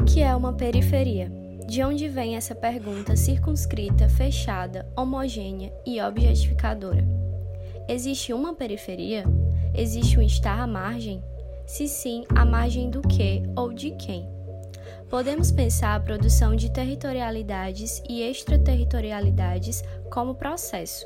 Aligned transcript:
O 0.00 0.04
que 0.04 0.22
é 0.22 0.34
uma 0.34 0.52
periferia? 0.52 1.28
De 1.66 1.82
onde 1.82 2.08
vem 2.08 2.36
essa 2.36 2.54
pergunta 2.54 3.16
circunscrita, 3.16 4.08
fechada, 4.08 4.88
homogênea 4.96 5.72
e 5.84 6.00
objetificadora? 6.00 7.04
Existe 7.88 8.32
uma 8.32 8.54
periferia? 8.54 9.24
Existe 9.74 10.16
um 10.16 10.22
estar 10.22 10.60
à 10.60 10.66
margem? 10.68 11.22
Se 11.66 11.88
sim, 11.88 12.24
à 12.28 12.44
margem 12.44 12.88
do 12.88 13.02
que 13.02 13.42
ou 13.56 13.72
de 13.72 13.90
quem? 13.90 14.28
Podemos 15.10 15.50
pensar 15.50 15.96
a 15.96 16.00
produção 16.00 16.54
de 16.54 16.70
territorialidades 16.70 18.00
e 18.08 18.22
extraterritorialidades 18.22 19.82
como 20.12 20.36
processo. 20.36 21.04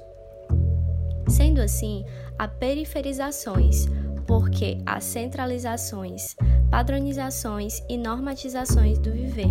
Sendo 1.29 1.62
assim, 1.62 2.04
há 2.38 2.46
periferizações, 2.46 3.86
porque 4.27 4.79
há 4.84 5.00
centralizações, 5.00 6.36
padronizações 6.73 7.82
e 7.86 7.98
normatizações 7.98 8.98
do 8.98 9.12
viver. 9.12 9.51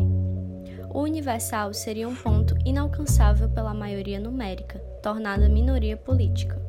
O 0.89 1.01
universal 1.01 1.71
seria 1.71 2.09
um 2.09 2.15
ponto 2.15 2.57
inalcançável 2.65 3.47
pela 3.47 3.75
maioria 3.75 4.19
numérica, 4.19 4.79
tornada 5.03 5.47
minoria 5.47 5.95
política. 5.95 6.59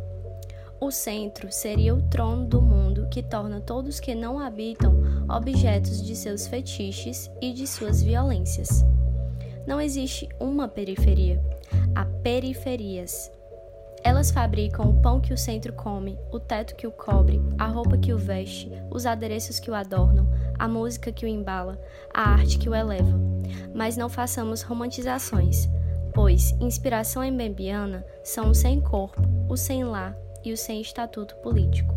O 0.79 0.91
centro 0.91 1.51
seria 1.51 1.95
o 1.95 2.03
trono 2.03 2.45
do 2.45 2.61
mundo 2.61 3.09
que 3.11 3.23
torna 3.23 3.63
todos 3.63 3.99
que 3.99 4.15
não 4.15 4.39
habitam 4.39 5.03
objetos 5.27 6.05
de 6.05 6.15
seus 6.15 6.47
fetiches 6.47 7.31
e 7.41 7.55
de 7.55 7.67
suas 7.67 8.03
violências. 8.03 8.85
Não 9.67 9.81
existe 9.81 10.29
uma 10.39 10.69
periferia, 10.69 11.43
há 11.95 12.05
periferias. 12.05 13.33
Elas 14.05 14.33
fabricam 14.33 14.91
o 14.91 15.01
pão 15.01 15.21
que 15.21 15.33
o 15.33 15.39
centro 15.39 15.73
come, 15.73 16.19
o 16.33 16.41
teto 16.41 16.75
que 16.75 16.89
o 16.89 16.91
cobre, 16.91 17.41
a 17.57 17.67
roupa 17.67 17.97
que 17.97 18.13
o 18.13 18.19
veste, 18.19 18.71
os 18.91 19.07
adereços 19.07 19.61
que 19.61 19.71
o 19.71 19.75
adornam, 19.75 20.27
a 20.63 20.69
música 20.69 21.11
que 21.11 21.25
o 21.25 21.29
embala, 21.29 21.81
a 22.15 22.31
arte 22.31 22.59
que 22.59 22.69
o 22.69 22.75
eleva. 22.75 23.21
Mas 23.75 23.97
não 23.97 24.09
façamos 24.09 24.63
romantizações, 24.63 25.69
pois 26.15 26.53
inspiração 26.61 27.25
embembiana 27.25 28.05
são 28.23 28.51
o 28.51 28.55
sem 28.55 28.81
corpo, 28.81 29.21
o 29.49 29.57
sem 29.57 29.85
lar 29.85 30.17
e 30.45 30.53
o 30.53 30.57
sem 30.57 30.81
estatuto 30.81 31.35
político. 31.37 31.95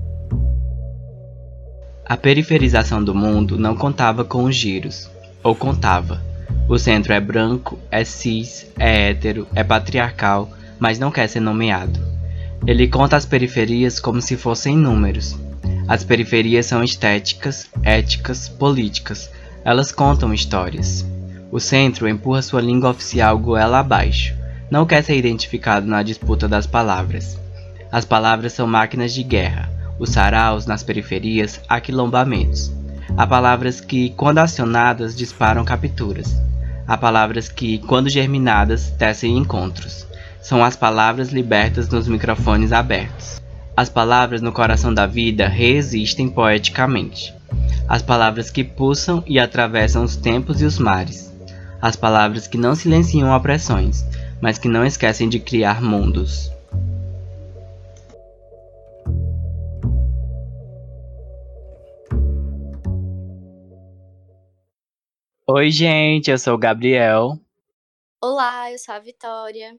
A 2.06 2.18
periferização 2.18 3.04
do 3.04 3.14
mundo 3.14 3.58
não 3.58 3.76
contava 3.76 4.24
com 4.24 4.46
os 4.46 4.56
giros, 4.56 5.10
ou 5.44 5.56
contava. 5.56 6.22
O 6.68 6.78
centro 6.78 7.14
é 7.14 7.20
branco, 7.20 7.78
é 7.92 8.04
cis, 8.04 8.72
é 8.80 9.10
hétero, 9.10 9.48
é 9.54 9.64
patriarcal 9.64 10.50
mas 10.80 11.00
não 11.00 11.12
quer 11.12 11.28
ser 11.28 11.40
nomeado. 11.40 12.00
Ele 12.66 12.88
conta 12.88 13.16
as 13.16 13.26
periferias 13.26 14.00
como 14.00 14.22
se 14.22 14.36
fossem 14.36 14.78
números. 14.78 15.38
As 15.88 16.04
periferias 16.04 16.66
são 16.66 16.84
estéticas, 16.84 17.70
éticas, 17.84 18.50
políticas. 18.50 19.30
Elas 19.64 19.92
contam 19.92 20.34
histórias. 20.34 21.06
O 21.52 21.60
centro 21.60 22.08
empurra 22.08 22.42
sua 22.42 22.62
língua 22.62 22.90
oficial 22.90 23.38
goela 23.38 23.80
abaixo. 23.80 24.34
Não 24.70 24.86
quer 24.86 25.04
ser 25.04 25.16
identificado 25.16 25.86
na 25.86 26.02
disputa 26.02 26.48
das 26.48 26.66
palavras. 26.66 27.40
As 27.92 28.04
palavras 28.04 28.54
são 28.54 28.66
máquinas 28.66 29.14
de 29.14 29.24
guerra. 29.24 29.70
Os 30.00 30.10
saraus 30.10 30.66
nas 30.66 30.84
periferias, 30.84 31.62
aquilombamentos. 31.70 32.72
Há 33.16 33.26
palavras 33.26 33.80
que, 33.80 34.10
quando 34.12 34.40
acionadas, 34.40 35.16
disparam 35.16 35.64
capturas. 35.64 36.36
Há 36.88 36.98
palavras 36.98 37.48
que, 37.48 37.78
quando 37.80 38.10
germinadas, 38.10 38.92
tecem 38.92 39.38
encontros 39.38 40.06
são 40.46 40.64
as 40.64 40.76
palavras 40.76 41.32
libertas 41.32 41.90
nos 41.90 42.08
microfones 42.08 42.72
abertos. 42.72 43.42
As 43.78 43.90
palavras 43.90 44.42
no 44.42 44.54
coração 44.54 44.94
da 44.94 45.06
vida 45.06 45.50
reexistem 45.50 46.30
poeticamente. 46.30 47.36
As 47.90 48.02
palavras 48.02 48.50
que 48.50 48.64
pulsam 48.64 49.22
e 49.28 49.38
atravessam 49.38 50.02
os 50.06 50.16
tempos 50.16 50.62
e 50.62 50.66
os 50.66 50.80
mares. 50.80 51.30
As 51.82 51.98
palavras 51.98 52.48
que 52.48 52.58
não 52.58 52.74
silenciam 52.74 53.36
opressões, 53.36 54.06
mas 54.42 54.58
que 54.58 54.70
não 54.70 54.86
esquecem 54.86 55.28
de 55.28 55.42
criar 55.42 55.82
mundos. 55.82 56.50
Oi, 65.46 65.70
gente, 65.70 66.32
eu 66.32 66.40
sou 66.40 66.56
o 66.56 66.58
Gabriel. 66.58 67.38
Olá, 68.24 68.72
eu 68.72 68.80
sou 68.80 68.96
a 68.96 69.00
Vitória. 69.00 69.76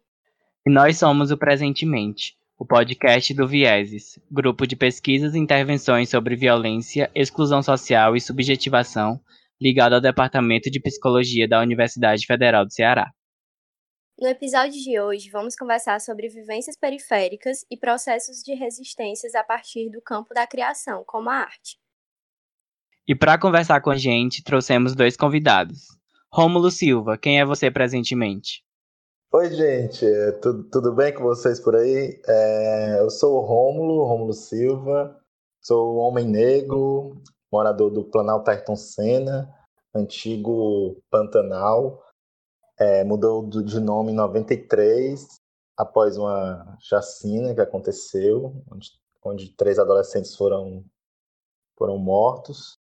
E 0.67 0.71
nós 0.71 0.99
somos 0.99 1.31
o 1.31 1.37
Presentemente, 1.39 2.37
o 2.59 2.65
podcast 2.65 3.35
do 3.35 3.47
Vieses, 3.47 4.19
grupo 4.31 4.67
de 4.67 4.75
pesquisas 4.75 5.35
e 5.35 5.39
intervenções 5.39 6.09
sobre 6.09 6.37
violência, 6.37 7.11
exclusão 7.15 7.63
social 7.63 8.17
e 8.17 8.21
subjetivação, 8.21 9.21
ligado 9.61 9.95
ao 9.95 10.01
Departamento 10.01 10.71
de 10.71 10.81
Psicologia 10.81 11.47
da 11.47 11.61
Universidade 11.61 12.25
Federal 12.27 12.65
do 12.65 12.73
Ceará. 12.73 13.11
No 14.19 14.27
episódio 14.27 14.83
de 14.83 14.99
hoje, 14.99 15.29
vamos 15.29 15.55
conversar 15.55 16.01
sobre 16.01 16.29
vivências 16.29 16.79
periféricas 16.79 17.67
e 17.71 17.77
processos 17.77 18.39
de 18.39 18.55
resistências 18.55 19.35
a 19.35 19.45
partir 19.45 19.91
do 19.91 20.01
campo 20.01 20.33
da 20.33 20.47
criação, 20.47 21.05
como 21.07 21.29
a 21.29 21.35
arte. 21.35 21.79
E 23.07 23.15
para 23.15 23.39
conversar 23.39 23.83
com 23.83 23.91
a 23.91 23.97
gente, 23.97 24.43
trouxemos 24.43 24.95
dois 24.95 25.15
convidados. 25.15 25.89
Rômulo 26.33 26.71
Silva, 26.71 27.19
quem 27.19 27.39
é 27.39 27.45
você 27.45 27.71
presentemente? 27.71 28.66
Oi, 29.39 29.51
gente, 29.51 30.07
tudo, 30.41 30.65
tudo 30.71 30.95
bem 30.95 31.13
com 31.13 31.23
vocês 31.23 31.61
por 31.61 31.77
aí? 31.77 32.19
É, 32.27 33.01
eu 33.01 33.11
sou 33.11 33.37
o 33.37 33.45
Rômulo, 33.45 34.03
Rômulo 34.07 34.33
Silva, 34.33 35.15
sou 35.61 35.97
homem 35.97 36.27
negro, 36.27 37.21
morador 37.53 37.91
do 37.91 38.03
Planalto 38.03 38.51
Ayrton 38.51 38.77
Senna, 38.77 39.55
antigo 39.95 40.97
Pantanal, 41.11 42.03
é, 42.81 43.05
mudou 43.05 43.47
de 43.47 43.79
nome 43.79 44.11
em 44.11 44.15
93, 44.15 45.27
após 45.77 46.17
uma 46.17 46.75
chacina 46.81 47.55
que 47.55 47.61
aconteceu, 47.61 48.65
onde, 48.73 48.89
onde 49.23 49.55
três 49.55 49.79
adolescentes 49.79 50.35
foram, 50.35 50.83
foram 51.77 51.99
mortos, 51.99 52.79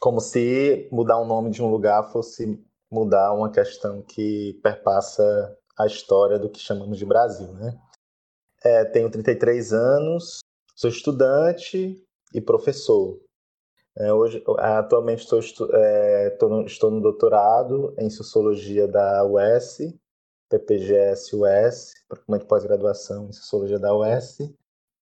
como 0.00 0.18
se 0.18 0.88
mudar 0.90 1.18
o 1.18 1.26
nome 1.26 1.50
de 1.50 1.62
um 1.62 1.70
lugar 1.70 2.10
fosse 2.10 2.58
mudar 2.90 3.34
uma 3.34 3.52
questão 3.52 4.00
que 4.00 4.58
perpassa 4.62 5.59
a 5.78 5.86
história 5.86 6.38
do 6.38 6.48
que 6.48 6.58
chamamos 6.58 6.98
de 6.98 7.04
Brasil. 7.04 7.52
Né? 7.54 7.78
É, 8.64 8.84
tenho 8.84 9.10
33 9.10 9.72
anos, 9.72 10.40
sou 10.74 10.90
estudante 10.90 12.02
e 12.34 12.40
professor. 12.40 13.18
É, 13.96 14.12
hoje, 14.12 14.42
atualmente 14.58 15.20
estou, 15.20 15.68
é, 15.74 16.38
no, 16.42 16.64
estou 16.64 16.90
no 16.90 17.00
doutorado 17.00 17.94
em 17.98 18.08
Sociologia 18.08 18.86
da 18.86 19.24
UES, 19.24 19.94
PPGS-US, 20.48 21.92
de 22.38 22.44
pós-graduação 22.46 23.26
em 23.26 23.32
Sociologia 23.32 23.78
da 23.78 23.94
UES, 23.94 24.38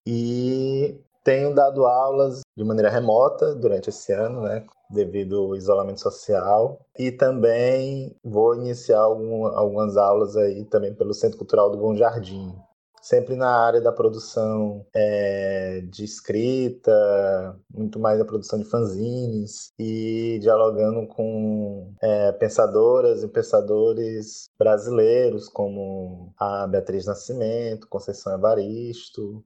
e 0.07 0.99
tenho 1.23 1.53
dado 1.53 1.85
aulas 1.85 2.41
de 2.57 2.63
maneira 2.63 2.89
remota 2.89 3.53
durante 3.53 3.89
esse 3.89 4.11
ano, 4.11 4.41
né, 4.41 4.65
devido 4.89 5.37
ao 5.37 5.55
isolamento 5.55 6.01
social. 6.01 6.85
E 6.97 7.11
também 7.11 8.15
vou 8.23 8.55
iniciar 8.55 8.99
algum, 8.99 9.45
algumas 9.45 9.95
aulas 9.97 10.35
aí 10.35 10.65
também 10.65 10.93
pelo 10.93 11.13
Centro 11.13 11.37
Cultural 11.37 11.69
do 11.69 11.77
Bom 11.77 11.95
Jardim. 11.95 12.53
Sempre 13.01 13.35
na 13.35 13.49
área 13.49 13.79
da 13.79 13.93
produção 13.93 14.85
é, 14.93 15.81
de 15.89 16.03
escrita, 16.03 17.57
muito 17.73 17.97
mais 17.97 18.19
da 18.19 18.25
produção 18.25 18.59
de 18.59 18.65
fanzines 18.65 19.71
e 19.79 20.37
dialogando 20.41 21.07
com 21.07 21.93
é, 22.01 22.33
pensadoras 22.33 23.23
e 23.23 23.27
pensadores 23.29 24.49
brasileiros 24.59 25.47
como 25.47 26.33
a 26.37 26.67
Beatriz 26.67 27.05
Nascimento, 27.05 27.87
Conceição 27.87 28.33
Evaristo. 28.33 29.43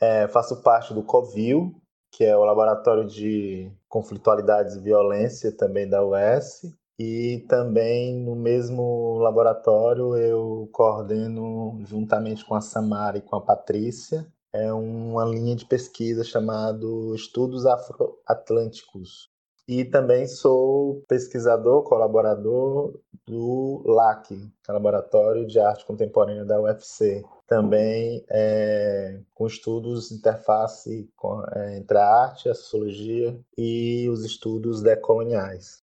É, 0.00 0.26
faço 0.28 0.60
parte 0.62 0.92
do 0.92 1.02
Covil, 1.02 1.74
que 2.16 2.24
é 2.24 2.34
o 2.34 2.46
Laboratório 2.46 3.04
de 3.04 3.70
Conflitualidades 3.90 4.74
e 4.74 4.80
Violência 4.80 5.52
também 5.52 5.86
da 5.86 6.02
UES. 6.02 6.62
E 6.98 7.44
também 7.46 8.14
no 8.14 8.34
mesmo 8.34 9.18
laboratório 9.18 10.16
eu 10.16 10.66
coordeno, 10.72 11.78
juntamente 11.84 12.42
com 12.46 12.54
a 12.54 12.62
Samara 12.62 13.18
e 13.18 13.20
com 13.20 13.36
a 13.36 13.40
Patrícia, 13.42 14.26
é 14.50 14.72
uma 14.72 15.26
linha 15.26 15.54
de 15.54 15.66
pesquisa 15.66 16.24
chamada 16.24 16.86
Estudos 17.14 17.66
Afro-Atlânticos. 17.66 19.28
E 19.68 19.84
também 19.84 20.26
sou 20.26 21.04
pesquisador, 21.06 21.82
colaborador 21.82 22.98
do 23.26 23.82
LAC, 23.84 24.30
é 24.66 24.72
Laboratório 24.72 25.46
de 25.46 25.60
Arte 25.60 25.84
Contemporânea 25.84 26.46
da 26.46 26.58
UFC 26.62 27.22
também 27.46 28.24
é, 28.28 29.20
com 29.32 29.46
estudos 29.46 30.10
interface 30.10 31.08
com, 31.16 31.42
é, 31.54 31.78
entre 31.78 31.96
a 31.98 32.06
arte, 32.06 32.48
a 32.48 32.54
sociologia 32.54 33.38
e 33.56 34.08
os 34.10 34.24
estudos 34.24 34.82
decoloniais. 34.82 35.82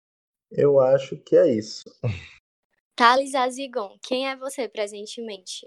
Eu 0.50 0.80
acho 0.80 1.16
que 1.18 1.36
é 1.36 1.52
isso. 1.52 1.84
Thales 2.94 3.34
Azigon, 3.34 3.96
quem 4.02 4.28
é 4.28 4.36
você 4.36 4.68
presentemente? 4.68 5.66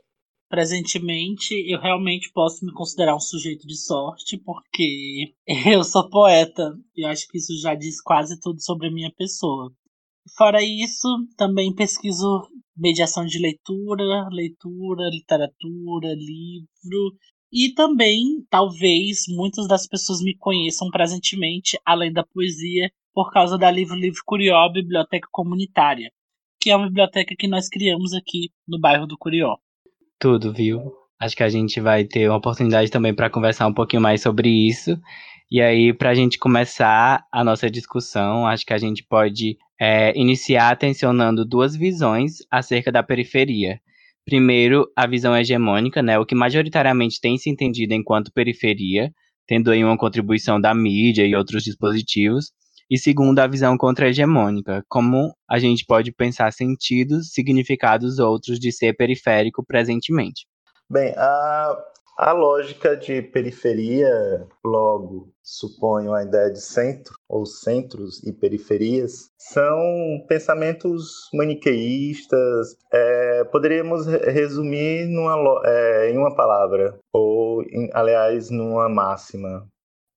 Presentemente, 0.50 1.54
eu 1.72 1.80
realmente 1.80 2.30
posso 2.34 2.66
me 2.66 2.74
considerar 2.74 3.16
um 3.16 3.22
sujeito 3.22 3.66
de 3.66 3.78
sorte, 3.78 4.38
porque 4.38 5.34
eu 5.74 5.84
sou 5.84 6.10
poeta. 6.10 6.78
E 6.96 7.06
acho 7.06 7.28
que 7.30 7.38
isso 7.38 7.58
já 7.62 7.74
diz 7.74 8.02
quase 8.02 8.38
tudo 8.40 8.62
sobre 8.62 8.88
a 8.88 8.92
minha 8.92 9.12
pessoa. 9.16 9.74
Fora 10.38 10.64
isso, 10.64 11.08
também 11.36 11.74
pesquiso 11.74 12.48
mediação 12.78 13.26
de 13.26 13.40
leitura, 13.40 14.28
leitura, 14.32 15.10
literatura, 15.10 16.14
livro. 16.16 17.16
E 17.52 17.74
também, 17.74 18.46
talvez, 18.50 19.26
muitas 19.28 19.68
das 19.68 19.86
pessoas 19.86 20.22
me 20.22 20.36
conheçam 20.38 20.90
presentemente, 20.90 21.78
além 21.86 22.12
da 22.12 22.24
poesia, 22.24 22.90
por 23.14 23.32
causa 23.32 23.58
da 23.58 23.70
Livro 23.70 23.96
Livre 23.96 24.22
Curió 24.26 24.70
Biblioteca 24.70 25.28
Comunitária, 25.32 26.12
que 26.60 26.70
é 26.70 26.76
uma 26.76 26.88
biblioteca 26.88 27.36
que 27.38 27.48
nós 27.48 27.68
criamos 27.68 28.14
aqui 28.14 28.50
no 28.66 28.80
bairro 28.80 29.06
do 29.06 29.18
Curió. 29.18 29.58
Tudo, 30.18 30.54
viu? 30.54 30.94
Acho 31.20 31.36
que 31.36 31.44
a 31.44 31.50
gente 31.50 31.80
vai 31.82 32.06
ter 32.06 32.30
uma 32.30 32.38
oportunidade 32.38 32.90
também 32.90 33.14
para 33.14 33.30
conversar 33.30 33.68
um 33.68 33.74
pouquinho 33.74 34.02
mais 34.02 34.22
sobre 34.22 34.50
isso. 34.50 34.98
E 35.52 35.62
aí, 35.62 35.94
para 35.94 36.12
a 36.12 36.16
gente 36.16 36.40
começar 36.40 37.26
a 37.32 37.44
nossa 37.44 37.70
discussão, 37.70 38.48
acho 38.48 38.66
que 38.66 38.74
a 38.74 38.78
gente 38.78 39.04
pode 39.04 39.58
é, 39.82 40.16
iniciar 40.16 40.78
tensionando 40.78 41.44
duas 41.44 41.76
visões 41.76 42.38
acerca 42.52 42.92
da 42.92 43.02
periferia. 43.02 43.80
Primeiro, 44.24 44.88
a 44.96 45.08
visão 45.08 45.36
hegemônica, 45.36 46.04
né, 46.04 46.20
o 46.20 46.26
que 46.26 46.36
majoritariamente 46.36 47.20
tem 47.20 47.36
se 47.36 47.50
entendido 47.50 47.96
enquanto 47.96 48.32
periferia, 48.32 49.12
tendo 49.48 49.72
aí 49.72 49.84
uma 49.84 49.98
contribuição 49.98 50.62
da 50.62 50.72
mídia 50.76 51.26
e 51.26 51.36
outros 51.36 51.64
dispositivos. 51.64 52.52
E 52.92 52.96
segundo, 52.96 53.40
a 53.40 53.48
visão 53.48 53.76
contra-hegemônica, 53.76 54.84
como 54.88 55.34
a 55.50 55.58
gente 55.58 55.84
pode 55.88 56.12
pensar 56.12 56.54
sentidos, 56.54 57.32
significados 57.32 58.20
outros 58.20 58.60
de 58.60 58.72
ser 58.72 58.94
periférico 58.94 59.66
presentemente. 59.66 60.46
Bem, 60.88 61.12
a 61.18 61.76
a 62.18 62.34
lógica 62.34 62.96
de 62.96 63.22
periferia, 63.22 64.48
logo, 64.64 65.30
suponho 65.42 66.14
a 66.14 66.24
ideia 66.24 66.52
de 66.52 66.62
centro, 66.62 67.16
ou 67.28 67.46
centros 67.46 68.22
e 68.24 68.32
periferias, 68.32 69.30
são 69.38 69.80
pensamentos 70.28 71.30
maniqueístas. 71.34 72.78
É, 72.92 73.44
poderíamos 73.46 74.06
resumir 74.06 75.08
numa, 75.08 75.62
é, 75.66 76.12
em 76.12 76.18
uma 76.18 76.36
palavra, 76.36 77.00
ou, 77.12 77.64
em, 77.64 77.90
aliás, 77.94 78.50
numa 78.50 78.88
máxima. 78.88 79.68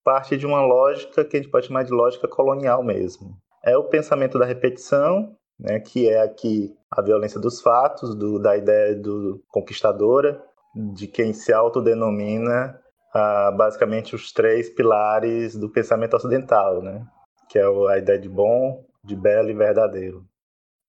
Parte 0.05 0.37
de 0.37 0.45
uma 0.45 0.61
lógica 0.61 1.25
que 1.25 1.37
a 1.37 1.41
gente 1.41 1.51
pode 1.51 1.67
chamar 1.67 1.85
de 1.85 1.93
lógica 1.93 2.29
colonial 2.29 2.83
mesmo. 2.83 3.35
É 3.65 3.77
o 3.79 3.85
pensamento 3.85 4.39
da 4.39 4.45
repetição, 4.45 5.35
né, 5.59 5.81
que 5.81 6.09
é 6.09 6.21
aqui 6.21 6.75
a 6.91 7.01
violência 7.01 7.41
dos 7.41 7.63
fatos, 7.63 8.15
do, 8.15 8.39
da 8.39 8.57
ideia 8.57 8.95
do 8.95 9.43
conquistadora, 9.49 10.43
de 10.75 11.07
quem 11.07 11.33
se 11.33 11.53
autodenomina 11.53 12.79
ah, 13.15 13.53
basicamente 13.53 14.15
os 14.15 14.33
três 14.33 14.69
pilares 14.69 15.57
do 15.57 15.71
pensamento 15.71 16.15
ocidental, 16.15 16.83
né? 16.83 17.07
que 17.49 17.59
é 17.59 17.65
a 17.65 17.99
ideia 17.99 18.19
de 18.19 18.29
bom, 18.29 18.85
de 19.05 19.15
belo 19.15 19.51
e 19.51 19.55
verdadeiro. 19.55 20.25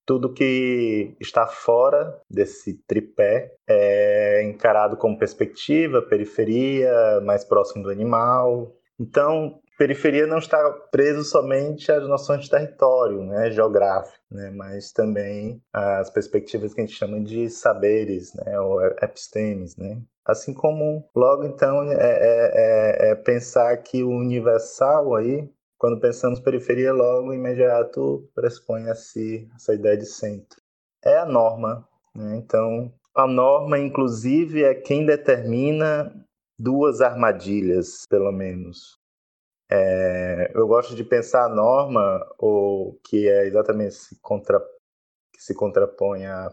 Tudo 0.05 0.33
que 0.33 1.15
está 1.19 1.47
fora 1.47 2.19
desse 2.29 2.79
tripé 2.87 3.51
é 3.67 4.43
encarado 4.43 4.97
como 4.97 5.17
perspectiva, 5.17 6.01
periferia, 6.01 7.21
mais 7.21 7.43
próximo 7.43 7.83
do 7.83 7.89
animal. 7.89 8.71
Então, 8.99 9.59
periferia 9.77 10.25
não 10.25 10.37
está 10.37 10.71
preso 10.91 11.23
somente 11.23 11.91
às 11.91 12.07
noções 12.07 12.43
de 12.43 12.49
território, 12.49 13.23
né, 13.23 13.51
geográfico, 13.51 14.17
né, 14.31 14.51
mas 14.51 14.91
também 14.91 15.61
às 15.73 16.09
perspectivas 16.09 16.73
que 16.73 16.81
a 16.81 16.85
gente 16.85 16.97
chama 16.97 17.19
de 17.21 17.49
saberes, 17.49 18.33
né, 18.33 18.59
ou 18.59 18.81
epistemes, 19.01 19.75
né. 19.75 20.01
Assim 20.25 20.53
como, 20.53 21.07
logo 21.15 21.43
então, 21.43 21.83
é, 21.83 21.95
é, 21.95 23.09
é, 23.09 23.11
é 23.11 23.15
pensar 23.15 23.77
que 23.77 24.03
o 24.03 24.09
universal 24.09 25.15
aí, 25.15 25.49
quando 25.77 25.99
pensamos 25.99 26.39
periferia, 26.39 26.93
logo 26.93 27.33
imediato 27.33 28.27
pressupõe-se 28.33 29.47
essa 29.55 29.73
ideia 29.73 29.97
de 29.97 30.05
centro. 30.05 30.59
É 31.03 31.17
a 31.17 31.25
norma, 31.25 31.87
né, 32.15 32.37
então 32.37 32.91
a 33.15 33.25
norma, 33.25 33.79
inclusive, 33.79 34.63
é 34.63 34.75
quem 34.75 35.05
determina 35.05 36.13
duas 36.59 36.99
armadilhas, 36.99 38.05
pelo 38.09 38.31
menos. 38.31 38.99
É, 39.69 40.51
eu 40.53 40.67
gosto 40.67 40.95
de 40.95 41.03
pensar 41.03 41.45
a 41.45 41.49
norma, 41.49 42.25
ou 42.37 42.99
que 43.03 43.27
é 43.27 43.47
exatamente 43.47 43.95
se 43.95 44.19
contra, 44.21 44.59
que 45.33 45.41
se 45.41 45.53
contrapõe 45.55 46.25
à, 46.25 46.47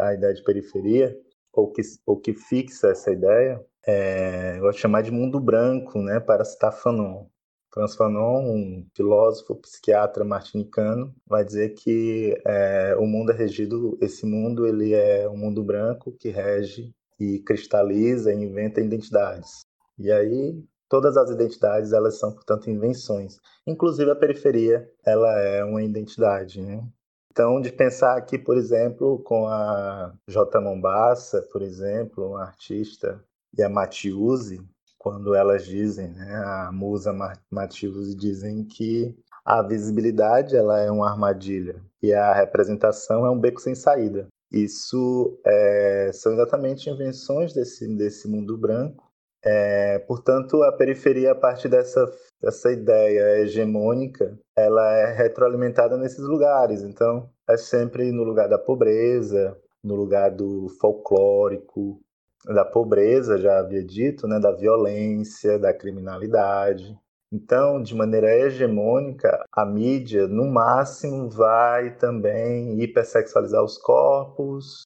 à 0.00 0.14
ideia 0.14 0.34
de 0.34 0.44
periferia, 0.44 1.16
ou 1.52 1.70
que, 1.70 1.82
ou 2.06 2.20
que 2.20 2.34
fixa 2.34 2.88
essa 2.88 3.10
ideia, 3.10 3.64
é, 3.86 4.56
eu 4.56 4.62
gosto 4.62 4.76
de 4.76 4.82
chamar 4.82 5.02
de 5.02 5.10
mundo 5.10 5.40
branco, 5.40 6.00
né, 6.00 6.20
para 6.20 6.44
citar 6.44 6.72
Fanon. 6.72 7.26
Franz 7.72 7.96
Fanon, 7.96 8.44
um 8.44 8.86
filósofo, 8.94 9.56
psiquiatra 9.56 10.24
martinicano, 10.24 11.14
vai 11.26 11.42
dizer 11.42 11.70
que 11.70 12.36
é, 12.46 12.94
o 12.98 13.06
mundo 13.06 13.32
é 13.32 13.34
regido, 13.34 13.98
esse 14.00 14.26
mundo 14.26 14.66
ele 14.66 14.92
é 14.92 15.28
um 15.28 15.36
mundo 15.36 15.64
branco 15.64 16.12
que 16.12 16.28
rege 16.28 16.94
e 17.18 17.38
cristaliza 17.40 18.32
e 18.32 18.36
inventa 18.36 18.80
identidades. 18.80 19.64
E 19.98 20.12
aí 20.12 20.62
Todas 20.92 21.16
as 21.16 21.30
identidades 21.30 21.94
elas 21.94 22.18
são, 22.18 22.30
portanto, 22.30 22.68
invenções. 22.68 23.38
Inclusive 23.66 24.10
a 24.10 24.14
periferia, 24.14 24.86
ela 25.06 25.40
é 25.40 25.64
uma 25.64 25.82
identidade, 25.82 26.60
né? 26.60 26.86
Então, 27.30 27.62
de 27.62 27.72
pensar 27.72 28.14
aqui, 28.14 28.36
por 28.36 28.58
exemplo, 28.58 29.18
com 29.20 29.46
a 29.46 30.12
J. 30.28 30.60
Mombassa, 30.60 31.40
por 31.50 31.62
exemplo, 31.62 32.28
uma 32.28 32.42
artista, 32.42 33.24
e 33.56 33.62
a 33.62 33.70
Matiusi, 33.70 34.60
quando 34.98 35.34
elas 35.34 35.64
dizem, 35.64 36.10
né, 36.10 36.34
a 36.44 36.70
musa 36.70 37.10
Matiusi 37.50 38.14
dizem 38.14 38.62
que 38.62 39.16
a 39.46 39.62
visibilidade 39.62 40.54
ela 40.54 40.78
é 40.78 40.90
uma 40.90 41.08
armadilha 41.08 41.82
e 42.02 42.12
a 42.12 42.34
representação 42.34 43.24
é 43.24 43.30
um 43.30 43.40
beco 43.40 43.62
sem 43.62 43.74
saída. 43.74 44.28
Isso 44.52 45.40
é, 45.46 46.10
são 46.12 46.34
exatamente 46.34 46.90
invenções 46.90 47.54
desse, 47.54 47.88
desse 47.96 48.28
mundo 48.28 48.58
branco 48.58 49.10
é, 49.44 49.98
portanto, 50.00 50.62
a 50.62 50.72
periferia, 50.72 51.32
a 51.32 51.34
partir 51.34 51.68
dessa, 51.68 52.04
dessa 52.40 52.70
ideia 52.70 53.40
hegemônica, 53.40 54.38
ela 54.56 54.92
é 54.98 55.12
retroalimentada 55.12 55.96
nesses 55.96 56.24
lugares. 56.24 56.82
Então, 56.82 57.28
é 57.48 57.56
sempre 57.56 58.12
no 58.12 58.22
lugar 58.22 58.48
da 58.48 58.58
pobreza, 58.58 59.56
no 59.82 59.96
lugar 59.96 60.30
do 60.30 60.68
folclórico, 60.80 62.00
da 62.46 62.64
pobreza, 62.64 63.38
já 63.38 63.58
havia 63.58 63.84
dito, 63.84 64.26
né, 64.26 64.38
da 64.38 64.52
violência, 64.52 65.58
da 65.58 65.72
criminalidade. 65.72 66.96
Então, 67.32 67.82
de 67.82 67.94
maneira 67.94 68.30
hegemônica, 68.30 69.44
a 69.50 69.64
mídia, 69.64 70.28
no 70.28 70.46
máximo, 70.46 71.30
vai 71.30 71.96
também 71.96 72.80
hipersexualizar 72.82 73.64
os 73.64 73.78
corpos, 73.78 74.82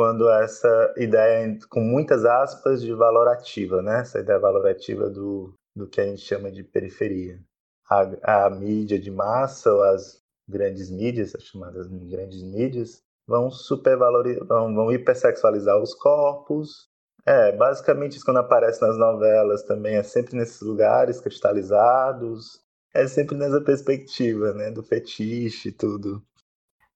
quando 0.00 0.30
essa 0.30 0.94
ideia, 0.96 1.58
com 1.68 1.82
muitas 1.82 2.24
aspas, 2.24 2.80
de 2.80 2.90
valorativa, 2.94 3.82
né? 3.82 4.00
essa 4.00 4.18
ideia 4.18 4.38
valorativa 4.38 5.10
do, 5.10 5.52
do 5.76 5.86
que 5.86 6.00
a 6.00 6.06
gente 6.06 6.22
chama 6.22 6.50
de 6.50 6.64
periferia. 6.64 7.38
A, 7.86 8.46
a 8.46 8.48
mídia 8.48 8.98
de 8.98 9.10
massa, 9.10 9.70
ou 9.70 9.82
as 9.82 10.22
grandes 10.48 10.90
mídias, 10.90 11.34
as 11.34 11.42
chamadas 11.42 11.86
grandes 11.86 12.42
mídias, 12.42 13.02
vão 13.28 13.50
supervalorizar, 13.50 14.46
vão, 14.46 14.74
vão 14.74 14.90
hipersexualizar 14.90 15.76
os 15.76 15.92
corpos. 15.92 16.88
É, 17.26 17.54
basicamente 17.54 18.16
isso 18.16 18.24
quando 18.24 18.38
aparece 18.38 18.80
nas 18.80 18.96
novelas 18.96 19.64
também 19.64 19.96
é 19.96 20.02
sempre 20.02 20.34
nesses 20.34 20.62
lugares 20.62 21.20
cristalizados, 21.20 22.58
é 22.94 23.06
sempre 23.06 23.36
nessa 23.36 23.60
perspectiva, 23.60 24.54
né, 24.54 24.70
do 24.70 24.82
fetiche 24.82 25.68
e 25.68 25.72
tudo 25.72 26.24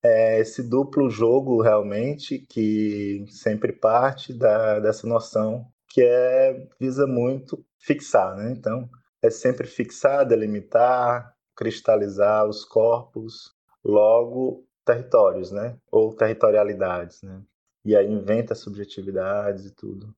é 0.05 0.39
esse 0.39 0.63
duplo 0.63 1.09
jogo 1.09 1.63
realmente 1.63 2.39
que 2.39 3.25
sempre 3.29 3.73
parte 3.73 4.35
da, 4.35 4.79
dessa 4.79 5.07
noção 5.07 5.67
que 5.89 6.03
é 6.03 6.69
visa 6.79 7.07
muito 7.07 7.65
fixar, 7.79 8.37
né? 8.37 8.53
Então 8.53 8.89
é 9.23 9.31
sempre 9.31 9.67
fixar, 9.67 10.27
delimitar, 10.27 11.35
cristalizar 11.57 12.47
os 12.47 12.65
corpos, 12.65 13.55
logo 13.83 14.67
territórios, 14.85 15.51
né? 15.51 15.79
Ou 15.91 16.15
territorialidades, 16.15 17.23
né? 17.23 17.43
E 17.85 17.97
aí 17.97 18.11
inventa 18.11 18.55
subjetividades 18.55 19.65
e 19.65 19.75
tudo. 19.75 20.15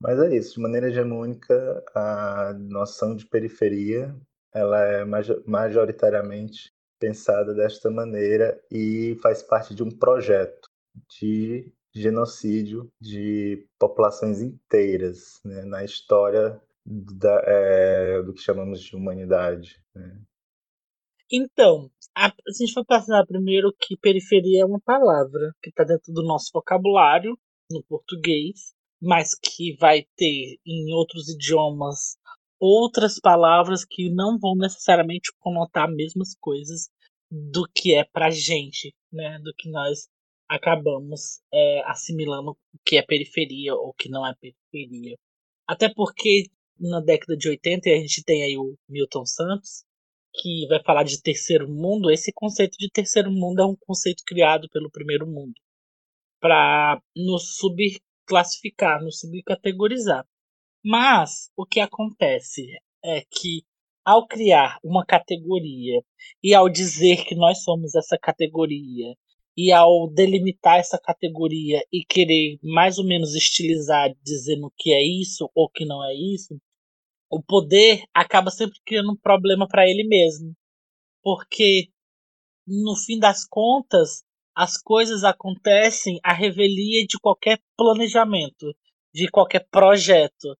Mas 0.00 0.18
é 0.18 0.34
isso, 0.36 0.54
de 0.54 0.60
maneira 0.60 0.88
hegemônica, 0.88 1.84
a 1.94 2.54
noção 2.58 3.14
de 3.14 3.26
periferia 3.26 4.14
ela 4.54 4.82
é 4.82 5.04
majoritariamente 5.46 6.72
pensada 6.98 7.54
desta 7.54 7.90
maneira 7.90 8.60
e 8.70 9.16
faz 9.22 9.42
parte 9.42 9.74
de 9.74 9.82
um 9.82 9.90
projeto 9.90 10.68
de 11.08 11.72
genocídio 11.94 12.90
de 13.00 13.66
populações 13.78 14.40
inteiras 14.40 15.40
né, 15.44 15.64
na 15.64 15.84
história 15.84 16.60
da, 16.84 17.42
é, 17.44 18.22
do 18.22 18.32
que 18.32 18.40
chamamos 18.40 18.80
de 18.80 18.96
humanidade. 18.96 19.82
Né. 19.94 20.20
Então, 21.30 21.90
a, 22.16 22.26
a 22.26 22.52
gente 22.58 22.72
vai 22.72 22.84
pensar 22.84 23.26
primeiro 23.26 23.74
que 23.78 23.96
periferia 23.96 24.62
é 24.62 24.66
uma 24.66 24.80
palavra 24.80 25.52
que 25.62 25.70
está 25.70 25.84
dentro 25.84 26.12
do 26.12 26.22
nosso 26.22 26.50
vocabulário 26.52 27.38
no 27.70 27.82
português, 27.84 28.72
mas 29.00 29.34
que 29.34 29.76
vai 29.78 30.06
ter 30.16 30.58
em 30.66 30.92
outros 30.94 31.28
idiomas 31.28 32.16
outras 32.60 33.18
palavras 33.20 33.84
que 33.84 34.10
não 34.10 34.38
vão 34.38 34.56
necessariamente 34.56 35.32
conotar 35.38 35.88
as 35.88 35.94
mesmas 35.94 36.34
coisas 36.40 36.88
do 37.30 37.68
que 37.74 37.94
é 37.94 38.04
pra 38.04 38.30
gente, 38.30 38.94
né? 39.12 39.38
Do 39.40 39.52
que 39.54 39.70
nós 39.70 40.08
acabamos 40.48 41.40
é, 41.52 41.82
assimilando 41.84 42.52
o 42.52 42.56
que 42.84 42.96
é 42.96 43.02
periferia 43.02 43.74
ou 43.74 43.90
o 43.90 43.94
que 43.94 44.08
não 44.08 44.26
é 44.26 44.34
periferia. 44.40 45.16
Até 45.66 45.92
porque 45.92 46.46
na 46.80 47.00
década 47.00 47.36
de 47.36 47.48
80 47.48 47.90
a 47.90 47.96
gente 47.96 48.22
tem 48.24 48.42
aí 48.42 48.56
o 48.56 48.76
Milton 48.88 49.26
Santos, 49.26 49.84
que 50.34 50.66
vai 50.68 50.82
falar 50.82 51.02
de 51.02 51.20
terceiro 51.20 51.68
mundo. 51.68 52.10
Esse 52.10 52.32
conceito 52.32 52.76
de 52.78 52.88
terceiro 52.90 53.30
mundo 53.30 53.60
é 53.60 53.66
um 53.66 53.76
conceito 53.76 54.22
criado 54.26 54.68
pelo 54.70 54.90
primeiro 54.90 55.26
mundo 55.26 55.54
para 56.40 57.00
nos 57.16 57.56
subclassificar, 57.56 59.02
nos 59.02 59.18
subcategorizar. 59.20 60.24
Mas 60.90 61.50
o 61.54 61.66
que 61.66 61.80
acontece 61.80 62.64
é 63.04 63.20
que 63.20 63.62
ao 64.02 64.26
criar 64.26 64.78
uma 64.82 65.04
categoria 65.04 66.02
e 66.42 66.54
ao 66.54 66.66
dizer 66.66 67.26
que 67.26 67.34
nós 67.34 67.62
somos 67.62 67.94
essa 67.94 68.16
categoria 68.16 69.14
e 69.54 69.70
ao 69.70 70.08
delimitar 70.08 70.78
essa 70.78 70.98
categoria 70.98 71.82
e 71.92 72.06
querer 72.06 72.58
mais 72.62 72.96
ou 72.96 73.04
menos 73.04 73.34
estilizar 73.34 74.08
dizendo 74.24 74.72
que 74.78 74.90
é 74.90 75.02
isso 75.02 75.50
ou 75.54 75.68
que 75.68 75.84
não 75.84 76.02
é 76.02 76.14
isso, 76.14 76.58
o 77.30 77.42
poder 77.42 78.04
acaba 78.14 78.50
sempre 78.50 78.80
criando 78.86 79.12
um 79.12 79.16
problema 79.16 79.68
para 79.68 79.86
ele 79.86 80.04
mesmo. 80.04 80.54
Porque 81.22 81.90
no 82.66 82.96
fim 82.96 83.18
das 83.18 83.46
contas, 83.46 84.22
as 84.54 84.80
coisas 84.80 85.22
acontecem 85.22 86.18
à 86.24 86.32
revelia 86.32 87.06
de 87.06 87.18
qualquer 87.20 87.60
planejamento, 87.76 88.74
de 89.12 89.28
qualquer 89.28 89.68
projeto. 89.70 90.56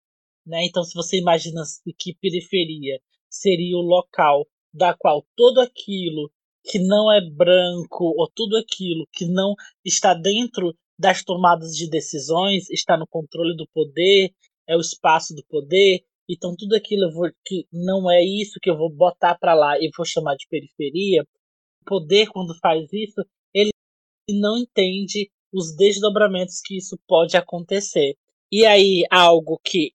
Né? 0.49 0.65
Então, 0.65 0.83
se 0.83 0.95
você 0.95 1.19
imagina 1.19 1.63
que 1.99 2.15
periferia 2.15 2.99
seria 3.29 3.77
o 3.77 3.83
local 3.83 4.47
da 4.73 4.95
qual 4.95 5.25
tudo 5.37 5.61
aquilo 5.61 6.33
que 6.65 6.79
não 6.79 7.13
é 7.13 7.21
branco 7.21 8.15
ou 8.17 8.31
tudo 8.35 8.57
aquilo 8.57 9.07
que 9.13 9.27
não 9.27 9.55
está 9.85 10.15
dentro 10.15 10.75
das 10.99 11.23
tomadas 11.23 11.77
de 11.77 11.89
decisões 11.89 12.69
está 12.71 12.97
no 12.97 13.07
controle 13.07 13.55
do 13.57 13.69
poder, 13.75 14.31
é 14.67 14.75
o 14.75 14.81
espaço 14.81 15.35
do 15.35 15.45
poder. 15.49 16.03
Então 16.29 16.55
tudo 16.57 16.75
aquilo 16.75 17.13
vou, 17.13 17.31
que 17.45 17.67
não 17.71 18.11
é 18.11 18.25
isso 18.25 18.59
que 18.61 18.71
eu 18.71 18.77
vou 18.77 18.91
botar 18.91 19.35
para 19.39 19.55
lá 19.55 19.79
e 19.79 19.91
vou 19.95 20.07
chamar 20.07 20.35
de 20.37 20.47
periferia. 20.49 21.23
O 21.83 21.85
poder 21.85 22.29
quando 22.29 22.59
faz 22.59 22.91
isso, 22.93 23.23
ele 23.53 23.71
não 24.31 24.57
entende 24.57 25.31
os 25.53 25.77
desdobramentos 25.77 26.61
que 26.63 26.77
isso 26.77 26.99
pode 27.07 27.37
acontecer. 27.37 28.17
E 28.51 28.65
aí 28.65 29.05
algo 29.11 29.61
que 29.63 29.93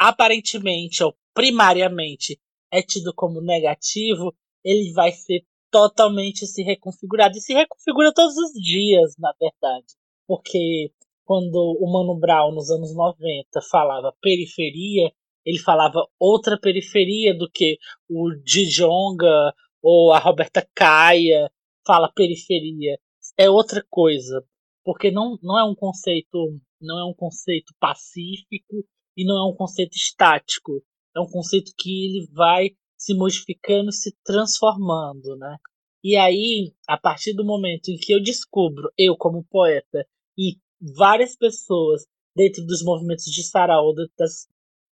aparentemente 0.00 1.04
ou 1.04 1.14
primariamente 1.34 2.40
é 2.72 2.80
tido 2.80 3.12
como 3.14 3.42
negativo, 3.42 4.34
ele 4.64 4.92
vai 4.94 5.12
ser 5.12 5.44
totalmente 5.70 6.46
se 6.46 6.62
reconfigurado. 6.62 7.36
E 7.36 7.40
se 7.40 7.52
reconfigura 7.52 8.10
todos 8.14 8.34
os 8.34 8.52
dias, 8.52 9.14
na 9.18 9.34
verdade. 9.38 9.94
Porque 10.26 10.90
quando 11.24 11.76
o 11.78 11.92
Mano 11.92 12.18
Brown, 12.18 12.52
nos 12.52 12.70
anos 12.70 12.94
90, 12.94 13.60
falava 13.70 14.16
periferia, 14.22 15.12
ele 15.44 15.58
falava 15.58 16.06
outra 16.18 16.58
periferia 16.58 17.36
do 17.36 17.50
que 17.50 17.76
o 18.08 18.30
Djonga 18.42 19.52
ou 19.82 20.12
a 20.12 20.18
Roberta 20.18 20.66
Caia 20.74 21.50
fala 21.86 22.10
periferia. 22.10 22.98
É 23.36 23.50
outra 23.50 23.84
coisa. 23.90 24.42
Porque 24.82 25.10
não, 25.10 25.38
não 25.42 25.58
é 25.58 25.64
um 25.64 25.74
conceito 25.74 26.58
não 26.80 26.98
é 26.98 27.04
um 27.04 27.12
conceito 27.12 27.74
pacífico 27.78 28.82
e 29.20 29.24
não 29.26 29.36
é 29.36 29.52
um 29.52 29.54
conceito 29.54 29.94
estático. 29.94 30.82
É 31.14 31.20
um 31.20 31.28
conceito 31.30 31.72
que 31.76 32.06
ele 32.06 32.26
vai 32.32 32.70
se 32.96 33.14
modificando, 33.14 33.92
se 33.92 34.16
transformando, 34.24 35.36
né? 35.36 35.58
E 36.02 36.16
aí, 36.16 36.72
a 36.88 36.96
partir 36.96 37.34
do 37.34 37.44
momento 37.44 37.90
em 37.90 37.98
que 37.98 38.14
eu 38.14 38.22
descubro, 38.22 38.90
eu 38.96 39.14
como 39.18 39.44
poeta, 39.44 40.06
e 40.38 40.56
várias 40.96 41.36
pessoas 41.36 42.06
dentro 42.34 42.64
dos 42.64 42.82
movimentos 42.82 43.26
de 43.26 43.42
sarau, 43.42 43.94
das, 43.94 44.48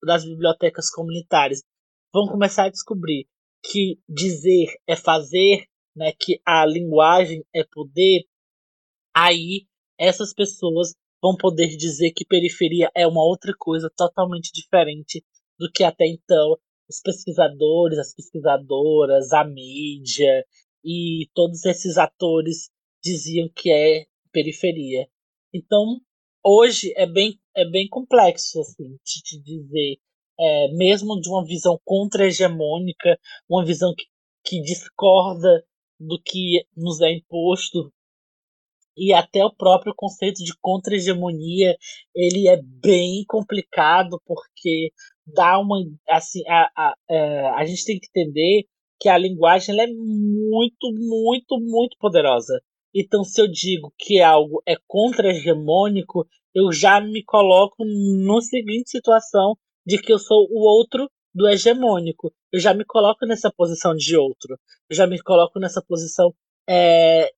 das 0.04 0.24
bibliotecas 0.24 0.88
comunitárias, 0.88 1.64
vão 2.14 2.28
começar 2.28 2.66
a 2.66 2.70
descobrir 2.70 3.26
que 3.64 3.98
dizer 4.08 4.72
é 4.86 4.94
fazer, 4.94 5.64
né, 5.96 6.12
que 6.12 6.40
a 6.46 6.64
linguagem 6.64 7.44
é 7.52 7.64
poder, 7.64 8.24
aí 9.12 9.66
essas 9.98 10.32
pessoas 10.32 10.94
vão 11.22 11.36
poder 11.36 11.76
dizer 11.76 12.10
que 12.10 12.24
periferia 12.24 12.90
é 12.94 13.06
uma 13.06 13.24
outra 13.24 13.54
coisa 13.56 13.88
totalmente 13.96 14.50
diferente 14.52 15.24
do 15.58 15.70
que 15.70 15.84
até 15.84 16.06
então 16.06 16.58
os 16.88 17.00
pesquisadores, 17.00 17.98
as 17.98 18.14
pesquisadoras, 18.14 19.32
a 19.32 19.44
mídia 19.44 20.44
e 20.84 21.28
todos 21.32 21.64
esses 21.64 21.96
atores 21.96 22.68
diziam 23.02 23.48
que 23.54 23.70
é 23.70 24.04
periferia. 24.32 25.06
Então, 25.54 26.00
hoje 26.44 26.92
é 26.96 27.06
bem, 27.06 27.38
é 27.54 27.64
bem 27.64 27.88
complexo 27.88 28.60
assim, 28.60 28.96
de 29.04 29.22
te 29.22 29.40
dizer, 29.40 29.98
é, 30.38 30.68
mesmo 30.72 31.20
de 31.20 31.28
uma 31.28 31.44
visão 31.44 31.78
contra-hegemônica, 31.84 33.18
uma 33.48 33.64
visão 33.64 33.94
que, 33.96 34.06
que 34.44 34.60
discorda 34.62 35.64
do 36.00 36.20
que 36.20 36.66
nos 36.76 37.00
é 37.00 37.12
imposto 37.12 37.92
e 38.96 39.12
até 39.12 39.44
o 39.44 39.54
próprio 39.54 39.94
conceito 39.96 40.42
de 40.44 40.52
contra-hegemonia 40.60 41.76
ele 42.14 42.48
é 42.48 42.60
bem 42.62 43.24
complicado 43.26 44.20
porque 44.26 44.90
dá 45.26 45.58
uma 45.58 45.78
assim 46.08 46.42
a, 46.48 46.70
a, 46.76 46.88
a, 46.88 46.94
é, 47.10 47.46
a 47.50 47.64
gente 47.64 47.84
tem 47.84 47.98
que 47.98 48.08
entender 48.08 48.64
que 49.00 49.08
a 49.08 49.18
linguagem 49.18 49.78
é 49.80 49.86
muito 49.86 50.92
muito 50.92 51.58
muito 51.60 51.96
poderosa. 51.98 52.60
Então 52.94 53.24
se 53.24 53.40
eu 53.40 53.48
digo 53.48 53.92
que 53.98 54.20
algo 54.20 54.62
é 54.66 54.76
contra-hegemônico 54.86 56.26
eu 56.54 56.70
já 56.72 57.00
me 57.00 57.24
coloco 57.24 57.84
no 57.84 58.40
seguinte 58.40 58.90
situação 58.90 59.56
de 59.86 60.00
que 60.00 60.12
eu 60.12 60.18
sou 60.18 60.46
o 60.50 60.60
outro 60.60 61.10
do 61.34 61.48
hegemônico. 61.48 62.32
Eu 62.52 62.60
já 62.60 62.74
me 62.74 62.84
coloco 62.84 63.24
nessa 63.26 63.50
posição 63.50 63.94
de 63.94 64.16
outro. 64.16 64.58
Eu 64.88 64.96
já 64.96 65.06
me 65.06 65.20
coloco 65.22 65.58
nessa 65.58 65.82
posição 65.82 66.34
é, 66.68 67.30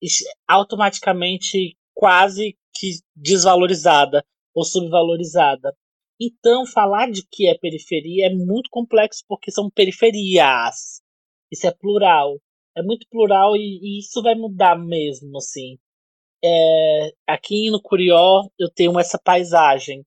automaticamente 0.46 1.76
quase 1.94 2.56
que 2.74 2.98
desvalorizada 3.14 4.24
ou 4.54 4.64
subvalorizada. 4.64 5.74
Então, 6.20 6.66
falar 6.66 7.10
de 7.10 7.26
que 7.30 7.48
é 7.48 7.58
periferia 7.58 8.26
é 8.26 8.30
muito 8.30 8.70
complexo 8.70 9.24
porque 9.28 9.50
são 9.50 9.70
periferias. 9.70 11.00
Isso 11.50 11.66
é 11.66 11.72
plural. 11.72 12.38
É 12.76 12.82
muito 12.82 13.06
plural 13.10 13.56
e, 13.56 13.78
e 13.82 13.98
isso 14.00 14.22
vai 14.22 14.34
mudar 14.34 14.76
mesmo, 14.76 15.36
assim. 15.38 15.78
É, 16.44 17.12
aqui 17.26 17.70
no 17.70 17.80
Curió 17.80 18.42
eu 18.58 18.68
tenho 18.70 18.98
essa 18.98 19.18
paisagem. 19.18 20.04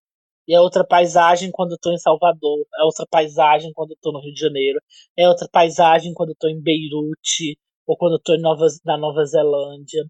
E 0.47 0.55
é 0.55 0.62
outra 0.62 0.86
paisagem 0.86 1.51
quando 1.51 1.74
eu 1.74 1.77
tô 1.79 1.91
em 1.91 1.97
Salvador. 1.97 2.65
É 2.79 2.83
outra 2.83 3.05
paisagem 3.09 3.71
quando 3.74 3.91
eu 3.91 3.97
tô 4.01 4.12
no 4.12 4.21
Rio 4.21 4.33
de 4.33 4.39
Janeiro. 4.39 4.79
É 5.17 5.27
outra 5.27 5.47
paisagem 5.51 6.13
quando 6.13 6.29
eu 6.29 6.36
tô 6.39 6.47
em 6.47 6.62
Beirute 6.62 7.57
ou 7.88 7.98
quando 7.98 8.13
eu 8.13 8.17
estou 8.17 8.38
Nova, 8.39 8.67
na 8.86 8.98
Nova 8.98 9.25
Zelândia. 9.25 10.03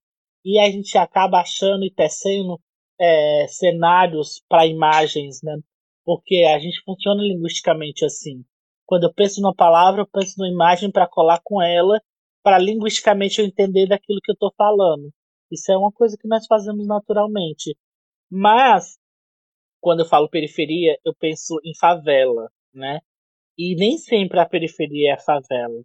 E 0.44 0.60
a 0.60 0.70
gente 0.70 0.98
acaba 0.98 1.40
achando 1.40 1.86
e 1.86 1.94
tecendo 1.94 2.60
é, 3.00 3.46
cenários 3.48 4.42
para 4.50 4.66
imagens, 4.66 5.40
né? 5.44 5.56
Porque 6.04 6.44
a 6.44 6.58
gente 6.58 6.82
funciona 6.84 7.22
linguisticamente 7.22 8.04
assim. 8.04 8.44
Quando 8.86 9.04
eu 9.04 9.14
penso 9.14 9.42
numa 9.42 9.54
palavra, 9.54 10.02
eu 10.02 10.08
penso 10.08 10.36
numa 10.38 10.50
imagem 10.50 10.90
para 10.92 11.08
colar 11.08 11.40
com 11.44 11.62
ela, 11.62 12.02
para 12.42 12.58
linguisticamente 12.58 13.40
eu 13.40 13.46
entender 13.46 13.88
daquilo 13.88 14.22
que 14.24 14.32
eu 14.32 14.34
estou 14.34 14.52
falando. 14.58 15.12
Isso 15.52 15.72
é 15.72 15.78
uma 15.78 15.92
coisa 15.92 16.18
que 16.18 16.28
nós 16.28 16.46
fazemos 16.48 16.88
naturalmente. 16.88 17.78
Mas, 18.30 18.98
quando 19.82 20.00
eu 20.00 20.06
falo 20.06 20.30
periferia, 20.30 20.98
eu 21.06 21.14
penso 21.14 21.60
em 21.64 21.76
favela, 21.78 22.50
né? 22.74 23.02
E 23.58 23.76
nem 23.76 23.98
sempre 23.98 24.40
a 24.40 24.46
periferia 24.48 25.12
é 25.12 25.14
a 25.14 25.20
favela. 25.20 25.84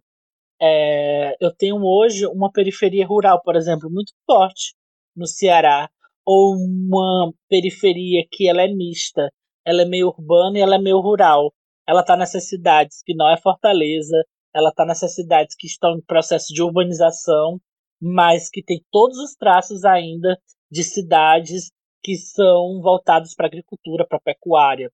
É, 0.65 1.35
eu 1.41 1.53
tenho 1.53 1.83
hoje 1.83 2.25
uma 2.25 2.49
periferia 2.49 3.05
rural, 3.05 3.41
por 3.43 3.57
exemplo, 3.57 3.89
muito 3.91 4.13
forte 4.25 4.73
no 5.13 5.27
Ceará, 5.27 5.89
ou 6.25 6.55
uma 6.55 7.33
periferia 7.49 8.25
que 8.31 8.47
ela 8.47 8.61
é 8.61 8.67
mista, 8.69 9.29
ela 9.65 9.81
é 9.81 9.85
meio 9.85 10.07
urbana 10.07 10.57
e 10.57 10.61
ela 10.61 10.75
é 10.75 10.79
meio 10.79 11.01
rural. 11.01 11.53
Ela 11.85 11.99
está 11.99 12.15
nessas 12.15 12.47
cidades 12.47 13.03
que 13.03 13.13
não 13.13 13.29
é 13.29 13.35
Fortaleza, 13.35 14.15
ela 14.55 14.69
está 14.69 14.85
nessas 14.85 15.13
cidades 15.13 15.53
que 15.53 15.67
estão 15.67 15.97
em 15.97 16.01
processo 16.01 16.53
de 16.53 16.61
urbanização, 16.63 17.59
mas 18.01 18.49
que 18.49 18.63
tem 18.63 18.81
todos 18.89 19.17
os 19.17 19.35
traços 19.35 19.83
ainda 19.83 20.39
de 20.71 20.81
cidades 20.81 21.71
que 22.01 22.15
são 22.15 22.79
voltados 22.81 23.35
para 23.35 23.47
agricultura, 23.47 24.07
para 24.07 24.19
pecuária. 24.19 24.89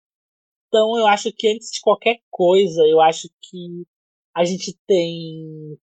Então 0.67 0.97
eu 0.97 1.05
acho 1.05 1.31
que 1.31 1.47
antes 1.47 1.69
de 1.71 1.79
qualquer 1.81 2.17
coisa, 2.31 2.81
eu 2.87 2.99
acho 2.99 3.27
que 3.39 3.85
a 4.35 4.45
gente 4.45 4.77
tem, 4.87 5.77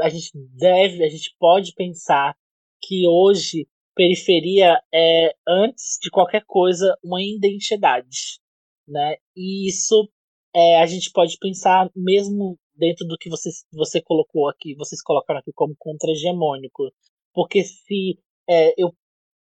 a 0.00 0.08
gente 0.08 0.30
deve, 0.34 1.04
a 1.04 1.08
gente 1.08 1.34
pode 1.38 1.72
pensar 1.74 2.36
que 2.80 3.06
hoje 3.06 3.68
periferia 3.94 4.80
é 4.92 5.34
antes 5.46 5.98
de 6.00 6.10
qualquer 6.10 6.44
coisa 6.46 6.96
uma 7.02 7.22
identidade, 7.22 8.40
né? 8.88 9.16
E 9.36 9.68
isso 9.68 10.10
é, 10.54 10.80
a 10.80 10.86
gente 10.86 11.10
pode 11.12 11.36
pensar 11.38 11.90
mesmo 11.94 12.58
dentro 12.74 13.06
do 13.06 13.16
que 13.18 13.30
vocês, 13.30 13.64
você 13.72 14.00
colocou 14.02 14.48
aqui, 14.48 14.74
vocês 14.74 15.02
colocaram 15.02 15.40
aqui 15.40 15.52
como 15.54 15.74
contra-hegemônico. 15.78 16.90
Porque 17.32 17.62
se 17.62 18.18
é, 18.48 18.74
eu 18.76 18.94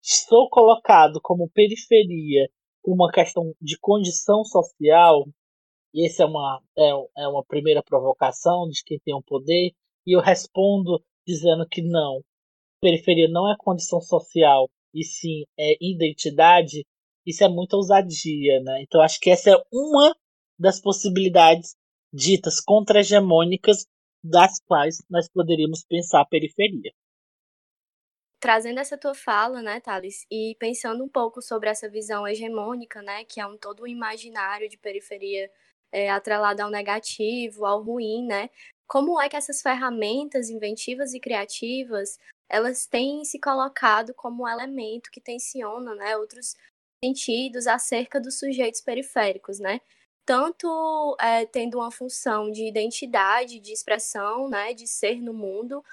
sou 0.02 0.48
colocado 0.48 1.20
como 1.22 1.50
periferia 1.50 2.48
uma 2.84 3.10
questão 3.10 3.54
de 3.60 3.78
condição 3.78 4.44
social, 4.44 5.26
e 5.92 6.06
essa 6.06 6.22
é 6.22 6.26
uma, 6.26 6.62
é, 6.76 6.90
é 7.18 7.28
uma 7.28 7.44
primeira 7.44 7.82
provocação 7.82 8.68
de 8.68 8.82
quem 8.84 8.98
tem 9.04 9.14
o 9.14 9.22
poder, 9.22 9.72
e 10.06 10.16
eu 10.16 10.20
respondo 10.20 11.02
dizendo 11.26 11.66
que 11.68 11.82
não, 11.82 12.22
periferia 12.80 13.28
não 13.28 13.50
é 13.50 13.56
condição 13.58 14.00
social, 14.00 14.68
e 14.94 15.04
sim 15.04 15.44
é 15.58 15.76
identidade, 15.80 16.84
isso 17.26 17.44
é 17.44 17.48
muita 17.48 17.76
ousadia, 17.76 18.60
né? 18.60 18.82
Então 18.82 19.00
acho 19.00 19.20
que 19.20 19.30
essa 19.30 19.50
é 19.50 19.62
uma 19.72 20.14
das 20.58 20.80
possibilidades 20.80 21.74
ditas 22.12 22.60
contra-hegemônicas 22.60 23.86
das 24.22 24.60
quais 24.66 24.98
nós 25.08 25.28
poderíamos 25.28 25.84
pensar 25.84 26.20
a 26.20 26.26
periferia. 26.26 26.92
Trazendo 28.38 28.80
essa 28.80 28.96
tua 28.96 29.14
fala, 29.14 29.60
né, 29.62 29.80
Thales, 29.80 30.26
e 30.30 30.56
pensando 30.58 31.04
um 31.04 31.08
pouco 31.08 31.42
sobre 31.42 31.68
essa 31.68 31.90
visão 31.90 32.26
hegemônica, 32.26 33.02
né, 33.02 33.24
que 33.24 33.38
é 33.38 33.46
um 33.46 33.56
todo 33.56 33.82
um 33.82 33.86
imaginário 33.86 34.68
de 34.68 34.78
periferia 34.78 35.50
é, 35.92 36.10
atrelado 36.10 36.62
ao 36.62 36.70
negativo, 36.70 37.66
ao 37.66 37.82
ruim, 37.82 38.26
né, 38.26 38.50
como 38.86 39.20
é 39.20 39.28
que 39.28 39.36
essas 39.36 39.62
ferramentas 39.62 40.50
inventivas 40.50 41.14
e 41.14 41.20
criativas 41.20 42.18
elas 42.48 42.84
têm 42.86 43.24
se 43.24 43.38
colocado 43.38 44.12
como 44.12 44.48
elemento 44.48 45.10
que 45.12 45.20
tensiona 45.20 45.94
né, 45.94 46.16
outros 46.16 46.56
sentidos 47.02 47.68
acerca 47.68 48.20
dos 48.20 48.38
sujeitos 48.40 48.80
periféricos, 48.80 49.60
né? 49.60 49.80
Tanto 50.26 51.16
é, 51.20 51.46
tendo 51.46 51.78
uma 51.78 51.90
função 51.90 52.50
de 52.50 52.66
identidade, 52.66 53.60
de 53.60 53.72
expressão, 53.72 54.48
né, 54.48 54.74
de 54.74 54.86
ser 54.86 55.22
no 55.22 55.32
mundo, 55.32 55.84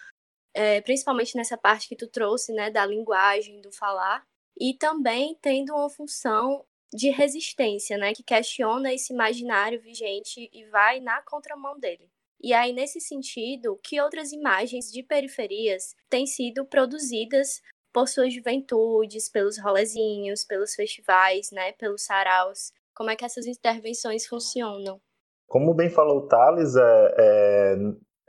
é, 0.54 0.82
principalmente 0.82 1.36
nessa 1.36 1.56
parte 1.56 1.88
que 1.88 1.96
tu 1.96 2.08
trouxe, 2.08 2.52
né, 2.52 2.72
da 2.72 2.86
linguagem, 2.86 3.62
do 3.62 3.72
falar, 3.72 4.24
e 4.60 4.74
também 4.74 5.38
tendo 5.40 5.74
uma 5.76 5.90
função 5.90 6.66
de 6.94 7.10
resistência, 7.10 7.98
né, 7.98 8.14
que 8.14 8.24
questiona 8.24 8.94
esse 8.94 9.14
imaginário 9.14 9.82
vigente 9.82 10.50
e 10.54 10.66
vai 10.66 11.00
na 11.00 11.22
contramão 11.22 11.80
dele. 11.80 12.10
E 12.42 12.54
aí, 12.54 12.72
nesse 12.72 13.02
sentido, 13.02 13.80
que 13.84 14.00
outras 14.00 14.32
imagens 14.32 14.92
de 14.92 15.02
periferias 15.04 15.96
têm 16.10 16.26
sido 16.26 16.66
produzidas 16.66 17.62
por 17.92 18.08
suas 18.08 18.34
juventudes, 18.34 19.28
pelos 19.28 19.58
rolezinhos, 19.60 20.46
pelos 20.46 20.76
festivais, 20.76 21.50
né, 21.52 21.72
pelos 21.74 22.04
saraus? 22.04 22.72
Como 22.96 23.10
é 23.10 23.16
que 23.16 23.26
essas 23.26 23.48
intervenções 23.48 24.28
funcionam? 24.28 25.00
Como 25.48 25.74
bem 25.74 25.90
falou 25.90 26.20
o 26.20 26.28
Thales, 26.28 26.76
é, 26.76 27.16
é, 27.18 27.76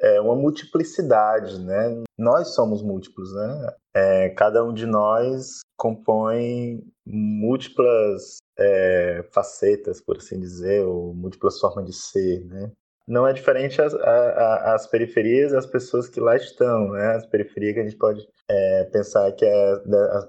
é 0.01 0.21
uma 0.21 0.37
multiplicidade, 0.37 1.59
né? 1.61 2.03
Nós 2.17 2.55
somos 2.55 2.83
múltiplos, 2.83 3.35
né? 3.35 3.77
É, 3.95 4.29
cada 4.31 4.65
um 4.65 4.73
de 4.73 4.87
nós 4.87 5.59
compõe 5.77 6.81
múltiplas 7.07 8.39
é, 8.59 9.25
facetas, 9.33 10.01
por 10.01 10.17
assim 10.17 10.39
dizer, 10.39 10.85
ou 10.85 11.15
múltiplas 11.15 11.61
formas 11.61 11.85
de 11.85 11.93
ser, 11.93 12.45
né? 12.47 12.73
não 13.09 13.27
é 13.27 13.33
diferente 13.33 13.81
as, 13.81 13.95
a, 13.95 14.75
as 14.75 14.87
periferias 14.87 15.55
as 15.55 15.65
pessoas 15.67 16.09
que 16.09 16.21
lá 16.21 16.37
estão, 16.37 16.91
né? 16.91 17.17
As 17.17 17.27
periferias 17.27 17.75
que 17.75 17.81
a 17.81 17.83
gente 17.85 17.97
pode 17.97 18.29
é, 18.47 18.85
pensar 18.85 19.33
que 19.33 19.47
é 19.47 19.83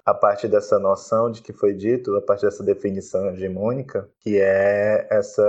a 0.06 0.14
partir 0.14 0.48
dessa 0.48 0.80
noção 0.80 1.30
de 1.30 1.42
que 1.42 1.52
foi 1.52 1.74
dito, 1.74 2.16
a 2.16 2.22
partir 2.22 2.46
dessa 2.46 2.64
definição 2.64 3.30
hegemônica, 3.32 4.10
que 4.22 4.40
é 4.40 5.06
essa 5.12 5.44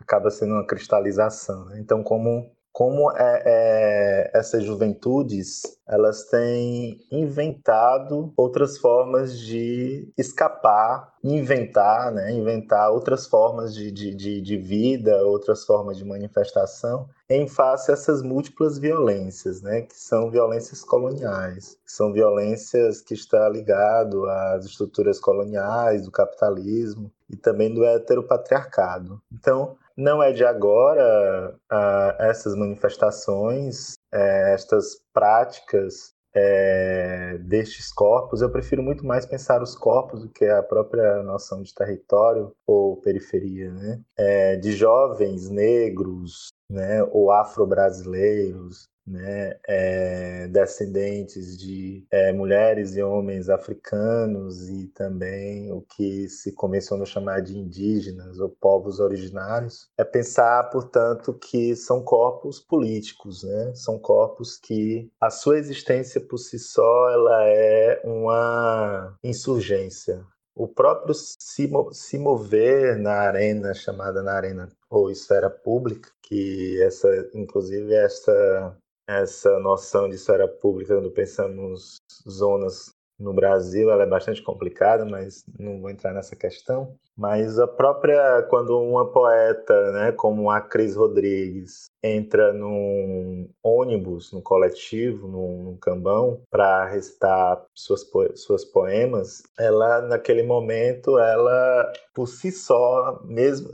acaba 0.00 0.30
sendo 0.30 0.54
uma 0.54 0.66
cristalização. 0.66 1.66
Né? 1.66 1.80
Então, 1.80 2.02
como 2.02 2.50
como 2.74 3.08
é, 3.12 3.42
é, 3.46 4.30
essas 4.34 4.64
juventudes 4.64 5.62
elas 5.86 6.24
têm 6.24 6.98
inventado 7.08 8.32
outras 8.36 8.78
formas 8.78 9.38
de 9.38 10.12
escapar, 10.18 11.14
inventar, 11.22 12.10
né? 12.10 12.32
inventar 12.32 12.90
outras 12.90 13.28
formas 13.28 13.72
de, 13.72 13.92
de, 13.92 14.40
de, 14.40 14.56
vida, 14.56 15.24
outras 15.24 15.64
formas 15.64 15.96
de 15.96 16.04
manifestação 16.04 17.08
em 17.30 17.46
face 17.46 17.92
a 17.92 17.94
essas 17.94 18.22
múltiplas 18.22 18.76
violências, 18.76 19.62
né? 19.62 19.82
que 19.82 19.96
são 19.96 20.28
violências 20.28 20.82
coloniais, 20.82 21.78
são 21.86 22.12
violências 22.12 23.00
que 23.00 23.14
estão 23.14 23.48
ligado 23.50 24.28
às 24.28 24.64
estruturas 24.64 25.20
coloniais, 25.20 26.06
do 26.06 26.10
capitalismo 26.10 27.08
e 27.30 27.36
também 27.36 27.72
do 27.72 27.84
heteropatriarcado. 27.84 29.22
Então, 29.32 29.76
não 29.96 30.22
é 30.22 30.32
de 30.32 30.44
agora 30.44 31.54
uh, 31.72 32.22
essas 32.22 32.54
manifestações, 32.56 33.94
uh, 34.14 34.52
estas 34.52 35.00
práticas 35.12 36.12
uh, 36.34 37.38
destes 37.38 37.92
corpos. 37.92 38.42
Eu 38.42 38.50
prefiro 38.50 38.82
muito 38.82 39.06
mais 39.06 39.24
pensar 39.24 39.62
os 39.62 39.76
corpos 39.76 40.22
do 40.22 40.28
que 40.28 40.44
a 40.44 40.62
própria 40.62 41.22
noção 41.22 41.62
de 41.62 41.72
território 41.72 42.52
ou 42.66 43.00
periferia, 43.00 43.72
né? 43.72 44.00
É, 44.16 44.56
de 44.56 44.72
jovens 44.72 45.48
negros, 45.48 46.48
né, 46.70 47.02
ou 47.12 47.30
afro-brasileiros, 47.30 48.88
né, 49.06 49.58
é, 49.68 50.48
descendentes 50.48 51.58
de 51.58 52.06
é, 52.10 52.32
mulheres 52.32 52.96
e 52.96 53.02
homens 53.02 53.48
africanos 53.48 54.68
e 54.68 54.88
também 54.88 55.70
o 55.72 55.82
que 55.82 56.28
se 56.28 56.52
começou 56.52 57.00
a 57.02 57.06
chamar 57.06 57.40
de 57.40 57.58
indígenas 57.58 58.38
ou 58.38 58.48
povos 58.48 59.00
originários, 59.00 59.88
é 59.98 60.04
pensar, 60.04 60.70
portanto, 60.70 61.34
que 61.34 61.76
são 61.76 62.02
corpos 62.02 62.58
políticos, 62.60 63.42
né? 63.44 63.72
são 63.74 63.98
corpos 63.98 64.56
que 64.56 65.10
a 65.20 65.30
sua 65.30 65.58
existência 65.58 66.20
por 66.20 66.38
si 66.38 66.58
só 66.58 67.10
ela 67.10 67.44
é 67.46 68.00
uma 68.04 69.16
insurgência, 69.22 70.24
o 70.54 70.68
próprio 70.68 71.14
se, 71.14 71.68
se 71.92 72.18
mover 72.18 72.96
na 72.98 73.14
arena 73.14 73.74
chamada 73.74 74.22
na 74.22 74.32
arena 74.32 74.68
ou 74.88 75.10
esfera 75.10 75.50
pública, 75.50 76.08
que 76.22 76.80
essa, 76.80 77.08
inclusive 77.34 77.92
essa 77.92 78.76
essa 79.06 79.58
noção 79.58 80.08
de 80.08 80.16
esfera 80.16 80.48
pública, 80.48 80.94
quando 80.94 81.10
pensamos 81.10 81.98
zonas 82.28 82.94
no 83.18 83.32
Brasil, 83.32 83.90
ela 83.90 84.02
é 84.02 84.06
bastante 84.06 84.42
complicada, 84.42 85.04
mas 85.04 85.44
não 85.58 85.80
vou 85.80 85.90
entrar 85.90 86.12
nessa 86.12 86.34
questão. 86.34 86.98
Mas 87.16 87.58
a 87.58 87.66
própria, 87.66 88.42
quando 88.50 88.76
uma 88.78 89.10
poeta, 89.10 89.92
né, 89.92 90.12
como 90.12 90.50
a 90.50 90.60
Cris 90.60 90.96
Rodrigues, 90.96 91.88
entra 92.02 92.52
num 92.52 93.48
ônibus, 93.62 94.32
num 94.32 94.40
coletivo, 94.40 95.28
num, 95.28 95.62
num 95.62 95.76
cambão, 95.76 96.42
para 96.50 96.86
recitar 96.86 97.64
suas, 97.72 98.04
suas 98.34 98.64
poemas, 98.64 99.42
ela, 99.58 100.02
naquele 100.02 100.42
momento, 100.42 101.18
ela, 101.18 101.92
por 102.12 102.26
si 102.26 102.50
só, 102.50 103.20
mesmo 103.24 103.70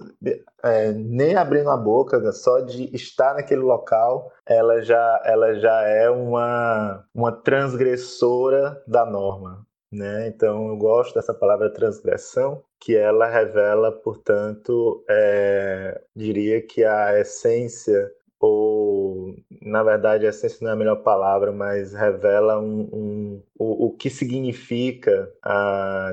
é, 0.63 0.93
nem 0.93 1.35
abrindo 1.35 1.71
a 1.71 1.77
boca, 1.77 2.19
né, 2.19 2.33
só 2.33 2.61
de 2.61 2.95
estar 2.95 3.35
naquele 3.35 3.63
local, 3.63 4.31
ela 4.47 4.83
já, 4.83 5.23
ela 5.25 5.55
já 5.55 5.83
é 5.83 6.11
uma, 6.11 7.05
uma 7.15 7.33
transgressora 7.33 8.83
da 8.87 9.07
norma. 9.07 9.67
Né? 9.93 10.29
Então, 10.29 10.69
eu 10.69 10.77
gosto 10.77 11.15
dessa 11.15 11.35
palavra 11.35 11.73
transgressão, 11.73 12.63
que 12.79 12.97
ela 12.97 13.27
revela, 13.27 13.91
portanto, 13.91 15.05
é, 15.09 16.01
diria 16.15 16.63
que 16.63 16.85
a 16.85 17.19
essência, 17.19 18.11
ou 18.39 19.35
na 19.61 19.83
verdade, 19.83 20.27
a 20.27 20.31
essência 20.31 20.59
não 20.63 20.71
é 20.71 20.73
a 20.75 20.77
melhor 20.77 21.03
palavra, 21.03 21.53
mas 21.53 21.93
revela 21.93 22.59
um, 22.61 22.89
um 22.93 23.43
o, 23.59 23.87
o, 23.87 23.91
que 23.97 24.09
significa, 24.09 25.31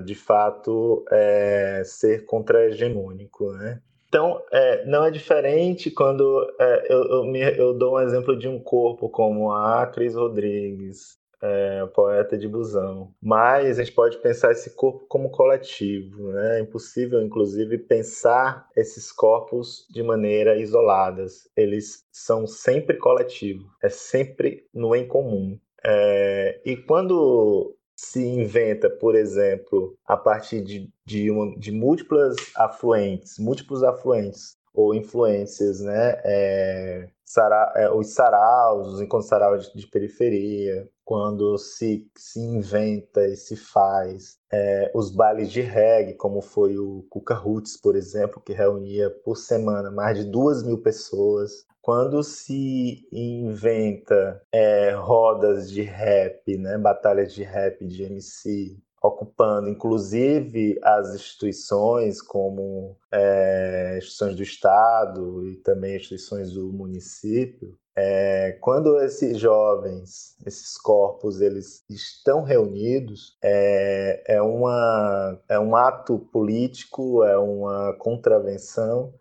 de 0.03 0.15
fato, 0.15 1.05
é, 1.11 1.83
ser 1.85 2.25
contra-hegemônico. 2.25 3.51
Né? 3.53 3.79
Então, 4.07 4.41
é, 4.51 4.85
não 4.85 5.05
é 5.05 5.11
diferente 5.11 5.91
quando 5.91 6.47
é, 6.59 6.93
eu, 6.93 7.03
eu, 7.03 7.23
me, 7.25 7.39
eu, 7.39 7.73
dou 7.73 7.95
um 7.95 7.99
exemplo 7.99 8.37
de 8.37 8.47
um 8.47 8.59
corpo 8.59 9.09
como 9.09 9.51
a 9.51 9.85
Cris 9.87 10.15
Rodrigues, 10.15 11.17
é, 11.41 11.85
poeta 11.93 12.37
de 12.37 12.47
Busão. 12.47 13.13
Mas 13.21 13.79
a 13.79 13.83
gente 13.83 13.93
pode 13.93 14.17
pensar 14.17 14.51
esse 14.51 14.71
corpo 14.75 15.05
como 15.07 15.29
coletivo. 15.29 16.31
Né? 16.31 16.59
É 16.59 16.61
impossível, 16.61 17.21
inclusive, 17.21 17.77
pensar 17.77 18.67
esses 18.75 19.11
corpos 19.11 19.85
de 19.89 20.03
maneira 20.03 20.57
isoladas. 20.57 21.49
Eles 21.55 22.05
são 22.11 22.47
sempre 22.47 22.97
coletivos, 22.97 23.67
é 23.81 23.89
sempre 23.89 24.65
no 24.73 24.95
em 24.95 25.07
comum. 25.07 25.59
É, 25.85 26.61
e 26.65 26.75
quando 26.75 27.75
se 27.95 28.23
inventa, 28.23 28.89
por 28.89 29.15
exemplo, 29.15 29.97
a 30.05 30.15
partir 30.15 30.61
de, 30.61 30.89
de, 31.05 31.31
uma, 31.31 31.57
de 31.57 31.71
múltiplas 31.71 32.35
afluentes, 32.55 33.39
múltiplos 33.39 33.83
afluentes 33.83 34.55
ou 34.73 34.93
influências, 34.93 35.81
né? 35.81 36.21
É, 36.23 37.09
sara, 37.27 37.73
é, 37.75 37.91
os 37.91 38.13
saraus, 38.13 38.87
os 38.87 39.01
encontros 39.01 39.27
saraus 39.27 39.69
de, 39.71 39.81
de, 39.81 39.87
periferia, 39.87 40.89
quando 41.03 41.57
se, 41.57 42.09
se 42.17 42.39
inventa 42.39 43.27
e 43.27 43.35
se 43.35 43.57
faz 43.57 44.37
é, 44.51 44.89
os 44.95 45.11
bailes 45.11 45.51
de 45.51 45.61
reggae, 45.61 46.13
como 46.13 46.41
foi 46.41 46.77
o 46.77 47.05
Cuca 47.09 47.33
Roots, 47.33 47.77
por 47.79 47.97
exemplo, 47.97 48.41
que 48.41 48.53
reunia 48.53 49.09
por 49.25 49.35
semana 49.35 49.91
mais 49.91 50.17
de 50.17 50.23
duas 50.23 50.63
mil 50.63 50.81
pessoas, 50.81 51.65
quando 51.81 52.23
se 52.23 53.07
inventa 53.11 54.41
é, 54.51 54.91
rodas 54.91 55.69
de 55.69 55.81
rap, 55.81 56.57
né, 56.57 56.77
batalhas 56.77 57.33
de 57.33 57.43
rap 57.43 57.85
de 57.85 58.03
MC, 58.03 58.77
ocupando 59.01 59.69
inclusive 59.69 60.79
as 60.83 61.13
instituições 61.13 62.21
como 62.21 62.97
é, 63.11 63.95
instituições 63.97 64.35
do 64.35 64.43
Estado 64.43 65.45
e 65.45 65.55
também 65.57 65.95
instituições 65.95 66.51
do 66.51 66.71
município, 66.71 67.77
é, 67.95 68.51
quando 68.61 68.99
esses 69.01 69.39
jovens, 69.39 70.37
esses 70.45 70.77
corpos, 70.77 71.41
eles 71.41 71.83
estão 71.89 72.43
reunidos, 72.43 73.35
é, 73.43 74.35
é, 74.35 74.41
uma, 74.41 75.39
é 75.49 75.59
um 75.59 75.75
ato 75.75 76.19
político, 76.19 77.23
é 77.23 77.35
uma 77.37 77.93
contravenção 77.93 79.13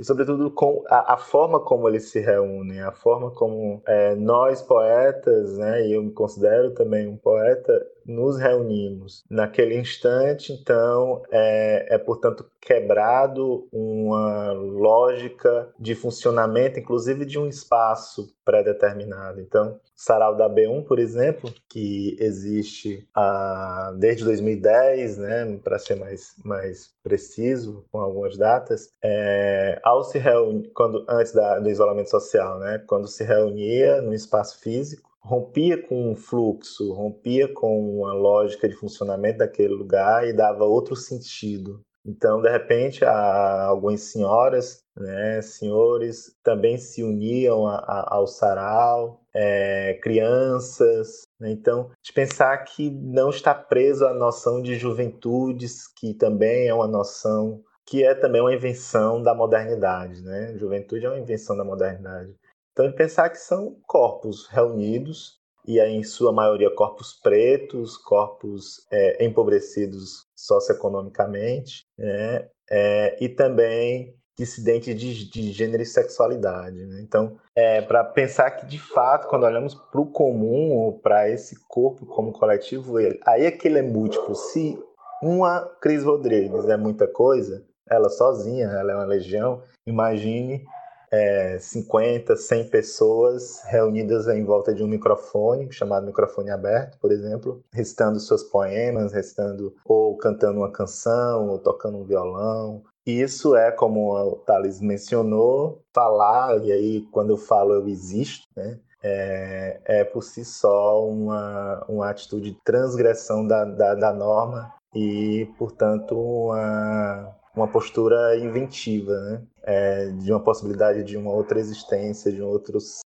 e 0.00 0.04
sobretudo 0.04 0.50
com 0.50 0.82
a, 0.88 1.12
a, 1.12 1.16
forma 1.18 1.60
como 1.60 1.86
eles 1.86 2.10
se 2.10 2.20
reúnem, 2.20 2.80
a 2.80 2.90
forma 2.90 3.30
como 3.32 3.82
é, 3.86 4.14
nós 4.14 4.62
poetas, 4.62 5.58
né, 5.58 5.86
e 5.86 5.92
eu 5.92 6.02
me 6.02 6.10
considero 6.10 6.72
também 6.72 7.06
um 7.06 7.18
poeta, 7.18 7.86
nos 8.06 8.38
reunimos. 8.38 9.24
Naquele 9.30 9.76
instante, 9.76 10.52
então, 10.52 11.22
é, 11.30 11.94
é 11.94 11.98
portanto 11.98 12.44
quebrado 12.60 13.68
uma 13.72 14.52
lógica 14.52 15.72
de 15.78 15.94
funcionamento, 15.94 16.78
inclusive 16.78 17.24
de 17.24 17.38
um 17.38 17.48
espaço 17.48 18.34
pré-determinado. 18.44 19.40
Então, 19.40 19.80
Sarau 19.96 20.36
da 20.36 20.48
B1, 20.48 20.84
por 20.86 20.98
exemplo, 20.98 21.52
que 21.68 22.16
existe 22.18 23.06
ah, 23.14 23.94
desde 23.98 24.24
2010, 24.24 25.18
né, 25.18 25.58
para 25.62 25.78
ser 25.78 25.96
mais, 25.96 26.34
mais 26.44 26.90
preciso, 27.02 27.84
com 27.90 28.00
algumas 28.00 28.36
datas, 28.36 28.90
é, 29.02 29.78
ao 29.82 30.02
se 30.04 30.18
reunir, 30.18 30.70
quando, 30.74 31.04
antes 31.08 31.32
da, 31.32 31.58
do 31.58 31.68
isolamento 31.68 32.10
social, 32.10 32.58
né, 32.58 32.82
quando 32.86 33.06
se 33.08 33.24
reunia 33.24 34.00
no 34.00 34.14
espaço 34.14 34.60
físico, 34.60 35.09
rompia 35.22 35.80
com 35.80 36.12
um 36.12 36.16
fluxo, 36.16 36.92
rompia 36.92 37.52
com 37.52 37.98
uma 37.98 38.12
lógica 38.12 38.68
de 38.68 38.74
funcionamento 38.74 39.38
daquele 39.38 39.74
lugar 39.74 40.26
e 40.26 40.32
dava 40.32 40.64
outro 40.64 40.96
sentido. 40.96 41.80
Então, 42.04 42.40
de 42.40 42.50
repente, 42.50 43.04
algumas 43.04 44.00
senhoras, 44.00 44.82
né, 44.96 45.42
senhores, 45.42 46.34
também 46.42 46.78
se 46.78 47.02
uniam 47.02 47.66
a, 47.66 47.76
a, 47.76 48.14
ao 48.16 48.26
sarau, 48.26 49.20
é, 49.34 49.98
crianças. 50.02 51.22
Né? 51.38 51.50
Então, 51.50 51.90
de 52.02 52.12
pensar 52.12 52.56
que 52.64 52.90
não 52.90 53.28
está 53.28 53.54
preso 53.54 54.06
à 54.06 54.14
noção 54.14 54.62
de 54.62 54.76
juventudes, 54.76 55.86
que 55.86 56.14
também 56.14 56.68
é 56.68 56.74
uma 56.74 56.88
noção 56.88 57.62
que 57.86 58.04
é 58.04 58.14
também 58.14 58.40
uma 58.40 58.54
invenção 58.54 59.20
da 59.20 59.34
modernidade. 59.34 60.22
Né? 60.22 60.56
Juventude 60.56 61.04
é 61.04 61.08
uma 61.08 61.18
invenção 61.18 61.56
da 61.56 61.64
modernidade. 61.64 62.32
Então, 62.80 62.90
de 62.90 62.96
pensar 62.96 63.28
que 63.28 63.36
são 63.36 63.76
corpos 63.86 64.46
reunidos, 64.46 65.38
e 65.66 65.78
aí, 65.78 65.92
em 65.92 66.02
sua 66.02 66.32
maioria, 66.32 66.74
corpos 66.74 67.12
pretos, 67.12 67.98
corpos 67.98 68.86
é, 68.90 69.22
empobrecidos 69.22 70.24
socioeconomicamente, 70.34 71.84
né? 71.98 72.48
É, 72.70 73.22
e 73.22 73.28
também 73.28 74.14
dissidentes 74.38 74.98
de, 74.98 75.28
de 75.28 75.52
gênero 75.52 75.82
e 75.82 75.86
sexualidade. 75.86 76.86
Né? 76.86 77.02
Então, 77.02 77.36
é, 77.54 77.82
para 77.82 78.02
pensar 78.02 78.50
que, 78.52 78.64
de 78.64 78.78
fato, 78.78 79.28
quando 79.28 79.44
olhamos 79.44 79.74
para 79.74 80.00
o 80.00 80.10
comum, 80.10 80.72
ou 80.72 80.98
para 80.98 81.28
esse 81.28 81.56
corpo 81.68 82.06
como 82.06 82.32
coletivo, 82.32 82.98
ele, 82.98 83.20
aí 83.26 83.44
é 83.44 83.50
que 83.50 83.68
ele 83.68 83.80
é 83.80 83.82
múltiplo. 83.82 84.34
Se 84.34 84.78
uma 85.22 85.60
Cris 85.82 86.02
Rodrigues 86.02 86.66
é 86.66 86.78
muita 86.78 87.06
coisa, 87.06 87.62
ela 87.90 88.08
sozinha, 88.08 88.68
ela 88.68 88.92
é 88.92 88.94
uma 88.94 89.04
legião, 89.04 89.62
imagine 89.86 90.64
é, 91.10 91.58
50, 91.58 92.36
100 92.36 92.68
pessoas 92.68 93.62
reunidas 93.64 94.28
em 94.28 94.44
volta 94.44 94.72
de 94.72 94.82
um 94.82 94.86
microfone, 94.86 95.72
chamado 95.72 96.06
microfone 96.06 96.50
aberto, 96.50 96.98
por 96.98 97.10
exemplo, 97.10 97.62
recitando 97.72 98.20
seus 98.20 98.44
poemas, 98.44 99.12
recitando 99.12 99.74
ou 99.84 100.16
cantando 100.16 100.60
uma 100.60 100.70
canção, 100.70 101.48
ou 101.48 101.58
tocando 101.58 101.98
um 101.98 102.04
violão. 102.04 102.82
Isso 103.04 103.56
é, 103.56 103.72
como 103.72 104.14
o 104.14 104.36
Thales 104.36 104.80
mencionou, 104.80 105.82
falar, 105.92 106.62
e 106.64 106.70
aí 106.70 107.02
quando 107.10 107.30
eu 107.30 107.36
falo 107.36 107.74
eu 107.74 107.88
existo, 107.88 108.46
né? 108.56 108.78
É, 109.02 109.80
é 109.86 110.04
por 110.04 110.22
si 110.22 110.44
só 110.44 111.08
uma, 111.08 111.82
uma 111.88 112.10
atitude 112.10 112.50
de 112.50 112.58
transgressão 112.62 113.46
da, 113.46 113.64
da, 113.64 113.94
da 113.94 114.12
norma 114.12 114.74
e, 114.94 115.48
portanto, 115.58 116.14
uma, 116.20 117.34
uma 117.54 117.68
postura 117.68 118.38
inventiva, 118.38 119.12
né? 119.20 119.42
É, 119.62 120.06
de 120.10 120.32
uma 120.32 120.40
possibilidade 120.40 121.02
de 121.04 121.16
uma 121.16 121.30
outra 121.30 121.58
existência, 121.58 122.32
de, 122.32 122.42
um 122.42 122.58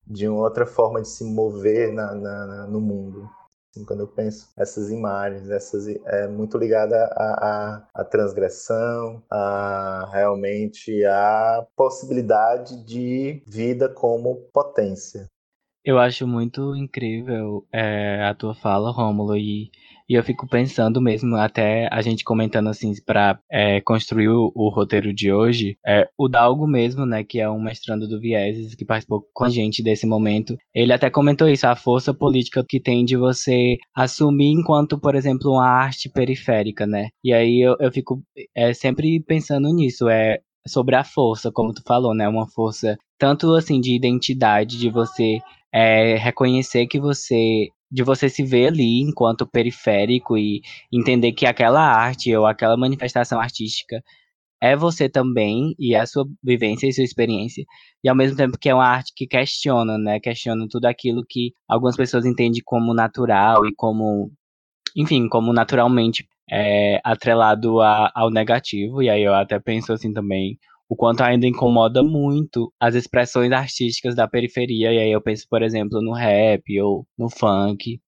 de 0.06 0.28
uma 0.28 0.42
outra 0.42 0.66
forma 0.66 1.00
de 1.00 1.08
se 1.08 1.24
mover 1.24 1.92
na, 1.92 2.14
na, 2.14 2.46
na 2.46 2.66
no 2.66 2.80
mundo. 2.80 3.28
Assim, 3.74 3.86
quando 3.86 4.00
eu 4.00 4.08
penso 4.08 4.52
essas 4.54 4.90
imagens, 4.90 5.48
essas 5.48 5.88
é 5.88 6.28
muito 6.28 6.58
ligada 6.58 7.06
à, 7.16 7.88
à 7.94 8.04
transgressão, 8.04 9.22
a 9.30 10.10
realmente 10.12 11.02
a 11.06 11.66
possibilidade 11.74 12.84
de 12.84 13.42
vida 13.46 13.88
como 13.88 14.36
potência. 14.52 15.26
Eu 15.84 15.98
acho 15.98 16.26
muito 16.28 16.76
incrível 16.76 17.66
é, 17.72 18.22
a 18.24 18.34
tua 18.34 18.54
fala, 18.54 18.92
Rômulo, 18.92 19.36
e 19.36 19.70
e 20.08 20.14
eu 20.14 20.22
fico 20.22 20.46
pensando 20.46 21.00
mesmo, 21.00 21.36
até 21.36 21.88
a 21.92 22.00
gente 22.02 22.24
comentando 22.24 22.68
assim, 22.68 22.92
para 23.04 23.38
é, 23.50 23.80
construir 23.80 24.28
o, 24.28 24.52
o, 24.54 24.68
roteiro 24.68 25.12
de 25.12 25.32
hoje, 25.32 25.76
é, 25.86 26.08
o 26.18 26.28
Dalgo 26.28 26.66
mesmo, 26.66 27.06
né, 27.06 27.24
que 27.24 27.40
é 27.40 27.48
um 27.48 27.60
mestrando 27.60 28.08
do 28.08 28.20
Vieses, 28.20 28.74
que 28.74 28.84
participou 28.84 29.24
com 29.32 29.44
a 29.44 29.48
gente 29.48 29.82
desse 29.82 30.06
momento, 30.06 30.56
ele 30.74 30.92
até 30.92 31.10
comentou 31.10 31.48
isso, 31.48 31.66
a 31.66 31.76
força 31.76 32.12
política 32.12 32.64
que 32.68 32.80
tem 32.80 33.04
de 33.04 33.16
você 33.16 33.76
assumir 33.94 34.52
enquanto, 34.52 34.98
por 34.98 35.14
exemplo, 35.14 35.52
uma 35.52 35.66
arte 35.66 36.08
periférica, 36.08 36.86
né? 36.86 37.08
E 37.24 37.32
aí 37.32 37.60
eu, 37.60 37.76
eu 37.80 37.92
fico 37.92 38.22
é, 38.54 38.72
sempre 38.72 39.20
pensando 39.20 39.72
nisso, 39.72 40.08
é 40.08 40.40
sobre 40.66 40.94
a 40.94 41.04
força, 41.04 41.50
como 41.50 41.72
tu 41.72 41.82
falou, 41.86 42.14
né? 42.14 42.28
Uma 42.28 42.48
força 42.48 42.96
tanto 43.18 43.54
assim 43.54 43.80
de 43.80 43.94
identidade, 43.94 44.78
de 44.78 44.90
você 44.90 45.38
é, 45.72 46.16
reconhecer 46.16 46.86
que 46.86 47.00
você 47.00 47.68
de 47.92 48.02
você 48.02 48.28
se 48.28 48.42
ver 48.42 48.68
ali 48.68 49.02
enquanto 49.02 49.46
periférico 49.46 50.38
e 50.38 50.62
entender 50.90 51.32
que 51.32 51.46
aquela 51.46 51.80
arte 51.82 52.34
ou 52.34 52.46
aquela 52.46 52.76
manifestação 52.76 53.38
artística 53.38 54.02
é 54.62 54.76
você 54.76 55.08
também 55.08 55.74
e 55.78 55.94
é 55.94 56.00
a 56.00 56.06
sua 56.06 56.24
vivência 56.42 56.86
e 56.86 56.92
sua 56.92 57.04
experiência 57.04 57.64
e 58.02 58.08
ao 58.08 58.16
mesmo 58.16 58.36
tempo 58.36 58.58
que 58.58 58.68
é 58.68 58.74
uma 58.74 58.86
arte 58.86 59.12
que 59.14 59.26
questiona, 59.26 59.98
né? 59.98 60.20
Questiona 60.20 60.66
tudo 60.70 60.86
aquilo 60.86 61.24
que 61.28 61.52
algumas 61.68 61.96
pessoas 61.96 62.24
entendem 62.24 62.62
como 62.64 62.94
natural 62.94 63.66
e 63.66 63.74
como, 63.74 64.30
enfim, 64.96 65.28
como 65.28 65.52
naturalmente 65.52 66.26
é, 66.50 67.00
atrelado 67.04 67.80
a, 67.80 68.10
ao 68.14 68.30
negativo. 68.30 69.02
E 69.02 69.10
aí 69.10 69.22
eu 69.22 69.34
até 69.34 69.58
penso 69.58 69.92
assim 69.92 70.12
também 70.12 70.58
o 70.92 70.94
quanto 70.94 71.22
ainda 71.22 71.46
incomoda 71.46 72.02
muito 72.02 72.70
as 72.78 72.94
expressões 72.94 73.50
artísticas 73.50 74.14
da 74.14 74.28
periferia. 74.28 74.92
E 74.92 74.98
aí 74.98 75.10
eu 75.10 75.22
penso, 75.22 75.46
por 75.48 75.62
exemplo, 75.62 76.02
no 76.02 76.12
rap 76.12 76.62
ou 76.82 77.06
no 77.18 77.30
funk. 77.30 77.98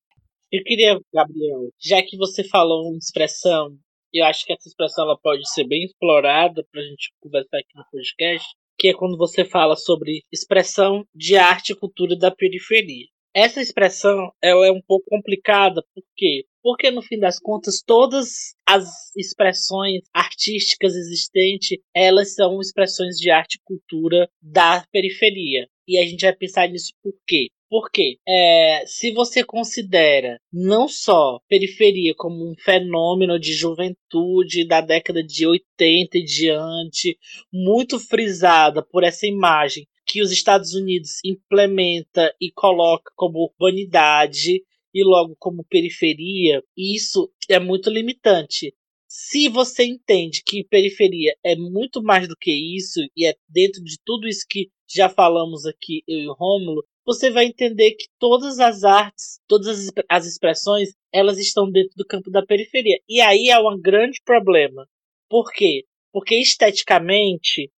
Eu 0.52 0.62
queria, 0.62 1.00
Gabriel, 1.10 1.70
já 1.80 2.02
que 2.02 2.14
você 2.18 2.44
falou 2.44 2.90
uma 2.90 2.98
expressão, 2.98 3.74
eu 4.12 4.22
acho 4.26 4.44
que 4.44 4.52
essa 4.52 4.68
expressão 4.68 5.06
ela 5.06 5.18
pode 5.18 5.50
ser 5.50 5.66
bem 5.66 5.84
explorada 5.84 6.62
para 6.70 6.82
a 6.82 6.84
gente 6.84 7.10
conversar 7.20 7.56
aqui 7.56 7.74
no 7.74 7.86
podcast, 7.90 8.46
que 8.78 8.88
é 8.88 8.92
quando 8.92 9.16
você 9.16 9.46
fala 9.46 9.76
sobre 9.76 10.20
expressão 10.30 11.06
de 11.14 11.38
arte 11.38 11.72
e 11.72 11.76
cultura 11.76 12.14
da 12.14 12.30
periferia. 12.30 13.06
Essa 13.34 13.60
expressão 13.60 14.30
ela 14.40 14.64
é 14.64 14.70
um 14.70 14.80
pouco 14.80 15.06
complicada, 15.10 15.82
por 15.92 16.04
quê? 16.16 16.44
Porque 16.62 16.88
no 16.92 17.02
fim 17.02 17.18
das 17.18 17.40
contas 17.40 17.82
todas 17.84 18.54
as 18.64 19.12
expressões 19.16 20.02
artísticas 20.14 20.94
existentes, 20.94 21.78
elas 21.92 22.34
são 22.34 22.60
expressões 22.60 23.16
de 23.16 23.30
arte 23.30 23.56
e 23.56 23.62
cultura 23.64 24.30
da 24.40 24.86
periferia. 24.92 25.66
E 25.86 25.98
a 25.98 26.06
gente 26.06 26.22
vai 26.22 26.32
pensar 26.32 26.68
nisso 26.68 26.92
por 27.02 27.12
quê? 27.26 27.48
Porque 27.68 28.18
é, 28.26 28.84
se 28.86 29.12
você 29.12 29.42
considera 29.42 30.38
não 30.52 30.86
só 30.86 31.40
periferia 31.48 32.14
como 32.16 32.48
um 32.48 32.54
fenômeno 32.56 33.36
de 33.36 33.52
juventude 33.52 34.64
da 34.64 34.80
década 34.80 35.24
de 35.24 35.44
80 35.44 36.18
e 36.18 36.24
diante, 36.24 37.18
muito 37.52 37.98
frisada 37.98 38.80
por 38.80 39.02
essa 39.02 39.26
imagem 39.26 39.88
que 40.06 40.22
os 40.22 40.30
Estados 40.30 40.74
Unidos 40.74 41.18
implementa 41.24 42.34
e 42.40 42.50
coloca 42.52 43.10
como 43.16 43.44
urbanidade 43.44 44.62
e 44.94 45.04
logo 45.04 45.34
como 45.38 45.64
periferia, 45.64 46.62
isso 46.76 47.30
é 47.48 47.58
muito 47.58 47.90
limitante. 47.90 48.72
Se 49.08 49.48
você 49.48 49.84
entende 49.84 50.42
que 50.44 50.64
periferia 50.64 51.36
é 51.44 51.56
muito 51.56 52.02
mais 52.02 52.28
do 52.28 52.36
que 52.36 52.50
isso 52.76 53.00
e 53.16 53.26
é 53.26 53.34
dentro 53.48 53.82
de 53.82 53.96
tudo 54.04 54.28
isso 54.28 54.44
que 54.48 54.70
já 54.88 55.08
falamos 55.08 55.66
aqui 55.66 56.02
eu 56.06 56.18
e 56.18 56.28
o 56.28 56.32
Rômulo, 56.32 56.84
você 57.06 57.30
vai 57.30 57.46
entender 57.46 57.92
que 57.92 58.06
todas 58.18 58.58
as 58.58 58.82
artes, 58.82 59.40
todas 59.46 59.90
as 60.08 60.26
expressões, 60.26 60.90
elas 61.12 61.38
estão 61.38 61.70
dentro 61.70 61.94
do 61.96 62.06
campo 62.06 62.30
da 62.30 62.44
periferia. 62.44 62.98
E 63.08 63.20
aí 63.20 63.50
é 63.50 63.58
um 63.58 63.80
grande 63.80 64.20
problema. 64.24 64.88
Por 65.28 65.52
quê? 65.52 65.84
Porque 66.12 66.36
esteticamente 66.36 67.70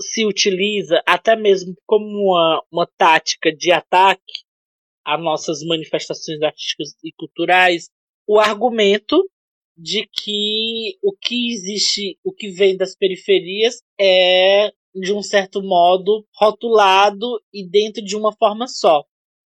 se 0.00 0.24
utiliza 0.24 1.02
até 1.06 1.36
mesmo 1.36 1.74
como 1.86 2.06
uma, 2.06 2.62
uma 2.70 2.86
tática 2.96 3.54
de 3.54 3.72
ataque 3.72 4.44
a 5.04 5.18
nossas 5.18 5.62
manifestações 5.64 6.40
artísticas 6.42 6.94
e 7.02 7.12
culturais 7.12 7.90
o 8.26 8.38
argumento 8.38 9.22
de 9.76 10.08
que 10.12 10.96
o 11.02 11.12
que 11.12 11.52
existe, 11.52 12.18
o 12.24 12.32
que 12.32 12.48
vem 12.48 12.76
das 12.76 12.96
periferias 12.96 13.82
é 14.00 14.70
de 14.94 15.12
um 15.12 15.22
certo 15.22 15.62
modo 15.62 16.24
rotulado 16.34 17.40
e 17.52 17.68
dentro 17.68 18.02
de 18.02 18.16
uma 18.16 18.32
forma 18.32 18.68
só. 18.68 19.04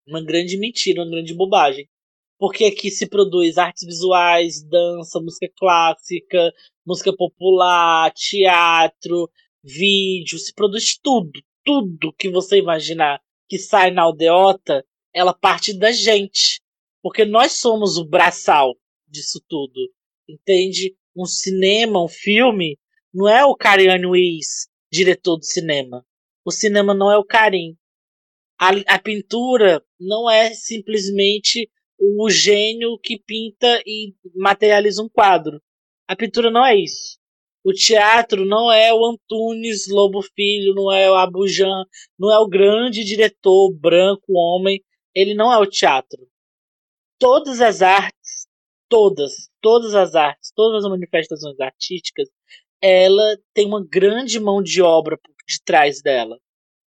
Uma 0.08 0.24
grande 0.24 0.58
mentira, 0.58 1.04
uma 1.04 1.12
grande 1.12 1.34
bobagem. 1.34 1.88
Porque 2.40 2.66
aqui 2.66 2.90
se 2.90 3.08
produz 3.08 3.58
artes 3.58 3.86
visuais, 3.86 4.64
dança, 4.64 5.20
música 5.20 5.48
clássica, 5.56 6.52
música 6.86 7.16
popular, 7.16 8.12
teatro, 8.14 9.30
vídeo, 9.68 10.40
se 10.40 10.54
produz 10.54 10.98
tudo, 10.98 11.42
tudo 11.64 12.14
que 12.14 12.30
você 12.30 12.58
imaginar 12.58 13.20
que 13.50 13.60
sai 13.60 13.92
na 13.92 14.04
aldeota, 14.04 14.86
ela 15.14 15.34
parte 15.34 15.78
da 15.78 15.92
gente. 15.92 16.62
Porque 17.02 17.26
nós 17.26 17.54
somos 17.54 17.98
o 17.98 18.06
braçal 18.06 18.76
disso 19.08 19.44
tudo. 19.48 19.92
Entende? 20.28 20.96
Um 21.16 21.26
cinema, 21.26 22.04
um 22.04 22.08
filme, 22.08 22.78
não 23.14 23.28
é 23.28 23.44
o 23.46 23.56
Cariane 23.56 24.06
Weiss, 24.06 24.68
diretor 24.92 25.38
do 25.38 25.46
cinema. 25.46 26.06
O 26.46 26.52
cinema 26.52 26.94
não 26.94 27.12
é 27.12 27.18
o 27.18 27.26
Karim. 27.26 27.76
A, 28.60 28.70
a 28.96 29.00
pintura 29.00 29.84
não 30.00 30.30
é 30.30 30.54
simplesmente 30.54 31.70
o 32.00 32.30
gênio 32.30 32.98
que 33.00 33.20
pinta 33.20 33.82
e 33.86 34.14
materializa 34.36 35.02
um 35.02 35.10
quadro. 35.10 35.62
A 36.08 36.16
pintura 36.16 36.50
não 36.50 36.66
é 36.66 36.76
isso. 36.76 37.18
O 37.68 37.74
teatro 37.74 38.46
não 38.46 38.72
é 38.72 38.94
o 38.94 39.06
Antunes 39.06 39.90
Lobo 39.90 40.22
Filho, 40.22 40.74
não 40.74 40.90
é 40.90 41.12
o 41.12 41.16
Abujan, 41.16 41.84
não 42.18 42.32
é 42.32 42.40
o 42.40 42.48
grande 42.48 43.04
diretor 43.04 43.74
branco, 43.74 44.24
homem. 44.30 44.82
Ele 45.14 45.34
não 45.34 45.52
é 45.52 45.58
o 45.58 45.66
teatro. 45.66 46.30
Todas 47.20 47.60
as 47.60 47.82
artes, 47.82 48.48
todas, 48.88 49.50
todas 49.60 49.94
as 49.96 50.16
artes, 50.16 50.54
todas 50.56 50.86
as 50.86 50.90
manifestações 50.90 51.60
artísticas, 51.60 52.30
ela 52.82 53.38
tem 53.54 53.68
uma 53.68 53.86
grande 53.86 54.40
mão 54.40 54.64
de 54.64 54.82
obra 54.82 55.18
por 55.18 55.34
detrás 55.46 56.02
dela 56.02 56.40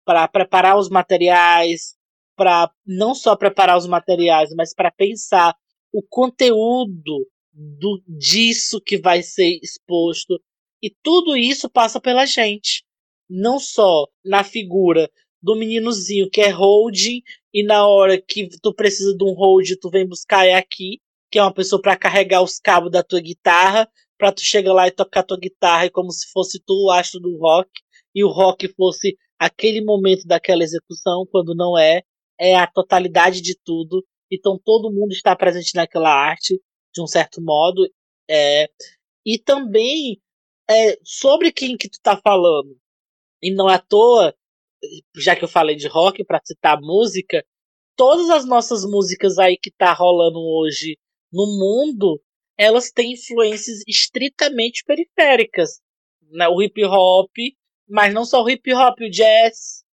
para 0.06 0.26
preparar 0.26 0.78
os 0.78 0.88
materiais, 0.88 1.98
para 2.34 2.72
não 2.86 3.14
só 3.14 3.36
preparar 3.36 3.76
os 3.76 3.86
materiais, 3.86 4.48
mas 4.56 4.74
para 4.74 4.90
pensar 4.90 5.54
o 5.92 6.02
conteúdo 6.02 7.28
do, 7.52 8.02
disso 8.08 8.80
que 8.80 8.98
vai 8.98 9.22
ser 9.22 9.58
exposto. 9.62 10.40
E 10.82 10.90
tudo 11.02 11.36
isso 11.36 11.70
passa 11.70 12.00
pela 12.00 12.26
gente. 12.26 12.84
Não 13.30 13.58
só 13.58 14.08
na 14.24 14.42
figura 14.42 15.10
do 15.40 15.56
meninozinho 15.56 16.28
que 16.30 16.40
é 16.40 16.50
holding 16.50 17.22
e 17.52 17.64
na 17.64 17.86
hora 17.86 18.20
que 18.20 18.48
tu 18.60 18.74
precisa 18.74 19.16
de 19.16 19.24
um 19.24 19.32
hold, 19.32 19.68
tu 19.80 19.90
vem 19.90 20.06
buscar 20.06 20.46
é 20.46 20.54
aqui, 20.54 21.00
que 21.30 21.38
é 21.38 21.42
uma 21.42 21.54
pessoa 21.54 21.80
para 21.80 21.96
carregar 21.96 22.42
os 22.42 22.58
cabos 22.58 22.90
da 22.90 23.02
tua 23.02 23.20
guitarra, 23.20 23.88
para 24.18 24.32
tu 24.32 24.42
chegar 24.42 24.72
lá 24.72 24.86
e 24.86 24.92
tocar 24.92 25.22
tua 25.22 25.38
guitarra 25.38 25.90
como 25.90 26.10
se 26.12 26.30
fosse 26.32 26.60
tu 26.64 26.86
o 26.86 26.90
astro 26.90 27.20
do 27.20 27.36
rock 27.38 27.70
e 28.14 28.22
o 28.24 28.28
rock 28.28 28.68
fosse 28.68 29.16
aquele 29.38 29.82
momento 29.82 30.26
daquela 30.26 30.62
execução, 30.62 31.26
quando 31.30 31.54
não 31.54 31.76
é, 31.76 32.02
é 32.38 32.54
a 32.54 32.66
totalidade 32.66 33.40
de 33.40 33.56
tudo. 33.64 34.04
Então 34.30 34.58
todo 34.64 34.92
mundo 34.92 35.12
está 35.12 35.34
presente 35.34 35.74
naquela 35.74 36.10
arte, 36.10 36.60
de 36.94 37.02
um 37.02 37.06
certo 37.06 37.42
modo. 37.42 37.82
É, 38.30 38.68
e 39.26 39.38
também 39.38 40.20
é, 40.72 40.98
sobre 41.02 41.52
quem 41.52 41.76
que 41.76 41.88
tu 41.88 41.98
tá 42.02 42.16
falando. 42.16 42.76
E 43.42 43.52
não 43.54 43.68
à 43.68 43.78
toa, 43.78 44.34
já 45.16 45.36
que 45.36 45.44
eu 45.44 45.48
falei 45.48 45.76
de 45.76 45.88
rock, 45.88 46.24
para 46.24 46.40
citar 46.44 46.80
música, 46.80 47.44
todas 47.96 48.30
as 48.30 48.44
nossas 48.44 48.84
músicas 48.84 49.38
aí 49.38 49.56
que 49.56 49.70
tá 49.70 49.92
rolando 49.92 50.38
hoje 50.38 50.98
no 51.32 51.46
mundo, 51.46 52.20
elas 52.56 52.90
têm 52.90 53.12
influências 53.12 53.82
estritamente 53.86 54.84
periféricas. 54.84 55.80
Né? 56.30 56.48
O 56.48 56.62
hip 56.62 56.84
hop 56.84 57.30
mas 57.92 58.14
não 58.14 58.24
só 58.24 58.42
o 58.42 58.48
hip 58.48 58.72
hop, 58.72 59.00
o 59.00 59.10
jazz, 59.10 59.84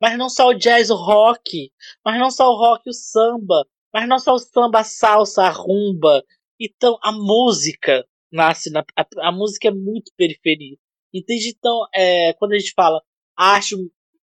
mas 0.00 0.16
não 0.16 0.28
só 0.28 0.48
o 0.48 0.54
jazz, 0.54 0.90
o 0.90 0.94
rock, 0.94 1.72
mas 2.04 2.16
não 2.16 2.30
só 2.30 2.48
o 2.48 2.56
rock, 2.56 2.88
o 2.88 2.92
samba, 2.92 3.66
mas 3.92 4.08
não 4.08 4.18
só 4.20 4.34
o 4.34 4.38
samba, 4.38 4.78
a 4.80 4.84
salsa, 4.84 5.42
a 5.42 5.50
rumba. 5.50 6.22
Então 6.60 6.96
a 7.02 7.10
música 7.10 8.06
nasce 8.32 8.70
na 8.70 8.84
a, 8.96 9.06
a 9.28 9.32
música 9.32 9.68
é 9.68 9.72
muito 9.72 10.12
periferia. 10.16 10.76
Entende? 11.12 11.54
Então, 11.56 11.86
é, 11.94 12.32
quando 12.34 12.52
a 12.52 12.58
gente 12.58 12.72
fala 12.74 13.00
acho 13.36 13.76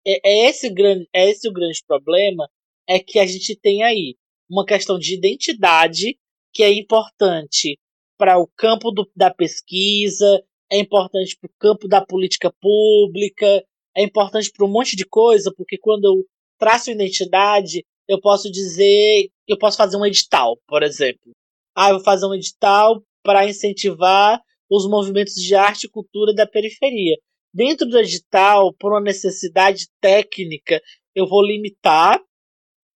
é, 0.05 0.19
é 0.23 0.49
esse 0.49 0.69
grande 0.69 1.07
é 1.13 1.29
esse 1.29 1.47
o 1.47 1.53
grande 1.53 1.81
problema 1.87 2.49
é 2.87 2.99
que 2.99 3.19
a 3.19 3.25
gente 3.25 3.55
tem 3.55 3.83
aí 3.83 4.15
uma 4.49 4.65
questão 4.65 4.99
de 4.99 5.15
identidade 5.15 6.17
que 6.53 6.63
é 6.63 6.71
importante 6.71 7.79
para 8.17 8.37
o 8.37 8.47
campo 8.55 8.91
do, 8.91 9.09
da 9.15 9.33
pesquisa, 9.33 10.41
é 10.71 10.79
importante 10.79 11.37
para 11.39 11.47
o 11.47 11.53
campo 11.59 11.87
da 11.87 12.05
política 12.05 12.53
pública, 12.61 13.63
é 13.95 14.03
importante 14.03 14.51
para 14.51 14.65
um 14.65 14.71
monte 14.71 14.95
de 14.95 15.05
coisa, 15.05 15.51
porque 15.55 15.77
quando 15.77 16.05
eu 16.05 16.25
traço 16.57 16.91
identidade, 16.91 17.85
eu 18.07 18.21
posso 18.21 18.51
dizer, 18.51 19.29
eu 19.47 19.57
posso 19.57 19.77
fazer 19.77 19.97
um 19.97 20.05
edital, 20.05 20.57
por 20.67 20.83
exemplo. 20.83 21.33
Ah, 21.75 21.89
eu 21.89 21.95
vou 21.95 22.03
fazer 22.03 22.25
um 22.25 22.33
edital 22.33 23.03
para 23.25 23.49
incentivar 23.49 24.39
os 24.69 24.87
movimentos 24.87 25.33
de 25.33 25.55
arte 25.55 25.85
e 25.85 25.89
cultura 25.89 26.33
da 26.33 26.45
periferia. 26.45 27.17
Dentro 27.51 27.87
do 27.87 27.97
edital, 27.97 28.71
por 28.73 28.91
uma 28.91 29.01
necessidade 29.01 29.87
técnica, 29.99 30.79
eu 31.15 31.27
vou 31.27 31.43
limitar 31.43 32.21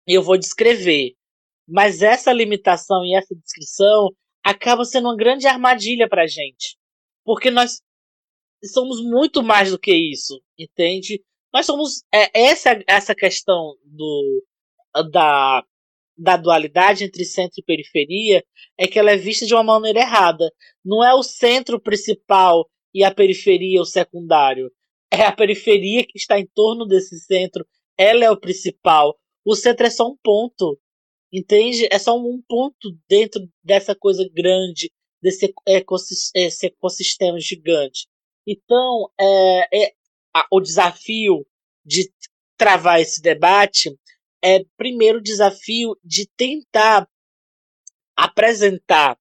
e 0.07 0.13
eu 0.13 0.23
vou 0.23 0.37
descrever. 0.37 1.15
Mas 1.67 2.03
essa 2.03 2.33
limitação 2.33 3.05
e 3.05 3.17
essa 3.17 3.35
descrição 3.35 4.11
acaba 4.45 4.85
sendo 4.85 5.09
uma 5.09 5.17
grande 5.17 5.47
armadilha 5.47 6.09
para 6.09 6.25
a 6.25 6.27
gente. 6.27 6.77
Porque 7.25 7.51
nós 7.51 7.81
somos 8.65 9.01
muito 9.03 9.43
mais 9.43 9.71
do 9.71 9.79
que 9.79 9.95
isso, 9.95 10.43
entende? 10.59 11.23
Nós 11.53 11.65
somos. 11.65 12.03
É, 12.13 12.31
essa, 12.47 12.83
essa 12.87 13.15
questão 13.15 13.77
do, 13.85 14.45
da, 15.13 15.63
da 16.19 16.37
dualidade 16.37 17.05
entre 17.05 17.25
centro 17.25 17.61
e 17.61 17.63
periferia 17.63 18.45
é 18.77 18.89
que 18.89 18.99
ela 18.99 19.13
é 19.13 19.17
vista 19.17 19.47
de 19.47 19.55
uma 19.55 19.63
maneira 19.63 20.01
errada. 20.01 20.53
Não 20.85 21.05
é 21.05 21.15
o 21.15 21.23
centro 21.23 21.81
principal 21.81 22.69
e 22.93 23.05
a 23.05 23.15
periferia 23.15 23.81
o 23.81 23.87
secundário. 23.87 24.71
É 25.11 25.23
a 25.23 25.33
periferia 25.33 26.05
que 26.05 26.19
está 26.19 26.39
em 26.39 26.47
torno 26.55 26.87
desse 26.87 27.19
centro. 27.21 27.67
Ela 27.97 28.25
é 28.25 28.31
o 28.31 28.39
principal. 28.39 29.17
O 29.45 29.55
centro 29.55 29.87
é 29.87 29.91
só 29.91 30.07
um 30.07 30.17
ponto. 30.23 30.79
Entende? 31.33 31.87
É 31.91 31.99
só 31.99 32.19
um 32.19 32.43
ponto 32.47 32.97
dentro 33.09 33.41
dessa 33.63 33.95
coisa 33.95 34.29
grande 34.35 34.91
desse 35.23 35.53
ecossistema 35.67 37.39
gigante. 37.41 38.07
Então, 38.47 39.11
é, 39.21 39.87
é, 39.87 39.93
o 40.51 40.61
desafio 40.61 41.45
de 41.85 42.11
travar 42.57 43.01
esse 43.01 43.21
debate 43.21 43.91
é, 44.43 44.65
primeiro, 44.77 45.21
desafio 45.21 45.97
de 46.03 46.29
tentar 46.37 47.09
apresentar 48.17 49.19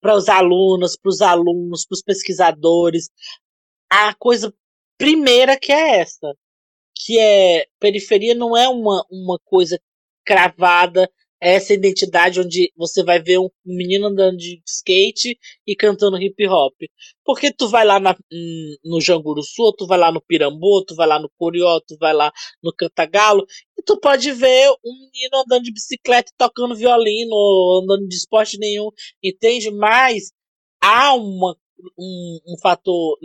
para 0.00 0.14
os 0.14 0.28
alunos, 0.28 0.96
para 0.96 1.10
os 1.10 1.20
alunos, 1.20 1.84
para 1.84 1.94
os 1.94 2.02
pesquisadores, 2.02 3.10
a 3.90 4.14
coisa 4.14 4.54
primeira 4.96 5.58
que 5.58 5.72
é 5.72 6.00
essa, 6.00 6.34
que 6.94 7.18
é 7.18 7.66
periferia 7.78 8.34
não 8.34 8.56
é 8.56 8.68
uma, 8.68 9.04
uma 9.10 9.38
coisa 9.44 9.80
cravada 10.24 11.10
essa 11.40 11.72
identidade 11.72 12.40
onde 12.40 12.72
você 12.76 13.04
vai 13.04 13.22
ver 13.22 13.38
um 13.38 13.48
menino 13.64 14.08
andando 14.08 14.36
de 14.36 14.60
skate 14.66 15.38
e 15.66 15.76
cantando 15.76 16.20
hip 16.20 16.46
hop. 16.48 16.74
Porque 17.24 17.52
tu 17.52 17.68
vai 17.68 17.84
lá 17.84 18.00
na, 18.00 18.16
no 18.84 19.00
Janguruçu, 19.00 19.72
tu 19.76 19.86
vai 19.86 19.98
lá 19.98 20.10
no 20.10 20.20
Pirambu, 20.20 20.84
tu 20.84 20.94
vai 20.96 21.06
lá 21.06 21.20
no 21.20 21.30
Curió, 21.38 21.80
tu 21.80 21.96
vai 21.98 22.12
lá 22.12 22.32
no 22.62 22.72
Cantagalo, 22.72 23.46
e 23.78 23.82
tu 23.82 23.98
pode 24.00 24.32
ver 24.32 24.70
um 24.84 24.92
menino 25.12 25.42
andando 25.44 25.62
de 25.62 25.72
bicicleta 25.72 26.32
tocando 26.36 26.74
violino, 26.74 27.30
ou 27.32 27.82
andando 27.82 28.08
de 28.08 28.16
esporte 28.16 28.58
nenhum, 28.58 28.90
entende? 29.22 29.70
Mas 29.70 30.32
há 30.80 31.14
uma, 31.14 31.56
um, 31.96 32.38
um 32.46 32.58
fator 32.60 33.16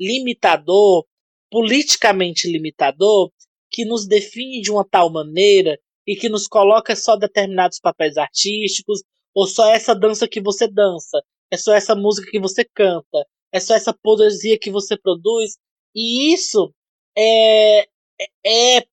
limitador, 0.00 1.04
politicamente 1.50 2.50
limitador, 2.50 3.30
que 3.70 3.84
nos 3.84 4.06
define 4.06 4.62
de 4.62 4.70
uma 4.70 4.84
tal 4.88 5.10
maneira 5.10 5.78
e 6.06 6.16
que 6.16 6.28
nos 6.28 6.46
coloca 6.46 6.94
só 6.96 7.16
determinados 7.16 7.80
papéis 7.80 8.16
artísticos, 8.16 9.02
ou 9.34 9.46
só 9.46 9.68
essa 9.70 9.94
dança 9.94 10.28
que 10.28 10.40
você 10.40 10.68
dança, 10.68 11.20
é 11.50 11.56
só 11.56 11.74
essa 11.74 11.94
música 11.94 12.30
que 12.30 12.40
você 12.40 12.64
canta, 12.64 13.26
é 13.52 13.60
só 13.60 13.74
essa 13.74 13.92
poesia 13.92 14.58
que 14.58 14.70
você 14.70 14.96
produz, 14.96 15.56
e 15.94 16.32
isso 16.32 16.72
é, 17.16 17.80
é, 17.80 18.76
é 18.78 18.86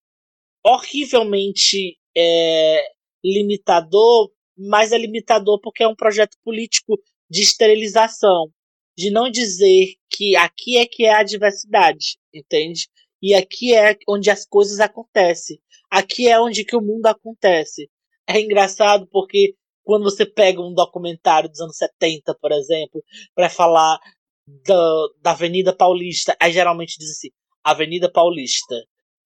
horrivelmente 0.65 1.97
é, 2.15 2.83
limitador, 3.23 4.31
mas 4.57 4.91
é 4.91 4.97
limitador 4.97 5.59
porque 5.61 5.83
é 5.83 5.87
um 5.87 5.95
projeto 5.95 6.37
político 6.43 6.99
de 7.29 7.41
esterilização. 7.41 8.51
de 8.97 9.09
não 9.11 9.29
dizer 9.29 9.95
que 10.09 10.35
aqui 10.35 10.77
é 10.77 10.85
que 10.85 11.05
é 11.05 11.13
a 11.13 11.23
diversidade, 11.23 12.17
entende? 12.33 12.87
E 13.23 13.33
aqui 13.33 13.73
é 13.73 13.97
onde 14.05 14.29
as 14.29 14.45
coisas 14.45 14.81
acontecem. 14.81 15.57
Aqui 15.89 16.27
é 16.27 16.37
onde 16.37 16.65
que 16.65 16.75
o 16.75 16.81
mundo 16.81 17.05
acontece. 17.05 17.89
É 18.27 18.37
engraçado 18.37 19.07
porque 19.09 19.55
quando 19.81 20.03
você 20.03 20.25
pega 20.25 20.61
um 20.61 20.73
documentário 20.73 21.47
dos 21.47 21.61
anos 21.61 21.77
70, 21.77 22.35
por 22.35 22.51
exemplo, 22.51 23.01
para 23.33 23.49
falar 23.49 23.97
da, 24.45 25.07
da 25.21 25.31
Avenida 25.31 25.73
Paulista, 25.73 26.35
aí 26.37 26.51
geralmente 26.51 26.97
diz 26.99 27.11
assim: 27.11 27.29
Avenida 27.63 28.11
Paulista, 28.11 28.75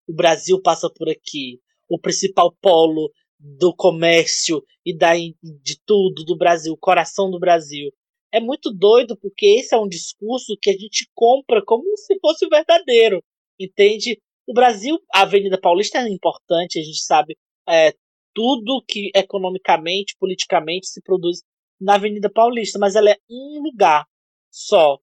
o 0.07 0.13
Brasil 0.13 0.61
passa 0.61 0.87
por 0.91 1.09
aqui, 1.09 1.59
o 1.89 1.99
principal 1.99 2.55
polo 2.61 3.11
do 3.39 3.75
comércio 3.75 4.63
e 4.85 4.95
da, 4.95 5.15
de 5.15 5.81
tudo 5.87 6.23
do 6.23 6.37
Brasil, 6.37 6.77
coração 6.79 7.31
do 7.31 7.39
Brasil. 7.39 7.91
É 8.31 8.39
muito 8.39 8.71
doido 8.71 9.17
porque 9.17 9.57
esse 9.59 9.73
é 9.73 9.79
um 9.79 9.87
discurso 9.87 10.55
que 10.61 10.69
a 10.69 10.73
gente 10.73 11.09
compra 11.15 11.63
como 11.65 11.97
se 11.97 12.19
fosse 12.19 12.47
verdadeiro, 12.47 13.23
entende? 13.59 14.21
O 14.47 14.53
Brasil, 14.53 14.97
a 15.13 15.21
Avenida 15.21 15.59
Paulista 15.59 15.99
é 15.99 16.09
importante, 16.09 16.79
a 16.79 16.83
gente 16.83 17.03
sabe 17.03 17.37
é, 17.67 17.93
tudo 18.33 18.83
que 18.87 19.11
economicamente, 19.13 20.15
politicamente 20.19 20.87
se 20.87 21.01
produz 21.01 21.41
na 21.79 21.95
Avenida 21.95 22.29
Paulista, 22.29 22.79
mas 22.79 22.95
ela 22.95 23.09
é 23.09 23.17
um 23.29 23.61
lugar 23.61 24.05
só. 24.51 24.99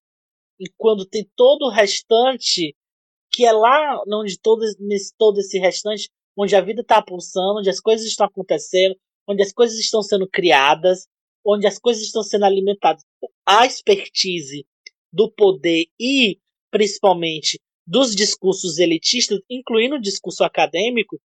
E 0.59 0.67
quando 0.77 1.05
tem 1.05 1.29
todo 1.37 1.67
o 1.67 1.71
restante, 1.71 2.75
que 3.31 3.45
é 3.45 3.53
lá 3.53 4.01
onde 4.07 4.39
todo, 4.39 4.63
nesse, 4.79 5.13
todo 5.19 5.41
esse 5.41 5.59
restante, 5.59 6.09
onde 6.37 6.55
a 6.55 6.61
vida 6.61 6.83
está 6.83 7.03
pulsando, 7.03 7.59
onde 7.59 7.71
as 7.71 7.81
coisas 7.81 8.07
estão 8.07 8.27
acontecendo, 8.27 8.97
onde 9.29 9.43
as 9.43 9.53
coisas 9.53 9.79
estão 9.79 10.03
sendo 10.03 10.29
criadas, 10.29 11.07
onde 11.45 11.67
as 11.67 11.79
coisas 11.79 12.03
estão 12.03 12.23
sendo 12.23 12.45
alimentadas. 12.45 13.03
A 13.47 13.67
expertise 13.67 14.67
do 15.13 15.31
poder 15.31 15.87
e, 15.99 16.39
principalmente, 16.71 17.61
dos 17.87 18.15
discursos 18.15 18.79
elitistas, 18.79 19.41
incluindo 19.49 19.97
o 19.97 20.01
discurso 20.01 20.45
acadêmico, 20.45 21.21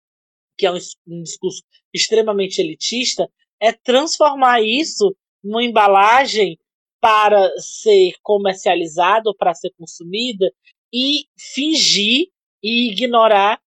que 0.56 0.66
é 0.66 0.72
um, 0.72 0.78
um 1.06 1.22
discurso 1.22 1.62
extremamente 1.92 2.60
elitista, 2.60 3.28
é 3.60 3.72
transformar 3.72 4.62
isso 4.62 5.14
numa 5.42 5.62
embalagem 5.62 6.58
para 7.00 7.50
ser 7.58 8.14
comercializada 8.22 9.28
ou 9.28 9.36
para 9.36 9.54
ser 9.54 9.70
consumida 9.78 10.50
e 10.92 11.24
fingir 11.38 12.28
e 12.62 12.90
ignorar 12.90 13.60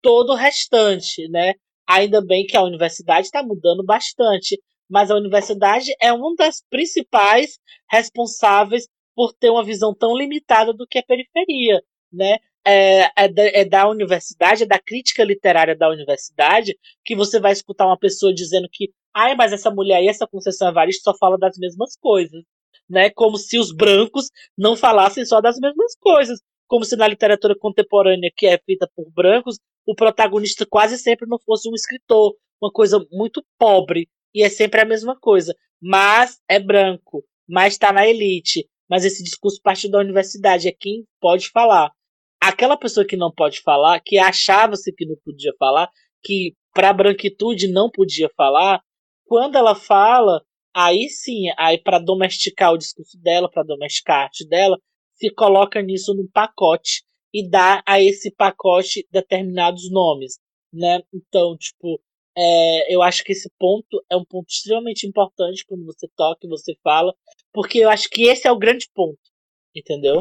todo 0.00 0.30
o 0.30 0.36
restante, 0.36 1.28
né? 1.28 1.54
Ainda 1.88 2.24
bem 2.24 2.46
que 2.46 2.56
a 2.56 2.62
universidade 2.62 3.26
está 3.26 3.42
mudando 3.42 3.84
bastante, 3.84 4.60
mas 4.88 5.10
a 5.10 5.16
universidade 5.16 5.92
é 6.00 6.12
uma 6.12 6.34
das 6.36 6.62
principais 6.70 7.58
responsáveis 7.90 8.88
por 9.14 9.32
ter 9.32 9.50
uma 9.50 9.64
visão 9.64 9.94
tão 9.94 10.16
limitada 10.16 10.72
do 10.72 10.86
que 10.86 10.98
é 10.98 11.02
periferia, 11.02 11.82
né? 12.16 12.38
é, 12.66 13.10
é, 13.16 13.28
da, 13.28 13.42
é, 13.44 13.64
da, 13.64 13.88
universidade, 13.88 14.64
é 14.64 14.66
da 14.66 14.78
crítica 14.78 15.22
literária 15.22 15.76
da 15.76 15.88
universidade, 15.88 16.76
que 17.04 17.14
você 17.14 17.38
vai 17.38 17.52
escutar 17.52 17.86
uma 17.86 17.96
pessoa 17.96 18.34
dizendo 18.34 18.68
que, 18.70 18.90
ai, 19.14 19.36
mas 19.36 19.52
essa 19.52 19.70
mulher 19.70 19.98
aí, 19.98 20.08
essa 20.08 20.26
Conceição 20.26 20.68
Evaristo 20.68 21.04
só 21.04 21.16
fala 21.16 21.38
das 21.38 21.56
mesmas 21.56 21.96
coisas. 21.96 22.42
Né? 22.90 23.08
Como 23.10 23.36
se 23.36 23.56
os 23.56 23.72
brancos 23.72 24.30
não 24.58 24.76
falassem 24.76 25.24
só 25.24 25.40
das 25.40 25.58
mesmas 25.60 25.94
coisas. 26.00 26.40
Como 26.66 26.84
se 26.84 26.96
na 26.96 27.06
literatura 27.06 27.54
contemporânea, 27.56 28.32
que 28.36 28.46
é 28.46 28.58
feita 28.58 28.90
por 28.96 29.08
brancos, 29.12 29.58
o 29.86 29.94
protagonista 29.94 30.66
quase 30.68 30.98
sempre 30.98 31.28
não 31.28 31.38
fosse 31.38 31.68
um 31.68 31.74
escritor. 31.74 32.34
Uma 32.60 32.72
coisa 32.72 33.04
muito 33.12 33.44
pobre. 33.56 34.08
E 34.34 34.42
é 34.42 34.48
sempre 34.48 34.80
a 34.80 34.84
mesma 34.84 35.16
coisa. 35.18 35.54
Mas 35.80 36.40
é 36.48 36.58
branco. 36.58 37.24
Mas 37.48 37.74
está 37.74 37.92
na 37.92 38.06
elite. 38.06 38.68
Mas 38.90 39.04
esse 39.04 39.22
discurso 39.22 39.60
parte 39.62 39.88
da 39.88 39.98
universidade. 39.98 40.68
É 40.68 40.72
quem 40.72 41.04
pode 41.20 41.50
falar 41.50 41.92
aquela 42.48 42.76
pessoa 42.76 43.06
que 43.06 43.16
não 43.16 43.32
pode 43.32 43.60
falar, 43.60 44.00
que 44.00 44.18
achava-se 44.18 44.92
que 44.92 45.04
não 45.04 45.16
podia 45.24 45.52
falar, 45.58 45.90
que 46.22 46.54
para 46.72 46.92
branquitude 46.92 47.68
não 47.68 47.90
podia 47.90 48.30
falar, 48.36 48.80
quando 49.24 49.56
ela 49.56 49.74
fala, 49.74 50.42
aí 50.74 51.08
sim, 51.08 51.46
aí 51.58 51.78
para 51.78 51.98
domesticar 51.98 52.72
o 52.72 52.78
discurso 52.78 53.18
dela, 53.20 53.50
para 53.50 53.64
domesticar 53.64 54.20
a 54.20 54.22
arte 54.24 54.46
dela, 54.46 54.78
se 55.14 55.30
coloca 55.30 55.80
nisso 55.82 56.14
num 56.14 56.28
pacote 56.32 57.02
e 57.32 57.48
dá 57.48 57.82
a 57.86 58.00
esse 58.00 58.30
pacote 58.30 59.06
determinados 59.10 59.90
nomes, 59.90 60.38
né? 60.72 61.00
Então, 61.12 61.56
tipo, 61.56 62.00
é, 62.36 62.94
eu 62.94 63.02
acho 63.02 63.24
que 63.24 63.32
esse 63.32 63.50
ponto 63.58 64.04
é 64.10 64.16
um 64.16 64.24
ponto 64.24 64.46
extremamente 64.48 65.06
importante 65.06 65.64
quando 65.66 65.84
você 65.84 66.06
toca 66.14 66.46
e 66.46 66.48
você 66.48 66.76
fala, 66.82 67.14
porque 67.52 67.78
eu 67.78 67.88
acho 67.88 68.08
que 68.10 68.24
esse 68.24 68.46
é 68.46 68.52
o 68.52 68.58
grande 68.58 68.86
ponto, 68.94 69.18
entendeu? 69.74 70.20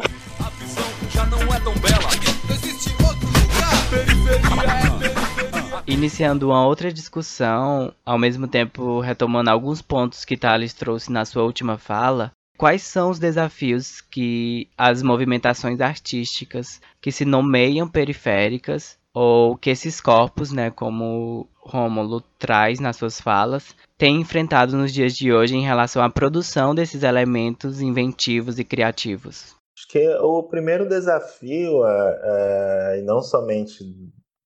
Já 1.16 1.26
não 1.28 1.40
é 1.40 1.60
tão 1.62 1.74
bela. 1.76 2.10
Existe 2.50 2.94
outro 3.02 3.28
lugar. 3.28 3.90
Periferia 3.90 4.72
é 4.74 5.00
periferia. 5.00 5.84
Iniciando 5.88 6.48
uma 6.50 6.66
outra 6.66 6.92
discussão, 6.92 7.94
ao 8.06 8.20
mesmo 8.20 8.48
tempo 8.48 9.00
retomando 9.00 9.50
alguns 9.50 9.82
pontos 9.82 10.26
que 10.26 10.36
Thales 10.36 10.74
trouxe 10.74 11.12
na 11.12 11.24
sua 11.24 11.44
última 11.44 11.78
fala, 11.78 12.32
quais 12.58 12.82
são 12.82 13.10
os 13.10 13.20
desafios 13.20 14.02
que 14.02 14.68
as 14.78 15.02
movimentações 15.02 15.80
artísticas 15.80 16.82
que 17.00 17.12
se 17.12 17.24
nomeiam 17.24 17.88
periféricas 17.88 18.98
ou 19.14 19.56
que 19.56 19.70
esses 19.70 20.02
corpos, 20.02 20.52
né, 20.52 20.70
como 20.70 21.48
Rômulo 21.62 22.20
traz 22.38 22.82
nas 22.82 22.98
suas 22.98 23.22
falas, 23.22 23.74
têm 23.98 24.20
enfrentado 24.20 24.76
nos 24.76 24.92
dias 24.92 25.16
de 25.16 25.32
hoje 25.32 25.56
em 25.56 25.64
relação 25.64 26.04
à 26.04 26.10
produção 26.10 26.76
desses 26.76 27.04
elementos 27.04 27.80
inventivos 27.80 28.60
e 28.60 28.66
criativos? 28.66 29.56
Acho 29.78 29.88
que 29.90 30.08
o 30.18 30.44
primeiro 30.44 30.88
desafio, 30.88 31.86
é, 31.86 32.96
é, 32.96 33.00
e 33.00 33.02
não 33.02 33.22
somente 33.22 33.84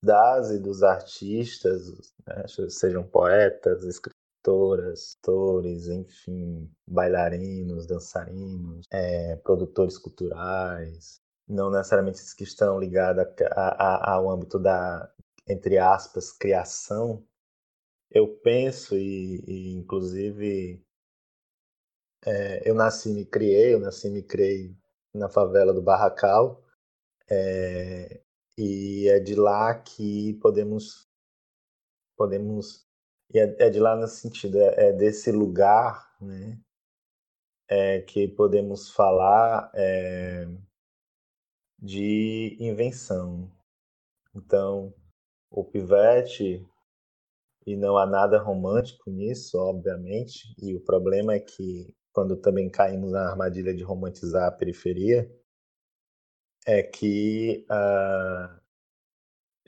das 0.04 0.50
e 0.50 0.60
dos 0.60 0.82
artistas, 0.82 2.14
né, 2.26 2.46
sejam 2.70 3.04
poetas, 3.04 3.84
escritoras, 3.84 5.18
atores, 5.22 5.88
enfim, 5.88 6.72
bailarinos, 6.88 7.86
dançarinos, 7.86 8.86
é, 8.92 9.36
produtores 9.38 9.98
culturais, 9.98 11.22
não 11.48 11.70
necessariamente 11.70 12.18
esses 12.18 12.34
que 12.34 12.44
estão 12.44 12.80
ligados 12.80 13.24
a, 13.52 14.12
a, 14.12 14.14
ao 14.14 14.32
âmbito 14.32 14.58
da, 14.58 15.12
entre 15.48 15.78
aspas, 15.78 16.32
criação, 16.32 17.24
eu 18.10 18.28
penso 18.42 18.96
e, 18.98 19.44
e 19.48 19.76
inclusive 19.76 20.84
é, 22.26 22.68
eu 22.70 22.74
nasci 22.74 23.10
e 23.12 23.14
me 23.14 23.26
criei, 23.26 23.74
eu 23.74 23.80
nasci 23.80 24.08
e 24.08 24.12
me 24.12 24.24
criei 24.24 24.76
na 25.20 25.30
favela 25.30 25.74
do 25.74 25.82
Barracal. 25.82 26.64
É, 27.30 28.22
e 28.58 29.08
é 29.08 29.20
de 29.20 29.36
lá 29.36 29.74
que 29.74 30.34
podemos 30.42 31.08
podemos 32.18 32.86
e 33.34 33.40
é, 33.40 33.56
é 33.68 33.70
de 33.70 33.80
lá 33.80 33.96
no 33.96 34.06
sentido 34.06 34.60
é, 34.60 34.90
é 34.90 34.92
desse 34.92 35.32
lugar 35.32 36.14
né 36.20 36.60
é, 37.70 38.02
que 38.02 38.28
podemos 38.28 38.90
falar 38.90 39.72
é, 39.74 40.46
de 41.78 42.58
invenção 42.60 43.50
então 44.36 44.94
o 45.50 45.64
pivete 45.64 46.68
e 47.66 47.78
não 47.78 47.98
há 47.98 48.06
nada 48.06 48.40
romântico 48.40 49.10
nisso 49.10 49.58
obviamente 49.58 50.54
e 50.62 50.76
o 50.76 50.82
problema 50.82 51.34
é 51.36 51.40
que 51.40 51.96
quando 52.20 52.36
também 52.36 52.70
caímos 52.70 53.12
na 53.14 53.30
armadilha 53.30 53.74
de 53.74 53.82
romantizar 53.82 54.46
a 54.46 54.52
periferia, 54.52 55.34
é 56.68 56.84
que 56.84 57.66
uh, 57.72 58.60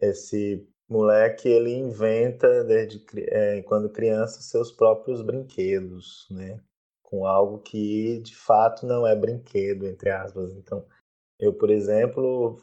esse 0.02 0.68
moleque 0.90 1.48
ele 1.48 1.74
inventa 1.74 2.66
desde 2.66 3.06
é, 3.30 3.62
quando 3.62 3.90
criança 3.90 4.42
seus 4.42 4.70
próprios 4.70 5.22
brinquedos, 5.22 6.28
né? 6.30 6.62
Com 7.02 7.26
algo 7.26 7.60
que 7.60 8.20
de 8.20 8.36
fato 8.36 8.86
não 8.86 9.08
é 9.08 9.16
brinquedo 9.16 9.88
entre 9.88 10.10
aspas. 10.10 10.52
Então, 10.58 10.86
eu 11.40 11.54
por 11.54 11.72
exemplo, 11.72 12.62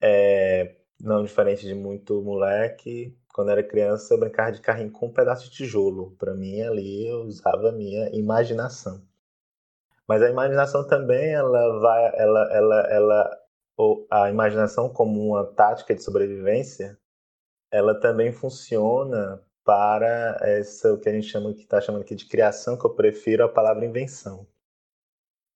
é, 0.00 0.76
não 0.98 1.22
diferente 1.22 1.66
de 1.66 1.74
muito 1.74 2.22
moleque, 2.22 3.14
quando 3.32 3.50
era 3.50 3.62
criança, 3.62 4.14
eu 4.14 4.20
brincava 4.20 4.52
de 4.52 4.60
carrinho 4.60 4.90
com 4.92 5.06
um 5.06 5.12
pedaço 5.12 5.44
de 5.44 5.56
tijolo. 5.56 6.14
Para 6.18 6.34
mim, 6.34 6.62
ali, 6.62 7.08
eu 7.08 7.22
usava 7.22 7.70
a 7.70 7.72
minha 7.72 8.08
imaginação. 8.14 9.02
Mas 10.08 10.22
a 10.22 10.30
imaginação 10.30 10.86
também, 10.86 11.32
ela 11.32 11.78
vai, 11.80 12.12
ela, 12.16 12.52
ela, 12.52 12.80
ela, 12.90 13.38
a 14.10 14.30
imaginação 14.30 14.92
como 14.92 15.20
uma 15.28 15.44
tática 15.54 15.94
de 15.94 16.02
sobrevivência, 16.02 16.98
ela 17.70 17.98
também 17.98 18.32
funciona 18.32 19.42
para 19.64 20.38
essa 20.42 20.92
o 20.92 20.98
que 20.98 21.08
a 21.08 21.12
gente 21.12 21.28
chama 21.28 21.54
que 21.54 21.62
está 21.62 21.80
chamando 21.80 22.02
aqui 22.02 22.14
de 22.14 22.28
criação, 22.28 22.76
que 22.76 22.84
eu 22.84 22.94
prefiro 22.94 23.44
a 23.44 23.48
palavra 23.48 23.86
invenção. 23.86 24.46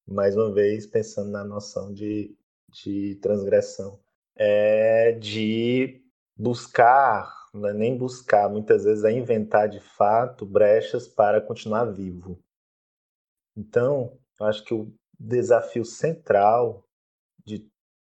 Mais 0.07 0.37
uma 0.37 0.53
vez 0.53 0.87
pensando 0.87 1.31
na 1.31 1.43
noção 1.43 1.93
de, 1.93 2.37
de 2.71 3.17
transgressão, 3.17 3.99
é 4.37 5.13
de 5.13 6.05
buscar 6.37 7.37
é 7.65 7.73
nem 7.73 7.97
buscar, 7.97 8.49
muitas 8.49 8.85
vezes 8.85 9.05
é 9.05 9.13
inventar 9.13 9.69
de 9.69 9.81
fato 9.81 10.45
brechas 10.45 11.09
para 11.09 11.41
continuar 11.41 11.85
vivo. 11.87 12.39
Então, 13.57 14.19
eu 14.39 14.47
acho 14.47 14.65
que 14.65 14.75
o, 14.75 14.93
desafio 15.19 15.85
central 15.85 16.85
de 17.45 17.67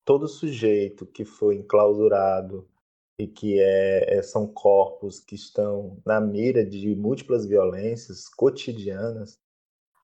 todo 0.05 0.27
sujeito 0.27 1.05
que 1.05 1.23
foi 1.23 1.55
enclausurado 1.55 2.69
e 3.17 3.27
que 3.27 3.59
é, 3.59 4.17
é, 4.17 4.21
são 4.21 4.47
corpos 4.47 5.19
que 5.19 5.35
estão 5.35 6.01
na 6.05 6.19
mira 6.19 6.65
de 6.65 6.95
múltiplas 6.95 7.45
violências 7.45 8.27
cotidianas, 8.29 9.37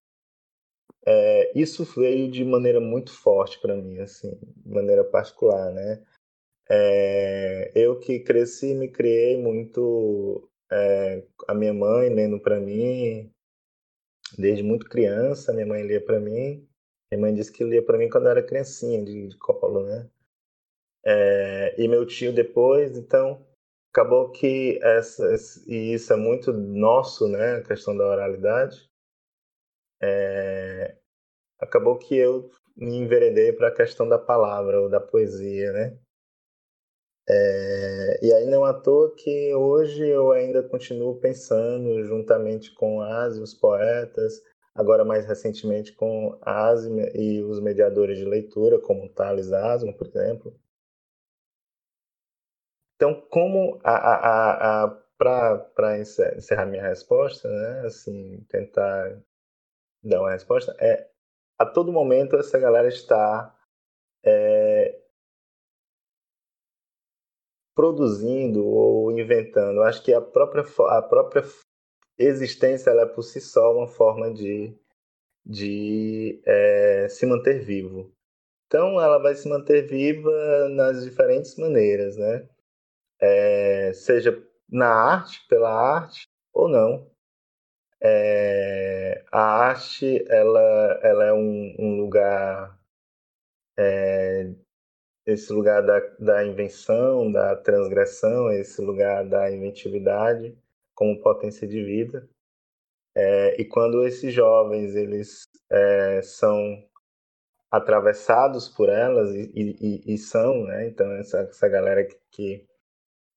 é, 1.08 1.52
isso 1.58 1.86
veio 1.86 2.30
de 2.30 2.44
maneira 2.44 2.80
muito 2.80 3.12
forte 3.12 3.60
para 3.62 3.76
mim, 3.76 4.00
assim, 4.00 4.38
de 4.42 4.70
maneira 4.70 5.04
particular, 5.04 5.72
né? 5.72 6.04
É, 6.70 7.72
eu 7.76 8.00
que 8.00 8.20
cresci, 8.20 8.74
me 8.74 8.90
criei 8.90 9.38
muito 9.38 10.50
é, 10.72 11.24
a 11.48 11.54
minha 11.54 11.74
mãe 11.74 12.10
lendo 12.10 12.40
para 12.40 12.60
mim, 12.60 13.32
desde 14.38 14.64
muito 14.64 14.90
criança, 14.90 15.54
minha 15.54 15.66
mãe 15.66 15.84
lia 15.84 16.04
para 16.04 16.20
mim. 16.20 16.68
Minha 17.12 17.22
mãe 17.22 17.34
disse 17.34 17.52
que 17.52 17.64
lia 17.64 17.86
para 17.86 17.98
mim 18.00 18.10
quando 18.10 18.26
eu 18.26 18.32
era 18.32 18.44
criancinha, 18.44 19.04
de, 19.04 19.28
de 19.28 19.38
colo, 19.38 19.84
né? 19.84 20.10
É, 21.06 21.76
e 21.80 21.88
meu 21.88 22.04
tio 22.06 22.34
depois, 22.34 22.98
então 22.98 23.45
acabou 23.96 24.30
que 24.30 24.78
essa, 24.84 25.26
e 25.66 25.94
isso 25.94 26.12
é 26.12 26.18
muito 26.18 26.52
nosso, 26.52 27.30
né, 27.30 27.56
a 27.56 27.64
questão 27.64 27.96
da 27.96 28.06
oralidade, 28.06 28.90
é, 30.02 30.98
acabou 31.62 31.98
que 31.98 32.18
eu 32.18 32.50
me 32.76 32.98
enveredei 32.98 33.54
para 33.54 33.70
a 33.70 33.74
questão 33.74 34.06
da 34.06 34.20
palavra 34.20 34.82
ou 34.82 34.90
da 34.90 35.00
poesia, 35.00 35.72
né? 35.72 35.98
É, 37.28 38.20
e 38.22 38.34
aí 38.34 38.46
não 38.46 38.66
à 38.66 38.74
toa 38.74 39.16
que 39.16 39.56
hoje 39.56 40.06
eu 40.06 40.32
ainda 40.32 40.62
continuo 40.62 41.20
pensando 41.20 42.04
juntamente 42.04 42.76
com 42.76 43.02
as 43.02 43.38
os 43.38 43.54
poetas, 43.54 44.44
agora 44.76 45.06
mais 45.06 45.26
recentemente 45.26 45.94
com 45.94 46.38
as 46.42 46.84
e 47.16 47.42
os 47.42 47.62
mediadores 47.62 48.18
de 48.18 48.26
leitura, 48.26 48.78
como 48.78 49.10
Thales 49.10 49.54
Asmo, 49.54 49.96
por 49.98 50.06
exemplo, 50.08 50.54
então, 52.96 53.22
como 53.30 53.80
a, 53.84 53.96
a, 53.96 54.84
a, 54.84 54.88
para 55.18 56.00
encerrar 56.00 56.66
minha 56.66 56.88
resposta, 56.88 57.48
né, 57.50 57.88
assim, 57.88 58.44
tentar 58.50 59.22
dar 60.04 60.22
uma 60.22 60.32
resposta, 60.32 60.76
é 60.80 61.10
a 61.58 61.66
todo 61.66 61.92
momento 61.92 62.36
essa 62.36 62.60
galera 62.60 62.88
está 62.88 63.56
é, 64.24 65.02
produzindo 67.76 68.66
ou 68.66 69.12
inventando. 69.12 69.84
Acho 69.84 70.04
que 70.04 70.14
a 70.14 70.22
própria, 70.22 70.64
a 70.90 71.02
própria 71.02 71.44
existência 72.18 72.90
ela 72.90 73.04
é 73.04 73.06
por 73.06 73.24
si 73.24 73.42
só 73.42 73.74
uma 73.74 73.88
forma 73.88 74.34
de, 74.34 74.78
de 75.46 76.42
é, 76.46 77.08
se 77.10 77.26
manter 77.26 77.64
vivo. 77.64 78.14
Então 78.68 79.00
ela 79.00 79.18
vai 79.18 79.36
se 79.36 79.48
manter 79.48 79.88
viva 79.88 80.70
nas 80.70 81.04
diferentes 81.04 81.56
maneiras, 81.58 82.18
né? 82.18 82.50
É, 83.20 83.92
seja 83.94 84.44
na 84.70 84.88
arte, 84.88 85.46
pela 85.48 85.70
arte 85.70 86.28
ou 86.54 86.68
não. 86.68 87.10
É, 88.02 89.24
a 89.32 89.42
arte 89.42 90.24
ela, 90.30 91.00
ela 91.02 91.26
é 91.26 91.34
um, 91.34 91.76
um 91.80 91.98
lugar, 91.98 92.78
é, 93.78 94.54
esse 95.26 95.52
lugar 95.52 95.82
da, 95.82 96.00
da 96.20 96.46
invenção, 96.46 97.32
da 97.32 97.56
transgressão, 97.56 98.52
esse 98.52 98.82
lugar 98.82 99.28
da 99.28 99.52
inventividade 99.52 100.58
como 100.94 101.22
potência 101.22 101.68
de 101.68 101.84
vida. 101.84 102.28
É, 103.16 103.62
e 103.62 103.66
quando 103.66 104.06
esses 104.06 104.34
jovens 104.34 104.96
eles 104.96 105.44
é, 105.72 106.22
são 106.22 106.84
atravessados 107.72 108.70
por 108.70 108.90
elas 108.90 109.34
e, 109.34 109.52
e, 109.56 110.14
e, 110.14 110.18
são, 110.18 110.66
né? 110.66 110.88
Então 110.88 111.12
essa, 111.14 111.40
essa 111.40 111.68
galera 111.68 112.06
que, 112.06 112.18
que 112.32 112.68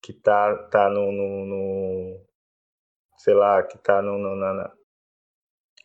que 0.03 0.13
tá, 0.13 0.57
tá 0.69 0.89
no, 0.89 1.13
no, 1.13 1.47
no 1.47 2.27
sei 3.17 3.35
lá, 3.35 3.63
que 3.63 3.79
tá 3.79 4.01
no, 4.01 4.19
no 4.19 4.37
na, 4.37 4.73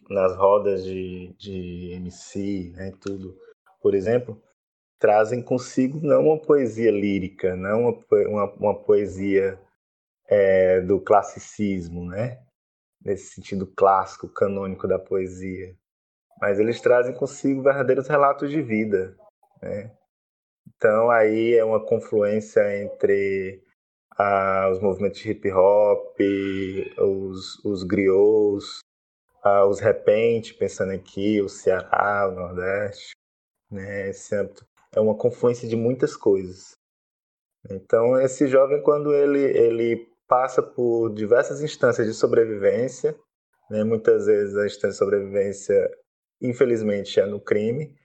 nas 0.09 0.35
rodas 0.35 0.83
de, 0.83 1.33
de 1.37 1.91
MC, 1.93 2.71
né, 2.75 2.91
tudo, 3.01 3.37
por 3.81 3.93
exemplo, 3.93 4.41
trazem 4.99 5.41
consigo 5.41 5.99
não 6.01 6.27
uma 6.27 6.39
poesia 6.39 6.91
lírica, 6.91 7.55
não 7.55 7.89
uma, 7.89 7.99
uma, 8.27 8.53
uma 8.53 8.83
poesia 8.83 9.59
é, 10.27 10.81
do 10.81 10.99
classicismo, 10.99 12.05
né, 12.05 12.41
nesse 13.03 13.33
sentido 13.33 13.67
clássico, 13.67 14.29
canônico 14.29 14.87
da 14.87 14.99
poesia, 14.99 15.75
mas 16.39 16.59
eles 16.59 16.79
trazem 16.81 17.13
consigo 17.13 17.61
verdadeiros 17.61 18.07
relatos 18.07 18.49
de 18.49 18.61
vida, 18.61 19.15
né? 19.61 19.95
Então 20.67 21.09
aí 21.09 21.53
é 21.53 21.63
uma 21.63 21.85
confluência 21.85 22.81
entre 22.81 23.62
ah, 24.17 24.69
os 24.71 24.79
movimentos 24.79 25.19
de 25.19 25.31
hip 25.31 25.51
hop, 25.51 26.17
os, 26.97 27.63
os 27.63 27.83
griots, 27.83 28.79
ah, 29.43 29.65
os 29.65 29.79
repente, 29.79 30.53
pensando 30.53 30.91
aqui, 30.91 31.41
o 31.41 31.49
Ceará, 31.49 32.29
o 32.29 32.35
Nordeste, 32.35 33.11
né? 33.71 34.09
Esse 34.09 34.35
é 34.95 34.99
uma 34.99 35.15
confluência 35.15 35.67
de 35.67 35.75
muitas 35.75 36.15
coisas. 36.15 36.75
Então, 37.69 38.19
esse 38.19 38.47
jovem, 38.47 38.81
quando 38.81 39.13
ele, 39.13 39.39
ele 39.39 40.07
passa 40.27 40.61
por 40.61 41.13
diversas 41.13 41.61
instâncias 41.61 42.07
de 42.07 42.13
sobrevivência, 42.13 43.15
né? 43.69 43.83
muitas 43.83 44.25
vezes 44.25 44.55
a 44.55 44.65
instância 44.65 44.89
de 44.89 44.97
sobrevivência, 44.97 45.89
infelizmente, 46.41 47.19
é 47.19 47.25
no 47.25 47.39
crime, 47.39 47.95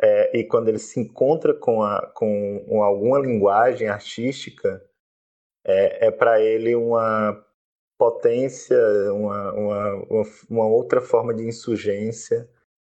é, 0.00 0.38
e 0.38 0.44
quando 0.44 0.68
ele 0.68 0.78
se 0.78 1.00
encontra 1.00 1.54
com, 1.54 1.82
a, 1.82 2.12
com 2.14 2.82
alguma 2.82 3.18
linguagem 3.18 3.88
artística 3.88 4.82
é, 5.64 6.06
é 6.06 6.10
para 6.10 6.40
ele 6.40 6.74
uma 6.74 7.44
potência, 7.98 8.76
uma, 9.12 9.52
uma, 9.52 10.06
uma 10.50 10.66
outra 10.66 11.00
forma 11.00 11.32
de 11.32 11.44
insurgência 11.44 12.48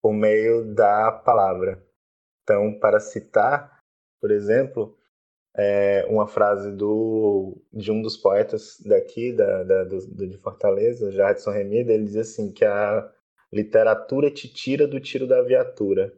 por 0.02 0.12
meio 0.12 0.64
da 0.74 1.12
palavra. 1.12 1.84
Então, 2.42 2.78
para 2.78 3.00
citar, 3.00 3.80
por 4.20 4.30
exemplo, 4.30 4.96
é 5.56 6.04
uma 6.08 6.26
frase 6.26 6.72
do, 6.72 7.56
de 7.72 7.90
um 7.92 8.02
dos 8.02 8.16
poetas 8.16 8.80
daqui, 8.80 9.32
da, 9.32 9.62
da 9.62 9.84
do, 9.84 10.28
de 10.28 10.36
Fortaleza, 10.38 11.12
Jardson 11.12 11.50
Remida, 11.50 11.92
ele 11.92 12.04
diz 12.04 12.16
assim, 12.16 12.52
que 12.52 12.64
a 12.64 13.10
literatura 13.52 14.30
te 14.30 14.52
tira 14.52 14.86
do 14.86 15.00
tiro 15.00 15.26
da 15.26 15.42
viatura. 15.42 16.12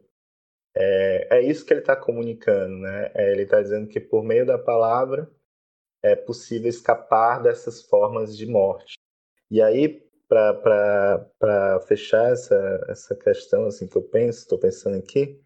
É, 0.75 1.37
é 1.37 1.41
isso 1.41 1.65
que 1.65 1.73
ele 1.73 1.81
está 1.81 1.95
comunicando, 1.95 2.77
né? 2.77 3.11
É, 3.13 3.31
ele 3.31 3.43
está 3.43 3.61
dizendo 3.61 3.87
que 3.87 3.99
por 3.99 4.23
meio 4.23 4.45
da 4.45 4.57
palavra 4.57 5.29
é 6.03 6.15
possível 6.15 6.69
escapar 6.69 7.41
dessas 7.41 7.83
formas 7.83 8.37
de 8.37 8.45
morte. 8.45 8.95
E 9.49 9.61
aí, 9.61 10.03
para 10.27 11.79
fechar 11.87 12.31
essa, 12.31 12.85
essa 12.89 13.15
questão 13.15 13.65
assim 13.65 13.87
que 13.87 13.97
eu 13.97 14.03
penso, 14.03 14.39
estou 14.39 14.59
pensando 14.59 14.97
aqui, 14.97 15.41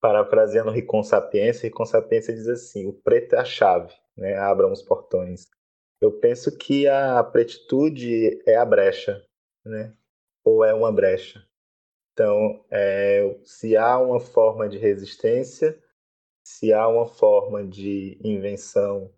parafraseando 0.00 0.70
Ricon 0.70 1.02
Sapiência, 1.02 1.66
Ricon 1.66 1.84
Sapiência 1.84 2.34
diz 2.34 2.48
assim, 2.48 2.86
o 2.86 2.92
preto 2.92 3.34
é 3.34 3.38
a 3.38 3.44
chave, 3.44 3.92
né? 4.16 4.36
abram 4.36 4.72
os 4.72 4.82
portões. 4.82 5.46
Eu 6.00 6.18
penso 6.18 6.56
que 6.56 6.88
a 6.88 7.22
pretitude 7.22 8.42
é 8.46 8.56
a 8.56 8.64
brecha, 8.64 9.24
né? 9.64 9.94
ou 10.42 10.64
é 10.64 10.74
uma 10.74 10.90
brecha. 10.90 11.46
Então, 12.12 12.64
é, 12.70 13.38
se 13.44 13.76
há 13.76 13.98
uma 13.98 14.20
forma 14.20 14.68
de 14.68 14.76
resistência, 14.76 15.78
se 16.42 16.72
há 16.72 16.88
uma 16.88 17.06
forma 17.06 17.64
de 17.64 18.18
invenção 18.22 19.10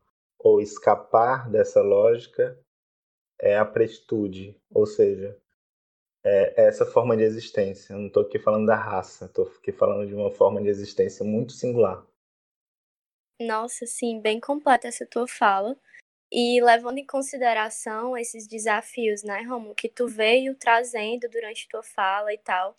ou 0.45 0.61
escapar 0.61 1.51
dessa 1.51 1.81
lógica, 1.81 2.61
é 3.41 3.57
a 3.57 3.65
pretitude, 3.65 4.55
ou 4.71 4.87
seja, 4.87 5.41
é 6.23 6.67
essa 6.67 6.85
forma 6.85 7.17
de 7.17 7.23
existência. 7.23 7.95
Eu 7.95 7.99
não 7.99 8.07
estou 8.09 8.23
aqui 8.23 8.39
falando 8.39 8.67
da 8.67 8.77
raça, 8.77 9.25
estou 9.25 9.47
aqui 9.47 9.73
falando 9.73 10.07
de 10.07 10.15
uma 10.15 10.31
forma 10.31 10.61
de 10.61 10.69
existência 10.69 11.25
muito 11.25 11.53
singular. 11.53 12.07
Nossa, 13.41 13.87
sim, 13.87 14.21
bem 14.21 14.39
completa 14.39 14.87
essa 14.87 15.07
tua 15.07 15.27
fala. 15.27 15.77
E 16.31 16.61
levando 16.63 16.99
em 16.99 17.07
consideração 17.07 18.17
esses 18.17 18.47
desafios, 18.47 19.23
né, 19.23 19.43
Romulo, 19.43 19.75
que 19.75 19.89
tu 19.89 20.07
veio 20.07 20.55
trazendo 20.57 21.29
durante 21.29 21.69
tua 21.69 21.83
fala 21.83 22.33
e 22.35 22.39
tal, 22.39 22.75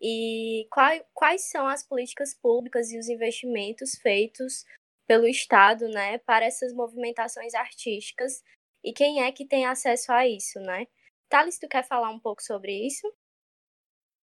e 0.00 0.66
quais, 0.70 1.02
quais 1.14 1.50
são 1.50 1.66
as 1.66 1.82
políticas 1.82 2.34
públicas 2.34 2.90
e 2.90 2.98
os 2.98 3.08
investimentos 3.08 3.94
feitos 3.96 4.64
pelo 5.12 5.26
Estado, 5.26 5.88
né, 5.88 6.16
para 6.20 6.46
essas 6.46 6.72
movimentações 6.72 7.52
artísticas 7.52 8.40
e 8.82 8.94
quem 8.94 9.22
é 9.22 9.30
que 9.30 9.46
tem 9.46 9.66
acesso 9.66 10.10
a 10.10 10.26
isso, 10.26 10.58
né? 10.60 10.86
Thales, 11.28 11.58
tu 11.58 11.68
quer 11.68 11.86
falar 11.86 12.08
um 12.08 12.18
pouco 12.18 12.42
sobre 12.42 12.86
isso? 12.86 13.06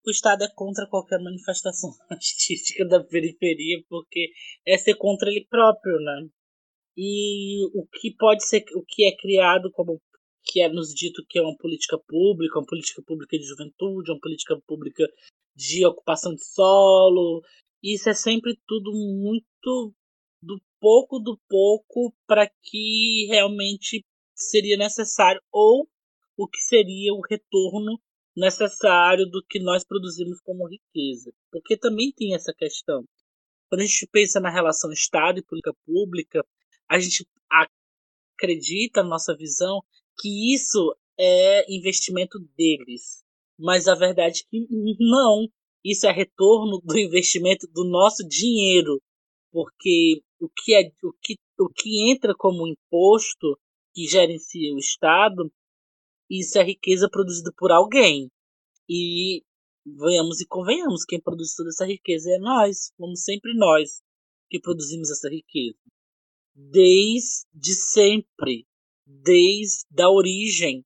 O 0.03 0.09
Estado 0.09 0.45
é 0.45 0.49
contra 0.55 0.87
qualquer 0.87 1.19
manifestação 1.19 1.91
artística 2.09 2.83
da 2.87 3.03
periferia 3.03 3.83
porque 3.87 4.31
é 4.65 4.77
ser 4.79 4.95
contra 4.95 5.29
ele 5.29 5.45
próprio, 5.47 5.99
né? 5.99 6.27
e 6.97 7.65
o 7.73 7.85
que 7.87 8.15
pode 8.17 8.43
ser 8.45 8.65
o 8.75 8.83
que 8.83 9.05
é 9.05 9.15
criado 9.15 9.71
como 9.71 10.01
que 10.43 10.59
é 10.59 10.67
nos 10.67 10.89
dito 10.89 11.23
que 11.29 11.37
é 11.37 11.41
uma 11.41 11.55
política 11.55 11.99
pública, 11.99 12.57
uma 12.57 12.65
política 12.65 13.03
pública 13.05 13.37
de 13.37 13.45
juventude, 13.45 14.11
uma 14.11 14.19
política 14.19 14.59
pública 14.67 15.05
de 15.55 15.85
ocupação 15.85 16.33
de 16.33 16.43
solo. 16.43 17.43
Isso 17.83 18.09
é 18.09 18.13
sempre 18.13 18.57
tudo 18.67 18.91
muito 18.91 19.93
do 20.41 20.61
pouco 20.79 21.19
do 21.19 21.39
pouco 21.49 22.13
para 22.25 22.49
que 22.63 23.27
realmente 23.29 24.05
seria 24.35 24.77
necessário 24.77 25.41
ou 25.51 25.87
o 26.37 26.47
que 26.47 26.59
seria 26.59 27.13
o 27.13 27.21
retorno 27.21 27.99
necessário 28.35 29.25
do 29.25 29.43
que 29.47 29.59
nós 29.59 29.83
produzimos 29.83 30.39
como 30.41 30.67
riqueza. 30.67 31.31
Porque 31.51 31.77
também 31.77 32.13
tem 32.13 32.33
essa 32.33 32.53
questão. 32.53 33.03
Quando 33.67 33.81
a 33.81 33.85
gente 33.85 34.07
pensa 34.11 34.39
na 34.39 34.49
relação 34.49 34.91
Estado 34.91 35.39
e 35.39 35.43
política 35.43 35.75
pública, 35.85 36.45
a 36.89 36.97
gente 36.97 37.27
acredita, 38.35 39.03
na 39.03 39.09
nossa 39.09 39.35
visão, 39.35 39.81
que 40.17 40.53
isso 40.53 40.95
é 41.19 41.71
investimento 41.71 42.39
deles. 42.57 43.23
Mas 43.57 43.87
a 43.87 43.95
verdade 43.95 44.41
é 44.41 44.49
que 44.49 44.67
não. 44.99 45.47
Isso 45.83 46.07
é 46.07 46.11
retorno 46.11 46.81
do 46.83 46.97
investimento 46.97 47.67
do 47.67 47.83
nosso 47.83 48.25
dinheiro. 48.27 49.01
Porque 49.51 50.23
o 50.39 50.49
que, 50.49 50.73
é, 50.73 50.91
o 51.03 51.13
que, 51.21 51.35
o 51.59 51.69
que 51.69 52.11
entra 52.11 52.33
como 52.37 52.67
imposto 52.67 53.59
que 53.93 54.07
gerencia 54.07 54.73
o 54.73 54.79
Estado, 54.79 55.51
isso 56.29 56.57
é 56.57 56.63
riqueza 56.63 57.09
produzida 57.09 57.51
por 57.57 57.71
alguém. 57.71 58.29
E 58.87 59.43
venhamos 59.85 60.39
e 60.41 60.47
convenhamos, 60.47 61.05
quem 61.05 61.19
produz 61.19 61.53
toda 61.55 61.69
essa 61.69 61.85
riqueza 61.85 62.31
é 62.31 62.37
nós, 62.37 62.91
como 62.97 63.15
sempre 63.15 63.53
nós 63.55 64.01
que 64.49 64.59
produzimos 64.59 65.11
essa 65.11 65.29
riqueza 65.29 65.77
desde 66.59 67.73
sempre, 67.73 68.67
desde 69.05 70.01
a 70.01 70.09
origem 70.09 70.83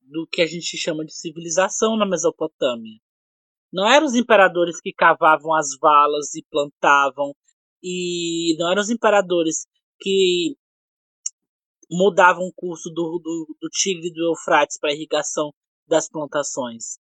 do 0.00 0.26
que 0.26 0.42
a 0.42 0.46
gente 0.46 0.76
chama 0.76 1.04
de 1.04 1.14
civilização 1.14 1.96
na 1.96 2.04
Mesopotâmia. 2.04 2.98
Não 3.72 3.88
eram 3.88 4.06
os 4.06 4.14
imperadores 4.14 4.80
que 4.80 4.92
cavavam 4.92 5.54
as 5.54 5.78
valas 5.80 6.34
e 6.34 6.44
plantavam, 6.50 7.34
e 7.82 8.56
não 8.58 8.70
eram 8.70 8.82
os 8.82 8.90
imperadores 8.90 9.66
que 10.00 10.56
mudavam 11.90 12.46
o 12.46 12.52
curso 12.54 12.88
do, 12.90 13.18
do, 13.22 13.56
do 13.60 13.68
Tigre 13.68 14.08
e 14.08 14.12
do 14.12 14.30
Eufrates 14.30 14.78
para 14.78 14.92
irrigação 14.92 15.52
das 15.86 16.08
plantações. 16.08 16.98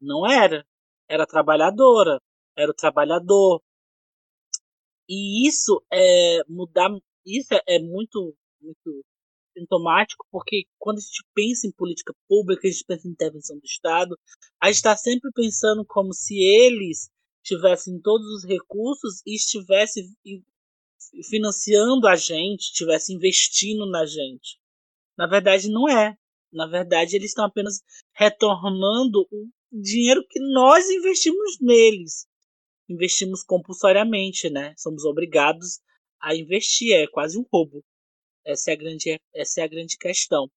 Não 0.00 0.26
era. 0.26 0.64
Era 1.08 1.26
trabalhadora, 1.26 2.20
era 2.56 2.70
o 2.70 2.74
trabalhador. 2.74 3.60
E 5.08 5.46
isso 5.46 5.82
é 5.92 6.42
mudar 6.48 6.88
isso 7.26 7.54
é, 7.54 7.60
é 7.66 7.78
muito, 7.78 8.34
muito 8.60 9.04
sintomático, 9.56 10.24
porque 10.30 10.64
quando 10.78 10.98
a 10.98 11.00
gente 11.00 11.24
pensa 11.34 11.66
em 11.66 11.72
política 11.72 12.14
pública, 12.28 12.66
a 12.66 12.70
gente 12.70 12.84
pensa 12.84 13.08
em 13.08 13.10
intervenção 13.10 13.58
do 13.58 13.64
Estado, 13.64 14.16
a 14.60 14.66
gente 14.66 14.76
está 14.76 14.96
sempre 14.96 15.30
pensando 15.34 15.84
como 15.84 16.14
se 16.14 16.34
eles 16.38 17.10
tivessem 17.42 18.00
todos 18.00 18.26
os 18.28 18.44
recursos 18.44 19.22
e 19.26 19.34
estivessem 19.34 20.04
financiando 21.28 22.06
a 22.06 22.14
gente, 22.16 22.62
estivessem 22.62 23.16
investindo 23.16 23.86
na 23.86 24.04
gente. 24.06 24.58
Na 25.16 25.26
verdade, 25.26 25.68
não 25.68 25.88
é. 25.88 26.16
Na 26.52 26.66
verdade, 26.66 27.16
eles 27.16 27.30
estão 27.30 27.44
apenas 27.44 27.82
retornando 28.12 29.26
o 29.30 29.48
dinheiro 29.72 30.24
que 30.28 30.40
nós 30.40 30.88
investimos 30.90 31.58
neles. 31.60 32.26
Investimos 32.88 33.44
compulsoriamente, 33.44 34.50
né? 34.50 34.74
Somos 34.76 35.04
obrigados 35.04 35.80
a 36.20 36.34
investir, 36.34 36.92
é 36.92 37.06
quase 37.06 37.38
um 37.38 37.46
roubo. 37.52 37.84
Essa 38.44 38.72
é 38.72 38.74
a 38.74 38.76
grande, 38.76 39.20
essa 39.34 39.60
é 39.60 39.64
a 39.64 39.68
grande 39.68 39.96
questão. 39.96 40.50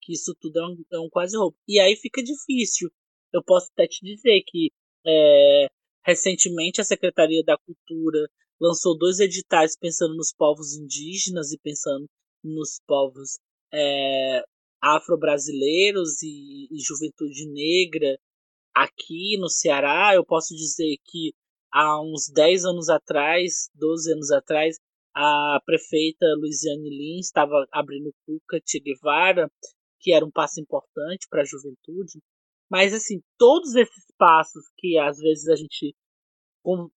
Que 0.00 0.12
isso 0.12 0.34
tudo 0.40 0.58
é 0.58 0.66
um, 0.66 0.84
é 0.92 0.98
um 0.98 1.08
quase 1.10 1.36
roubo. 1.36 1.56
E 1.68 1.78
aí 1.78 1.96
fica 1.96 2.22
difícil. 2.22 2.90
Eu 3.32 3.42
posso 3.42 3.70
até 3.72 3.86
te 3.86 4.04
dizer 4.04 4.42
que 4.46 4.70
é, 5.06 5.66
recentemente 6.06 6.80
a 6.80 6.84
Secretaria 6.84 7.42
da 7.44 7.58
Cultura 7.58 8.28
lançou 8.60 8.96
dois 8.96 9.18
editais 9.18 9.76
pensando 9.76 10.14
nos 10.14 10.32
povos 10.32 10.74
indígenas 10.74 11.52
e 11.52 11.58
pensando 11.58 12.06
nos 12.44 12.80
povos 12.86 13.38
é, 13.72 14.42
afro-brasileiros 14.80 16.22
e, 16.22 16.68
e 16.70 16.78
juventude 16.78 17.46
negra 17.50 18.16
aqui 18.72 19.36
no 19.38 19.48
Ceará. 19.48 20.14
Eu 20.14 20.24
posso 20.24 20.54
dizer 20.54 20.96
que 21.04 21.34
há 21.72 22.00
uns 22.00 22.30
10 22.32 22.64
anos 22.66 22.88
atrás, 22.88 23.68
12 23.74 24.12
anos 24.12 24.30
atrás, 24.30 24.78
a 25.12 25.60
prefeita 25.66 26.26
Luiziane 26.38 26.88
Lins 26.88 27.26
estava 27.26 27.66
abrindo 27.72 28.10
o 28.10 28.14
Cuca 28.24 28.60
Che 28.64 28.78
Guevara, 28.78 29.50
que 29.98 30.12
era 30.12 30.24
um 30.24 30.30
passo 30.30 30.60
importante 30.60 31.26
para 31.28 31.42
a 31.42 31.44
juventude. 31.44 32.20
Mas, 32.70 32.92
assim, 32.92 33.20
todos 33.38 33.74
esses 33.74 34.04
passos 34.18 34.64
que 34.78 34.98
às 34.98 35.18
vezes 35.18 35.48
a 35.48 35.56
gente 35.56 35.94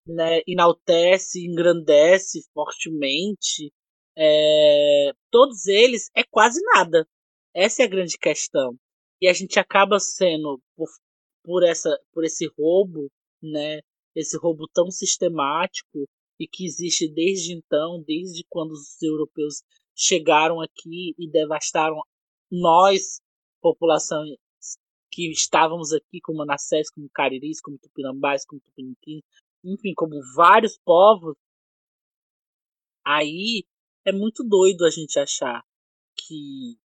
né, 0.08 0.42
enaltece, 0.48 1.46
engrandece 1.46 2.42
fortemente, 2.54 3.72
é, 4.18 5.12
todos 5.32 5.68
eles 5.68 6.10
é 6.16 6.24
quase 6.24 6.60
nada. 6.74 7.08
Essa 7.54 7.84
é 7.84 7.86
a 7.86 7.90
grande 7.90 8.18
questão. 8.18 8.76
E 9.22 9.28
a 9.28 9.34
gente 9.34 9.60
acaba 9.60 10.00
sendo, 10.00 10.60
por, 10.76 10.88
por, 11.44 11.64
essa, 11.64 11.90
por 12.14 12.24
esse 12.24 12.48
roubo, 12.58 13.10
né, 13.42 13.80
esse 14.16 14.38
roubo 14.38 14.68
tão 14.74 14.90
sistemático, 14.90 16.06
e 16.40 16.48
que 16.48 16.66
existe 16.66 17.08
desde 17.08 17.54
então, 17.54 18.02
desde 18.06 18.46
quando 18.50 18.72
os 18.72 19.02
europeus 19.02 19.62
chegaram 19.96 20.62
aqui 20.62 21.14
e 21.18 21.30
devastaram 21.30 22.02
nós, 22.50 23.20
população 23.62 24.24
que 25.20 25.32
estávamos 25.32 25.92
aqui, 25.92 26.22
como 26.22 26.38
Manassés, 26.40 26.90
como 26.90 27.10
Cariris, 27.10 27.60
como 27.60 27.78
Tupinambás, 27.78 28.46
como 28.46 28.62
Tupiniquins, 28.62 29.24
enfim, 29.64 29.94
como 29.94 30.16
vários 30.34 30.78
povos, 30.78 31.36
aí 33.06 33.66
é 34.06 34.14
muito 34.14 34.44
doido 34.44 34.86
a 34.86 34.90
gente 34.90 35.20
achar 35.20 35.62
que 36.16 36.78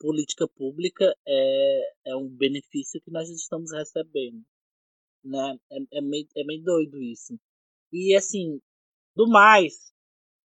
política 0.00 0.48
pública 0.48 1.14
é, 1.26 1.92
é 2.06 2.16
um 2.16 2.28
benefício 2.28 3.00
que 3.02 3.10
nós 3.10 3.28
estamos 3.28 3.70
recebendo. 3.70 4.42
Né? 5.22 5.58
É, 5.70 5.98
é, 5.98 6.00
meio, 6.00 6.26
é 6.36 6.44
meio 6.44 6.64
doido 6.64 7.00
isso. 7.00 7.38
E 7.92 8.16
assim, 8.16 8.60
do 9.14 9.28
mais, 9.28 9.92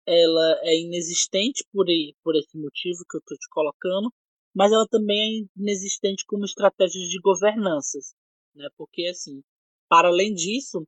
ela 0.07 0.59
é 0.63 0.79
inexistente 0.79 1.63
por, 1.71 1.85
por 2.23 2.35
esse 2.35 2.57
motivo 2.57 3.05
que 3.07 3.17
eu 3.17 3.19
estou 3.19 3.37
te 3.37 3.49
colocando, 3.49 4.11
mas 4.53 4.71
ela 4.71 4.87
também 4.87 5.17
é 5.17 5.59
inexistente 5.59 6.25
como 6.25 6.45
estratégia 6.45 7.01
de 7.07 7.19
governanças, 7.21 8.13
né? 8.55 8.67
Porque 8.77 9.07
assim, 9.07 9.41
para 9.89 10.07
além 10.09 10.33
disso, 10.33 10.85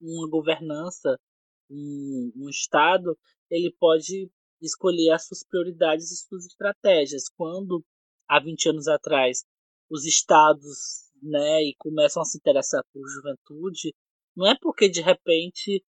uma 0.00 0.28
governança, 0.28 1.18
um, 1.70 2.32
um 2.36 2.48
estado, 2.48 3.16
ele 3.50 3.74
pode 3.78 4.30
escolher 4.60 5.10
as 5.12 5.26
suas 5.26 5.44
prioridades 5.44 6.10
e 6.10 6.16
suas 6.16 6.46
estratégias. 6.46 7.28
Quando 7.36 7.84
há 8.28 8.40
20 8.40 8.70
anos 8.70 8.88
atrás 8.88 9.44
os 9.90 10.04
estados, 10.04 11.08
né, 11.22 11.62
e 11.64 11.74
começam 11.78 12.22
a 12.22 12.24
se 12.24 12.38
interessar 12.38 12.82
por 12.92 13.08
juventude, 13.08 13.94
não 14.36 14.46
é 14.46 14.56
porque 14.60 14.88
de 14.88 15.00
repente 15.00 15.82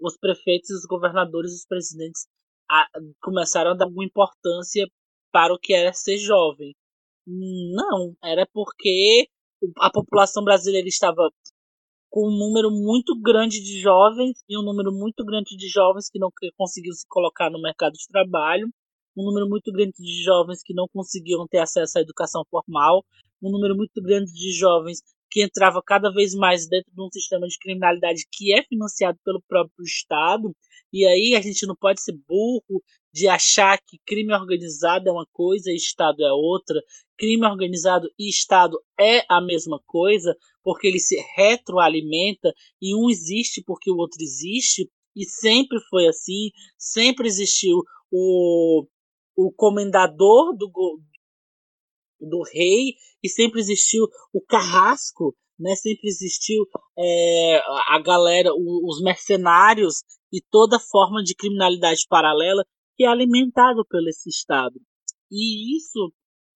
os 0.00 0.18
prefeitos, 0.18 0.70
os 0.70 0.86
governadores, 0.86 1.52
os 1.54 1.66
presidentes 1.66 2.26
a, 2.68 2.86
começaram 3.22 3.70
a 3.70 3.74
dar 3.74 3.84
alguma 3.84 4.04
importância 4.04 4.86
para 5.32 5.54
o 5.54 5.58
que 5.58 5.72
era 5.72 5.92
ser 5.92 6.18
jovem. 6.18 6.74
Não, 7.26 8.14
era 8.24 8.46
porque 8.52 9.28
a 9.78 9.90
população 9.90 10.42
brasileira 10.42 10.88
estava 10.88 11.30
com 12.08 12.28
um 12.28 12.36
número 12.36 12.70
muito 12.70 13.18
grande 13.20 13.62
de 13.62 13.78
jovens 13.80 14.42
e 14.48 14.58
um 14.58 14.62
número 14.62 14.92
muito 14.92 15.24
grande 15.24 15.56
de 15.56 15.68
jovens 15.68 16.10
que 16.10 16.18
não 16.18 16.30
conseguiam 16.56 16.92
se 16.92 17.06
colocar 17.08 17.50
no 17.50 17.62
mercado 17.62 17.92
de 17.92 18.06
trabalho, 18.08 18.68
um 19.16 19.24
número 19.24 19.48
muito 19.48 19.70
grande 19.72 19.92
de 19.96 20.22
jovens 20.22 20.62
que 20.62 20.74
não 20.74 20.86
conseguiam 20.92 21.46
ter 21.46 21.58
acesso 21.58 21.98
à 21.98 22.00
educação 22.00 22.42
formal, 22.50 23.04
um 23.40 23.50
número 23.50 23.76
muito 23.76 24.02
grande 24.02 24.32
de 24.32 24.52
jovens 24.52 25.02
que 25.30 25.42
entrava 25.44 25.80
cada 25.84 26.10
vez 26.10 26.34
mais 26.34 26.68
dentro 26.68 26.92
de 26.92 27.00
um 27.00 27.08
sistema 27.12 27.46
de 27.46 27.56
criminalidade 27.58 28.26
que 28.32 28.52
é 28.52 28.64
financiado 28.64 29.18
pelo 29.24 29.40
próprio 29.46 29.84
Estado. 29.84 30.52
E 30.92 31.06
aí 31.06 31.34
a 31.36 31.40
gente 31.40 31.66
não 31.66 31.76
pode 31.76 32.02
ser 32.02 32.18
burro 32.28 32.82
de 33.12 33.28
achar 33.28 33.78
que 33.78 33.98
crime 34.06 34.32
organizado 34.32 35.08
é 35.08 35.12
uma 35.12 35.26
coisa 35.32 35.70
e 35.70 35.76
Estado 35.76 36.24
é 36.24 36.32
outra. 36.32 36.80
Crime 37.18 37.46
organizado 37.46 38.08
e 38.18 38.28
Estado 38.28 38.80
é 38.98 39.24
a 39.28 39.40
mesma 39.40 39.80
coisa, 39.86 40.36
porque 40.62 40.86
ele 40.86 40.98
se 40.98 41.16
retroalimenta 41.36 42.52
e 42.80 42.94
um 42.94 43.10
existe 43.10 43.62
porque 43.64 43.90
o 43.90 43.96
outro 43.96 44.22
existe. 44.22 44.90
E 45.14 45.24
sempre 45.24 45.78
foi 45.90 46.06
assim, 46.06 46.50
sempre 46.78 47.26
existiu 47.26 47.82
o, 48.10 48.86
o 49.36 49.52
comendador 49.52 50.56
do, 50.56 50.70
do 52.20 52.42
rei 52.52 52.94
e 53.22 53.28
sempre 53.28 53.60
existiu 53.60 54.06
o 54.32 54.40
carrasco, 54.40 55.36
né? 55.60 55.76
Sempre 55.76 56.08
existiu 56.08 56.64
é, 56.98 57.60
a 57.88 58.00
galera, 58.02 58.50
os 58.54 59.00
mercenários 59.02 60.02
e 60.32 60.40
toda 60.50 60.80
forma 60.80 61.22
de 61.22 61.34
criminalidade 61.34 62.06
paralela 62.08 62.64
que 62.96 63.04
é 63.04 63.08
alimentado 63.08 63.84
pelo 63.86 64.08
esse 64.08 64.28
Estado. 64.28 64.80
E 65.30 65.76
isso 65.76 66.12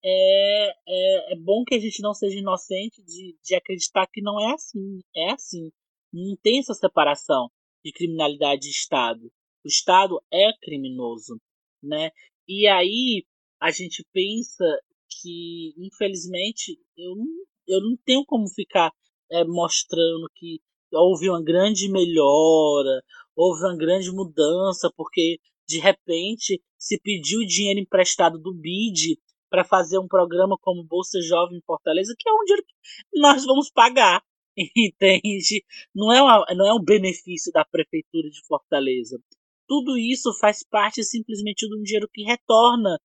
é, 0.04 0.70
é, 0.88 1.32
é, 1.32 1.36
bom 1.36 1.64
que 1.64 1.74
a 1.74 1.78
gente 1.78 2.00
não 2.00 2.14
seja 2.14 2.38
inocente 2.38 3.02
de, 3.02 3.36
de 3.42 3.54
acreditar 3.54 4.06
que 4.06 4.22
não 4.22 4.40
é 4.40 4.54
assim. 4.54 5.00
É 5.14 5.32
assim. 5.32 5.70
Não 6.12 6.36
tem 6.42 6.58
essa 6.58 6.74
separação 6.74 7.48
de 7.84 7.92
criminalidade 7.92 8.66
e 8.66 8.70
Estado. 8.70 9.30
O 9.64 9.68
Estado 9.68 10.20
é 10.32 10.50
criminoso, 10.62 11.40
né? 11.82 12.10
E 12.48 12.66
aí 12.66 13.24
a 13.60 13.70
gente 13.70 14.04
pensa 14.12 14.64
que, 15.20 15.74
infelizmente, 15.76 16.78
eu 16.96 17.14
não, 17.16 17.26
eu 17.70 17.80
não 17.80 17.96
tenho 18.04 18.24
como 18.26 18.48
ficar 18.48 18.90
é, 19.30 19.44
mostrando 19.44 20.28
que 20.34 20.60
houve 20.92 21.28
uma 21.30 21.42
grande 21.42 21.90
melhora, 21.90 23.02
houve 23.36 23.62
uma 23.62 23.76
grande 23.76 24.10
mudança, 24.10 24.90
porque 24.96 25.38
de 25.68 25.78
repente 25.78 26.60
se 26.78 26.98
pediu 27.00 27.40
dinheiro 27.46 27.80
emprestado 27.80 28.38
do 28.38 28.52
BID 28.52 29.18
para 29.48 29.64
fazer 29.64 29.98
um 29.98 30.08
programa 30.08 30.56
como 30.60 30.84
Bolsa 30.84 31.20
Jovem 31.20 31.58
em 31.58 31.62
Fortaleza, 31.62 32.14
que 32.18 32.28
é 32.28 32.32
um 32.32 32.44
dinheiro 32.44 32.64
que 32.66 33.20
nós 33.20 33.44
vamos 33.44 33.70
pagar, 33.70 34.22
entende? 34.76 35.64
Não 35.94 36.12
é, 36.12 36.22
uma, 36.22 36.44
não 36.56 36.66
é 36.66 36.74
um 36.74 36.82
benefício 36.82 37.52
da 37.52 37.64
Prefeitura 37.64 38.28
de 38.28 38.44
Fortaleza. 38.46 39.20
Tudo 39.68 39.96
isso 39.96 40.32
faz 40.40 40.64
parte 40.68 41.04
simplesmente 41.04 41.68
de 41.68 41.76
um 41.76 41.82
dinheiro 41.82 42.08
que 42.12 42.22
retorna 42.22 42.98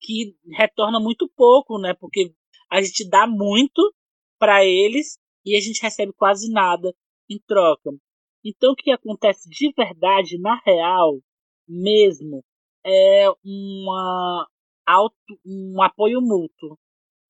que 0.00 0.36
retorna 0.56 1.00
muito 1.00 1.28
pouco, 1.36 1.78
né? 1.78 1.94
Porque 1.94 2.32
a 2.70 2.80
gente 2.82 3.08
dá 3.08 3.26
muito 3.26 3.82
para 4.38 4.64
eles 4.64 5.18
e 5.44 5.56
a 5.56 5.60
gente 5.60 5.82
recebe 5.82 6.12
quase 6.12 6.50
nada 6.50 6.94
em 7.28 7.38
troca. 7.46 7.90
Então 8.44 8.72
o 8.72 8.76
que 8.76 8.90
acontece 8.90 9.48
de 9.48 9.72
verdade, 9.76 10.38
na 10.38 10.60
real, 10.64 11.18
mesmo, 11.66 12.42
é 12.84 13.26
uma 13.44 14.48
auto, 14.86 15.14
um 15.44 15.82
apoio 15.82 16.20
mútuo. 16.20 16.78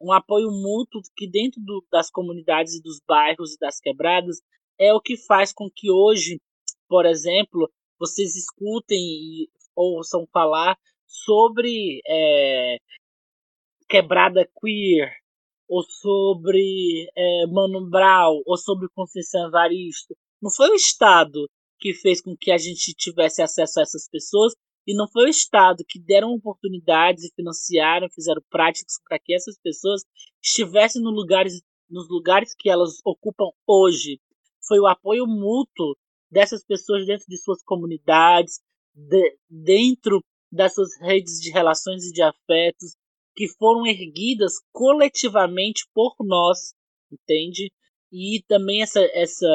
Um 0.00 0.12
apoio 0.12 0.48
mútuo 0.50 1.02
que 1.16 1.28
dentro 1.28 1.60
do, 1.60 1.84
das 1.90 2.08
comunidades 2.08 2.74
e 2.74 2.82
dos 2.82 3.00
bairros 3.06 3.54
e 3.54 3.58
das 3.58 3.80
quebradas 3.80 4.40
é 4.78 4.94
o 4.94 5.00
que 5.00 5.16
faz 5.16 5.52
com 5.52 5.68
que 5.68 5.90
hoje, 5.90 6.40
por 6.88 7.04
exemplo, 7.04 7.68
vocês 7.98 8.36
escutem 8.36 8.98
e 8.98 9.48
ouçam 9.74 10.24
falar 10.32 10.78
sobre 11.04 12.00
é, 12.06 12.76
quebrada 13.88 14.48
queer, 14.60 15.12
ou 15.68 15.82
sobre 15.82 17.10
é, 17.16 17.46
Mano 17.46 17.88
Brown, 17.88 18.42
ou 18.46 18.56
sobre 18.56 18.88
Conceição 18.94 19.48
Evaristo. 19.48 20.16
Não 20.40 20.50
foi 20.50 20.70
o 20.70 20.74
Estado 20.74 21.48
que 21.78 21.92
fez 21.94 22.20
com 22.20 22.36
que 22.36 22.50
a 22.50 22.58
gente 22.58 22.94
tivesse 22.94 23.42
acesso 23.42 23.78
a 23.78 23.82
essas 23.82 24.08
pessoas, 24.08 24.54
e 24.86 24.96
não 24.96 25.06
foi 25.06 25.26
o 25.26 25.28
Estado 25.28 25.84
que 25.86 26.00
deram 26.00 26.30
oportunidades 26.30 27.24
e 27.24 27.34
financiaram, 27.34 28.08
fizeram 28.10 28.42
práticas 28.48 28.94
para 29.06 29.18
que 29.18 29.34
essas 29.34 29.58
pessoas 29.62 30.02
estivessem 30.42 31.02
no 31.02 31.10
lugares, 31.10 31.60
nos 31.90 32.08
lugares 32.08 32.54
que 32.58 32.70
elas 32.70 32.98
ocupam 33.04 33.50
hoje. 33.66 34.18
Foi 34.66 34.78
o 34.80 34.86
apoio 34.86 35.26
mútuo 35.26 35.94
dessas 36.30 36.64
pessoas 36.64 37.06
dentro 37.06 37.26
de 37.28 37.36
suas 37.36 37.62
comunidades, 37.62 38.60
de, 38.94 39.38
dentro 39.48 40.24
das 40.50 40.74
suas 40.74 40.98
redes 41.00 41.38
de 41.38 41.50
relações 41.50 42.06
e 42.06 42.12
de 42.12 42.22
afetos 42.22 42.96
que 43.38 43.46
foram 43.46 43.86
erguidas 43.86 44.54
coletivamente 44.72 45.86
por 45.94 46.16
nós, 46.18 46.74
entende? 47.08 47.70
E 48.10 48.42
também 48.48 48.82
essa, 48.82 48.98
essa, 49.12 49.46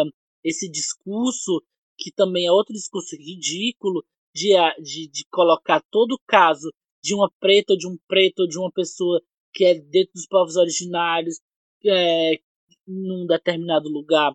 esse 0.42 0.72
discurso, 0.72 1.62
que 1.98 2.10
também 2.10 2.46
é 2.46 2.52
outro 2.52 2.74
discurso 2.74 3.14
ridículo, 3.18 4.02
de, 4.34 4.54
de, 4.82 5.10
de 5.10 5.26
colocar 5.30 5.84
todo 5.92 6.14
o 6.14 6.22
caso 6.26 6.72
de 7.04 7.14
uma 7.14 7.30
preta, 7.42 7.76
de 7.76 7.86
um 7.86 7.98
preto, 8.08 8.48
de 8.48 8.58
uma 8.58 8.72
pessoa 8.72 9.22
que 9.54 9.66
é 9.66 9.74
dentro 9.76 10.14
dos 10.14 10.28
povos 10.28 10.56
originários, 10.56 11.42
é, 11.86 12.40
num 12.88 13.26
determinado 13.28 13.90
lugar, 13.90 14.32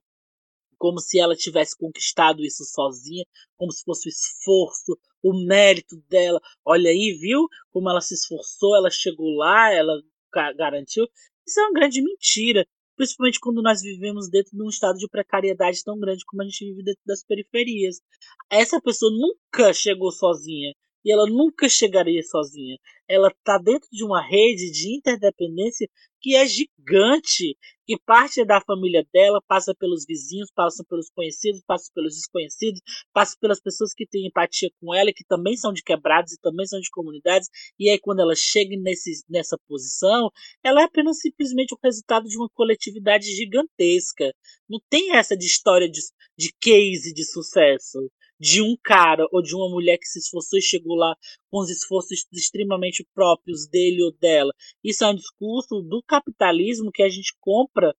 como 0.79 1.01
se 1.01 1.19
ela 1.19 1.35
tivesse 1.37 1.77
conquistado 1.77 2.45
isso 2.45 2.65
sozinha, 2.65 3.25
como 3.57 3.73
se 3.73 3.83
fosse 3.85 4.09
o 4.09 4.11
esforço, 4.11 4.99
o 5.23 5.47
mérito 5.47 5.97
dela. 6.09 6.41
Olha 6.65 6.91
aí, 6.91 7.17
viu 7.21 7.47
como 7.71 7.91
ela 7.91 8.01
se 8.01 8.15
esforçou, 8.15 8.77
ela 8.77 8.91
chegou 8.91 9.37
lá, 9.37 9.73
ela 9.73 9.95
garantiu. 10.57 11.07
Isso 11.47 11.61
é 11.61 11.65
uma 11.65 11.73
grande 11.73 12.03
mentira, 12.03 12.67
principalmente 12.97 13.41
quando 13.41 13.63
nós 13.63 13.81
vivemos 13.81 14.29
dentro 14.31 14.57
de 14.57 14.63
um 14.63 14.69
estado 14.69 14.99
de 14.99 15.09
precariedade 15.09 15.83
tão 15.83 15.99
grande 15.99 16.25
como 16.27 16.43
a 16.43 16.45
gente 16.45 16.65
vive 16.65 16.83
dentro 16.83 17.03
das 17.07 17.25
periferias. 17.25 18.01
Essa 18.51 18.81
pessoa 18.81 19.11
nunca 19.11 19.73
chegou 19.73 20.13
sozinha 20.13 20.73
e 21.05 21.13
ela 21.13 21.27
nunca 21.27 21.69
chegaria 21.69 22.23
sozinha. 22.23 22.77
Ela 23.09 23.29
está 23.29 23.57
dentro 23.59 23.89
de 23.91 24.05
uma 24.05 24.21
rede 24.21 24.71
de 24.71 24.97
interdependência 24.97 25.89
que 26.21 26.37
é 26.37 26.47
gigante, 26.47 27.57
que 27.87 27.99
parte 28.05 28.45
da 28.45 28.61
família 28.61 29.07
dela 29.13 29.41
passa 29.47 29.75
pelos 29.75 30.05
vizinhos, 30.07 30.51
passa 30.55 30.85
pelos 30.89 31.09
conhecidos, 31.11 31.63
passa 31.67 31.91
pelos 31.95 32.15
desconhecidos, 32.15 32.81
passa 33.13 33.37
pelas 33.41 33.61
pessoas 33.61 33.95
que 33.95 34.07
têm 34.07 34.27
empatia 34.27 34.71
com 34.81 34.95
ela, 34.95 35.13
que 35.13 35.25
também 35.25 35.57
são 35.57 35.73
de 35.73 35.83
quebrados 35.83 36.33
e 36.33 36.41
também 36.41 36.67
são 36.67 36.81
de 36.81 36.91
comunidades, 36.91 37.49
e 37.79 37.89
aí 37.89 37.99
quando 37.99 38.21
ela 38.21 38.35
chega 38.37 38.77
nesse, 38.77 39.25
nessa 39.29 39.57
posição, 39.67 40.31
ela 40.63 40.83
é 40.83 40.85
apenas 40.85 41.19
simplesmente 41.19 41.75
o 41.75 41.79
resultado 41.83 42.29
de 42.29 42.37
uma 42.37 42.49
coletividade 42.51 43.27
gigantesca. 43.35 44.35
Não 44.69 44.81
tem 44.91 45.17
essa 45.17 45.37
de 45.37 45.47
história 45.47 45.89
de, 45.89 46.01
de 46.37 46.53
case 46.61 47.13
de 47.15 47.25
sucesso 47.25 47.99
de 48.39 48.63
um 48.63 48.77
cara 48.83 49.27
ou 49.33 49.43
de 49.43 49.55
uma 49.55 49.69
mulher 49.69 49.99
que 49.99 50.07
se 50.07 50.19
esforçou 50.19 50.59
e 50.59 50.63
chegou 50.63 50.97
lá 50.97 51.17
com 51.51 51.61
os 51.61 51.71
esforços 51.71 52.27
extremamente 52.33 53.07
próprios 53.15 53.67
dele 53.67 54.03
ou 54.03 54.13
dela. 54.13 54.53
Isso 54.83 55.05
é 55.05 55.09
um 55.09 55.15
discurso 55.15 55.83
do 55.83 56.03
capitalismo 56.03 56.93
que 56.93 57.03
a 57.03 57.09
gente 57.09 57.35
compra 57.41 57.95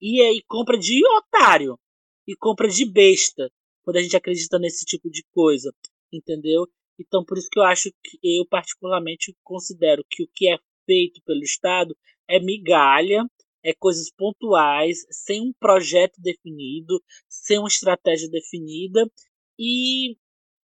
e 0.00 0.20
aí 0.22 0.42
compra 0.48 0.78
de 0.78 1.00
otário 1.18 1.78
e 2.26 2.34
compra 2.36 2.68
de 2.68 2.84
besta 2.84 3.50
quando 3.82 3.96
a 3.96 4.02
gente 4.02 4.16
acredita 4.16 4.58
nesse 4.58 4.84
tipo 4.84 5.10
de 5.10 5.24
coisa, 5.32 5.74
entendeu? 6.12 6.66
Então 6.98 7.24
por 7.24 7.36
isso 7.36 7.48
que 7.50 7.58
eu 7.58 7.64
acho 7.64 7.90
que 8.02 8.18
eu 8.22 8.46
particularmente 8.46 9.36
considero 9.42 10.04
que 10.08 10.22
o 10.22 10.28
que 10.32 10.48
é 10.48 10.58
feito 10.86 11.20
pelo 11.24 11.42
Estado 11.42 11.96
é 12.28 12.40
migalha, 12.40 13.24
é 13.64 13.72
coisas 13.72 14.10
pontuais, 14.10 15.04
sem 15.10 15.40
um 15.40 15.52
projeto 15.52 16.20
definido, 16.20 17.00
sem 17.28 17.58
uma 17.58 17.68
estratégia 17.68 18.28
definida 18.28 19.08
e 19.64 20.16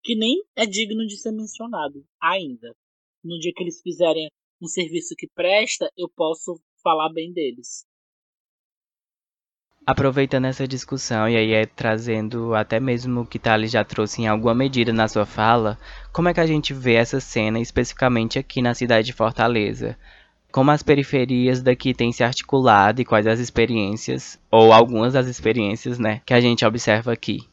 que 0.03 0.13
nem 0.13 0.43
é 0.57 0.65
digno 0.65 1.07
de 1.07 1.15
ser 1.15 1.31
mencionado 1.31 2.05
ainda. 2.21 2.75
No 3.23 3.39
dia 3.39 3.53
que 3.55 3.63
eles 3.63 3.81
fizerem 3.81 4.29
um 4.61 4.67
serviço 4.67 5.15
que 5.17 5.25
presta, 5.33 5.89
eu 5.97 6.09
posso 6.09 6.61
falar 6.83 7.07
bem 7.09 7.31
deles. 7.31 7.85
Aproveitando 9.85 10.45
essa 10.45 10.67
discussão 10.67 11.29
e 11.29 11.37
aí 11.37 11.53
é 11.53 11.65
trazendo 11.65 12.53
até 12.53 12.77
mesmo 12.77 13.21
o 13.21 13.25
que 13.25 13.39
Thales 13.39 13.71
já 13.71 13.85
trouxe 13.85 14.21
em 14.21 14.27
alguma 14.27 14.53
medida 14.53 14.91
na 14.91 15.07
sua 15.07 15.25
fala, 15.25 15.79
como 16.11 16.27
é 16.27 16.33
que 16.33 16.41
a 16.41 16.45
gente 16.45 16.73
vê 16.73 16.95
essa 16.95 17.21
cena 17.21 17.59
especificamente 17.59 18.37
aqui 18.37 18.61
na 18.61 18.73
cidade 18.73 19.07
de 19.07 19.13
Fortaleza? 19.13 19.97
Como 20.51 20.71
as 20.71 20.83
periferias 20.83 21.63
daqui 21.63 21.93
têm 21.93 22.11
se 22.11 22.23
articulado 22.23 23.01
e 23.01 23.05
quais 23.05 23.25
as 23.25 23.39
experiências, 23.39 24.37
ou 24.51 24.73
algumas 24.73 25.13
das 25.13 25.27
experiências, 25.27 25.97
né, 25.97 26.21
que 26.25 26.33
a 26.33 26.41
gente 26.41 26.65
observa 26.65 27.13
aqui? 27.13 27.47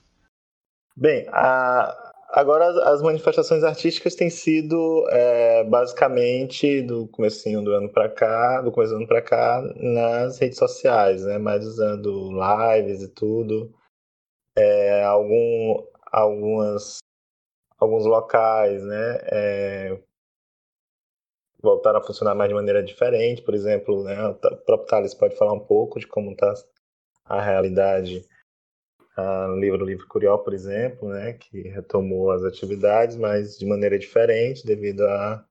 Bem, 0.97 1.27
a, 1.29 2.07
Agora, 2.37 2.67
as 2.93 3.01
manifestações 3.01 3.65
artísticas 3.65 4.15
têm 4.15 4.29
sido 4.29 5.09
é, 5.09 5.65
basicamente 5.65 6.83
do 6.83 7.09
comecinho 7.09 7.63
do 7.63 7.73
ano 7.73 7.89
para 7.89 8.11
cá, 8.11 8.61
do 8.61 8.71
começo 8.71 8.93
do 8.93 8.99
ano 8.99 9.07
para 9.07 9.23
cá, 9.23 9.63
nas 9.77 10.39
redes 10.39 10.59
sociais, 10.59 11.25
né? 11.25 11.39
Mais 11.39 11.65
usando 11.65 12.31
lives 12.33 13.03
e 13.03 13.09
tudo. 13.09 13.73
É, 14.55 15.03
algum, 15.05 15.83
algumas, 16.13 16.99
alguns 17.79 18.05
locais, 18.05 18.85
né? 18.85 19.19
É, 19.33 19.99
voltaram 21.63 22.01
a 22.01 22.05
funcionar 22.05 22.35
mais 22.35 22.51
de 22.51 22.55
maneira 22.55 22.83
diferente, 22.83 23.41
por 23.41 23.55
exemplo, 23.55 24.05
né? 24.05 24.29
O 24.29 24.35
próprio 24.35 24.87
Thales 24.87 25.15
pode 25.15 25.37
falar 25.37 25.55
um 25.55 25.61
pouco 25.61 25.99
de 25.99 26.07
como 26.07 26.33
está 26.33 26.53
a 27.25 27.41
realidade 27.41 28.29
uh, 29.19 29.55
livro 29.59 29.85
Livro 29.85 30.07
Curió, 30.09 30.39
por 30.39 30.55
exemplo, 30.55 31.09
né, 31.09 31.35
que 31.35 31.63
retomou 31.69 32.31
as 32.31 32.45
atividades, 32.45 33.17
mas 33.17 33.59
de 33.59 33.67
maneira 33.67 33.99
diferente, 33.99 34.67
devido 34.67 35.07
a, 35.07 35.47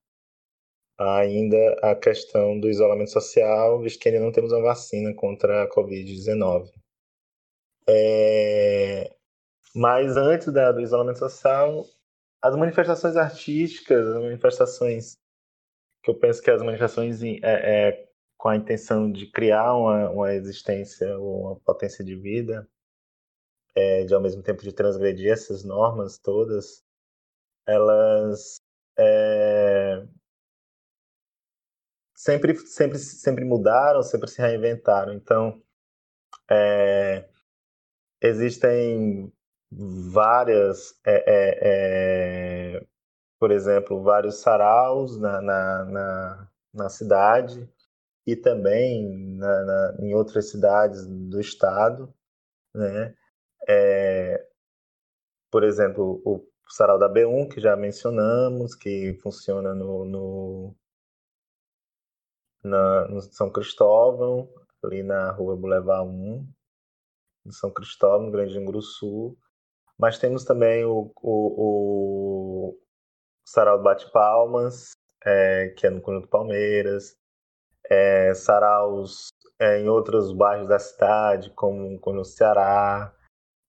a 0.98 1.18
ainda 1.18 1.56
a 1.82 1.94
questão 1.94 2.58
do 2.58 2.68
isolamento 2.68 3.10
social, 3.10 3.80
visto 3.80 4.00
que 4.00 4.08
ainda 4.08 4.20
não 4.20 4.32
temos 4.32 4.52
uma 4.52 4.62
vacina 4.62 5.14
contra 5.14 5.64
a 5.64 5.70
Covid-19. 5.70 6.70
É, 7.88 9.14
mas 9.74 10.16
antes 10.16 10.52
da, 10.52 10.72
do 10.72 10.80
isolamento 10.80 11.18
social, 11.18 11.84
as 12.42 12.56
manifestações 12.56 13.16
artísticas, 13.16 14.06
as 14.06 14.14
manifestações 14.22 15.16
que 16.02 16.10
eu 16.10 16.14
penso 16.14 16.40
que 16.40 16.50
as 16.50 16.62
manifestações 16.62 17.20
é, 17.22 17.38
é, 17.42 18.08
com 18.38 18.48
a 18.48 18.56
intenção 18.56 19.10
de 19.10 19.26
criar 19.30 19.74
uma, 19.74 20.08
uma 20.10 20.34
existência, 20.34 21.18
uma 21.18 21.56
potência 21.56 22.04
de 22.04 22.14
vida, 22.14 22.68
é, 23.76 24.04
de 24.04 24.14
ao 24.14 24.20
mesmo 24.22 24.42
tempo 24.42 24.62
de 24.62 24.72
transgredir 24.72 25.30
essas 25.30 25.62
normas 25.62 26.18
todas, 26.18 26.82
elas 27.66 28.60
é, 28.98 30.06
sempre, 32.14 32.56
sempre, 32.56 32.98
sempre 32.98 33.44
mudaram, 33.44 34.02
sempre 34.02 34.28
se 34.28 34.40
reinventaram. 34.40 35.12
Então, 35.12 35.62
é, 36.50 37.28
existem 38.22 39.32
várias, 39.70 40.98
é, 41.04 41.24
é, 41.26 42.78
é, 42.78 42.86
por 43.38 43.50
exemplo, 43.50 44.02
vários 44.02 44.40
saraus 44.40 45.18
na, 45.20 45.42
na, 45.42 45.84
na, 45.84 46.48
na 46.72 46.88
cidade 46.88 47.68
e 48.26 48.34
também 48.34 49.36
na, 49.36 49.64
na, 49.64 49.96
em 50.00 50.14
outras 50.14 50.50
cidades 50.50 51.06
do 51.06 51.40
estado, 51.40 52.12
né? 52.74 53.14
É, 53.68 54.46
por 55.50 55.64
exemplo, 55.64 56.20
o 56.24 56.46
sarau 56.68 56.98
da 56.98 57.08
B1, 57.08 57.48
que 57.48 57.60
já 57.60 57.76
mencionamos, 57.76 58.74
que 58.74 59.14
funciona 59.22 59.74
no, 59.74 60.04
no, 60.04 60.76
na, 62.62 63.08
no 63.08 63.20
São 63.22 63.50
Cristóvão, 63.50 64.48
ali 64.84 65.02
na 65.02 65.30
rua 65.32 65.56
Boulevard 65.56 66.08
1, 66.08 66.48
no 67.46 67.52
São 67.52 67.70
Cristóvão, 67.70 68.30
Grande 68.30 68.58
Sul. 68.82 69.36
Mas 69.98 70.18
temos 70.18 70.44
também 70.44 70.84
o, 70.84 71.10
o, 71.22 72.70
o 72.70 72.78
Sarau 73.44 73.78
do 73.78 73.84
Bate 73.84 74.10
Palmas, 74.12 74.92
é, 75.24 75.70
que 75.76 75.86
é 75.86 75.90
no 75.90 76.02
Conjunto 76.02 76.28
Palmeiras, 76.28 77.16
é, 77.88 78.34
saraus 78.34 79.28
é, 79.58 79.80
em 79.80 79.88
outros 79.88 80.32
bairros 80.32 80.68
da 80.68 80.78
cidade, 80.78 81.50
como, 81.50 81.98
como 82.00 82.18
no 82.18 82.24
Ceará, 82.24 83.15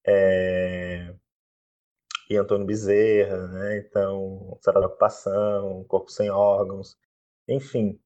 é, 0.08 1.14
e 2.30 2.38
Antônio 2.38 2.66
Bezerra, 2.66 3.48
né? 3.48 3.78
Então, 3.80 4.58
Sarau 4.62 4.82
da 4.82 4.88
Ocupação, 4.88 5.84
Corpo 5.88 6.12
Sem 6.12 6.30
Órgãos, 6.30 6.98
enfim. 7.48 8.00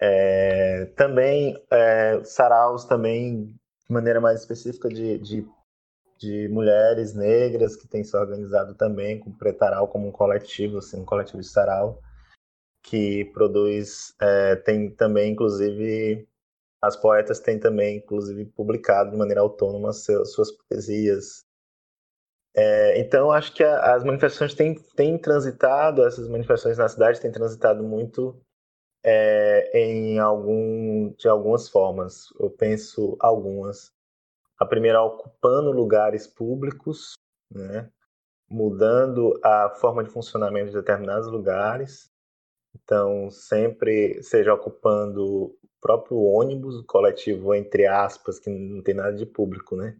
É, 0.00 0.86
também, 0.96 1.62
é, 1.70 2.24
saraus 2.24 2.84
também, 2.86 3.46
de 3.46 3.92
maneira 3.92 4.20
mais 4.20 4.40
específica, 4.40 4.88
de, 4.88 5.18
de, 5.18 5.46
de, 6.18 6.48
mulheres 6.48 7.14
negras 7.14 7.76
que 7.76 7.86
têm 7.86 8.02
se 8.02 8.16
organizado 8.16 8.74
também 8.74 9.18
com 9.20 9.28
o 9.30 9.36
Pretaral 9.36 9.88
como 9.88 10.08
um 10.08 10.12
coletivo, 10.12 10.78
assim, 10.78 11.00
um 11.00 11.04
coletivo 11.04 11.40
de 11.40 11.48
sarau, 11.48 12.00
que 12.82 13.26
produz, 13.34 14.14
é, 14.20 14.56
tem 14.56 14.90
também, 14.90 15.32
inclusive, 15.32 16.26
as 16.82 16.96
poetas 16.96 17.40
têm 17.40 17.58
também, 17.58 17.98
inclusive, 17.98 18.44
publicado 18.46 19.10
de 19.10 19.16
maneira 19.16 19.40
autônoma 19.40 19.92
suas 19.92 20.50
poesias. 20.52 21.44
É, 22.54 22.98
então, 22.98 23.30
acho 23.30 23.54
que 23.54 23.62
a, 23.62 23.94
as 23.94 24.02
manifestações 24.02 24.54
têm, 24.54 24.74
têm 24.96 25.18
transitado, 25.18 26.04
essas 26.04 26.28
manifestações 26.28 26.78
na 26.78 26.88
cidade 26.88 27.20
têm 27.20 27.30
transitado 27.30 27.82
muito 27.82 28.40
é, 29.04 29.70
em 29.78 30.18
algum, 30.18 31.12
de 31.16 31.28
algumas 31.28 31.68
formas. 31.68 32.26
Eu 32.38 32.50
penso 32.50 33.16
algumas. 33.20 33.92
A 34.58 34.66
primeira, 34.66 35.02
ocupando 35.02 35.70
lugares 35.70 36.26
públicos, 36.26 37.14
né? 37.50 37.90
mudando 38.48 39.38
a 39.44 39.70
forma 39.70 40.02
de 40.02 40.10
funcionamento 40.10 40.70
de 40.70 40.76
determinados 40.76 41.28
lugares. 41.28 42.10
Então, 42.74 43.30
sempre 43.30 44.22
seja 44.22 44.52
ocupando 44.52 45.56
próprio 45.80 46.18
ônibus, 46.18 46.84
coletivo, 46.86 47.54
entre 47.54 47.86
aspas, 47.86 48.38
que 48.38 48.50
não 48.50 48.82
tem 48.82 48.94
nada 48.94 49.14
de 49.14 49.26
público, 49.26 49.76
né? 49.76 49.96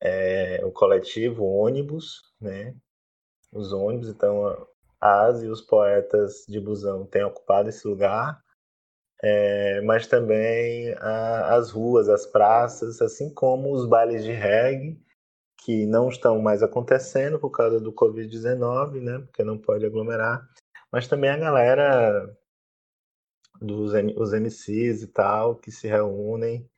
É, 0.00 0.64
o 0.64 0.70
coletivo 0.70 1.44
ônibus, 1.44 2.22
né? 2.40 2.74
Os 3.52 3.72
ônibus, 3.72 4.08
então 4.08 4.66
as 5.00 5.42
e 5.42 5.48
os 5.48 5.60
poetas 5.60 6.44
de 6.48 6.60
busão 6.60 7.06
têm 7.06 7.24
ocupado 7.24 7.68
esse 7.68 7.86
lugar, 7.86 8.40
é, 9.22 9.80
mas 9.82 10.06
também 10.06 10.94
a, 10.98 11.54
as 11.54 11.70
ruas, 11.70 12.08
as 12.08 12.26
praças, 12.26 13.00
assim 13.00 13.32
como 13.32 13.72
os 13.72 13.86
bailes 13.86 14.24
de 14.24 14.32
reggae, 14.32 15.00
que 15.64 15.86
não 15.86 16.08
estão 16.08 16.40
mais 16.40 16.62
acontecendo 16.62 17.38
por 17.38 17.50
causa 17.50 17.80
do 17.80 17.92
Covid-19, 17.92 19.00
né? 19.00 19.18
Porque 19.20 19.42
não 19.42 19.58
pode 19.58 19.84
aglomerar, 19.86 20.46
mas 20.92 21.08
também 21.08 21.30
a 21.30 21.36
galera 21.36 22.36
dos 23.60 23.92
os 24.16 24.32
MCs 24.32 25.02
e 25.02 25.06
tal, 25.08 25.56
que 25.56 25.70
se 25.70 25.88
reúnem 25.88 26.68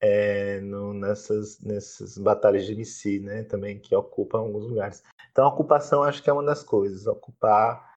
é, 0.00 0.60
no, 0.60 0.94
nessas, 0.94 1.60
nessas 1.60 2.16
batalhas 2.18 2.66
de 2.66 2.72
MC, 2.72 3.20
né? 3.20 3.44
Também 3.44 3.78
que 3.78 3.94
ocupam 3.94 4.38
alguns 4.38 4.66
lugares. 4.66 5.02
Então, 5.30 5.44
a 5.44 5.48
ocupação 5.48 6.02
acho 6.02 6.22
que 6.22 6.30
é 6.30 6.32
uma 6.32 6.44
das 6.44 6.62
coisas, 6.62 7.06
ocupar 7.06 7.94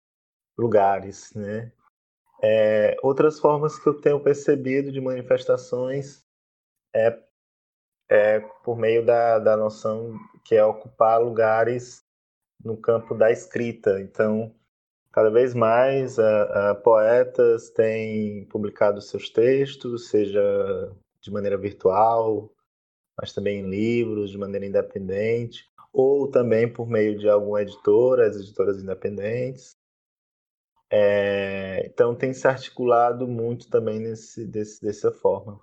lugares, 0.58 1.34
né? 1.34 1.72
É, 2.44 2.98
outras 3.04 3.40
formas 3.40 3.78
que 3.78 3.88
eu 3.88 4.02
tenho 4.02 4.20
percebido 4.20 4.92
de 4.92 5.00
manifestações 5.00 6.24
é, 6.94 7.22
é 8.10 8.40
por 8.64 8.76
meio 8.76 9.06
da, 9.06 9.38
da 9.38 9.56
noção 9.56 10.18
que 10.44 10.56
é 10.56 10.66
ocupar 10.66 11.22
lugares 11.22 12.04
no 12.64 12.76
campo 12.76 13.14
da 13.14 13.32
escrita. 13.32 14.02
Então, 14.02 14.56
Cada 15.12 15.30
vez 15.30 15.54
mais 15.54 16.18
a, 16.18 16.72
a, 16.72 16.76
poetas 16.76 17.70
têm 17.70 18.46
publicado 18.46 19.02
seus 19.02 19.30
textos, 19.30 20.08
seja 20.10 20.42
de 21.20 21.30
maneira 21.30 21.58
virtual, 21.58 22.50
mas 23.20 23.34
também 23.34 23.60
em 23.60 23.70
livros, 23.70 24.32
de 24.32 24.38
maneira 24.38 24.66
independente, 24.66 25.66
ou 25.92 26.32
também 26.32 26.72
por 26.72 26.88
meio 26.88 27.18
de 27.18 27.28
alguma 27.28 27.62
editora, 27.62 28.26
as 28.26 28.38
editoras 28.38 28.82
independentes. 28.82 29.76
É, 30.90 31.86
então 31.86 32.16
tem 32.16 32.34
se 32.34 32.48
articulado 32.48 33.28
muito 33.28 33.70
também 33.70 34.00
nesse, 34.00 34.46
desse, 34.46 34.82
dessa 34.82 35.12
forma. 35.12 35.60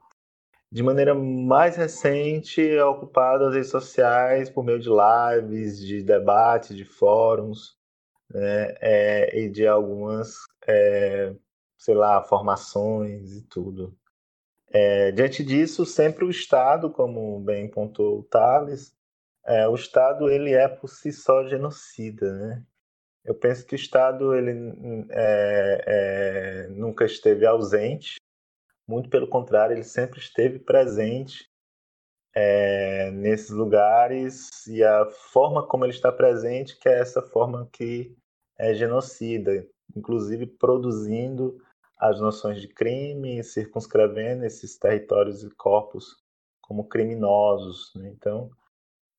De 0.71 0.83
maneira 0.83 1.15
mais 1.15 1.77
recente, 1.77 2.61
é 2.61 2.85
ocupado 2.85 3.47
as 3.47 3.55
redes 3.55 3.71
sociais 3.71 4.51
por 4.51 4.63
meio 4.63 4.79
de 4.79 4.91
lives, 4.91 5.79
de 5.79 6.03
debates, 6.03 6.77
de 6.77 6.85
fóruns, 6.85 7.78
né, 8.31 8.75
é, 8.81 9.39
e 9.41 9.49
de 9.49 9.67
algumas 9.67 10.37
é, 10.67 11.35
sei 11.79 11.95
lá, 11.95 12.23
formações 12.23 13.37
e 13.37 13.43
tudo. 13.43 13.97
É, 14.71 15.13
diante 15.13 15.43
disso, 15.43 15.87
sempre 15.87 16.25
o 16.25 16.31
Estado, 16.31 16.91
como 16.91 17.41
bem 17.41 17.71
pontuou 17.71 18.19
o 18.19 18.23
Thales, 18.25 18.95
é, 19.47 19.67
o 19.67 19.75
Estado 19.75 20.29
ele 20.29 20.53
é 20.53 20.69
por 20.69 20.89
si 20.89 21.13
só 21.13 21.47
genocida, 21.47 22.31
né? 22.35 22.65
Eu 23.25 23.35
penso 23.35 23.65
que 23.65 23.75
o 23.75 23.77
Estado 23.77 24.35
ele 24.35 25.07
é, 25.11 25.85
é, 25.87 26.69
nunca 26.69 27.05
esteve 27.05 27.47
ausente, 27.47 28.17
muito 28.87 29.09
pelo 29.09 29.29
contrário, 29.29 29.75
ele 29.75 29.85
sempre 29.85 30.19
esteve 30.19 30.59
presente 30.59 31.48
é, 32.35 33.11
nesses 33.11 33.51
lugares 33.51 34.67
e 34.67 34.83
a 34.85 35.07
forma 35.07 35.67
como 35.67 35.85
ele 35.85 35.93
está 35.93 36.13
presente 36.13 36.79
que 36.79 36.89
é 36.89 37.01
essa 37.01 37.23
forma 37.23 37.69
que 37.73 38.17
é 38.59 38.75
genocida, 38.75 39.67
inclusive 39.97 40.47
produzindo 40.47 41.61
as 41.97 42.21
noções 42.21 42.61
de 42.61 42.69
crime, 42.69 43.43
circunscrevendo 43.43 44.45
esses 44.45 44.79
territórios 44.79 45.43
e 45.43 45.51
corpos 45.51 46.17
como 46.61 46.89
criminosos. 46.89 47.93
Né? 47.97 48.09
Então, 48.09 48.51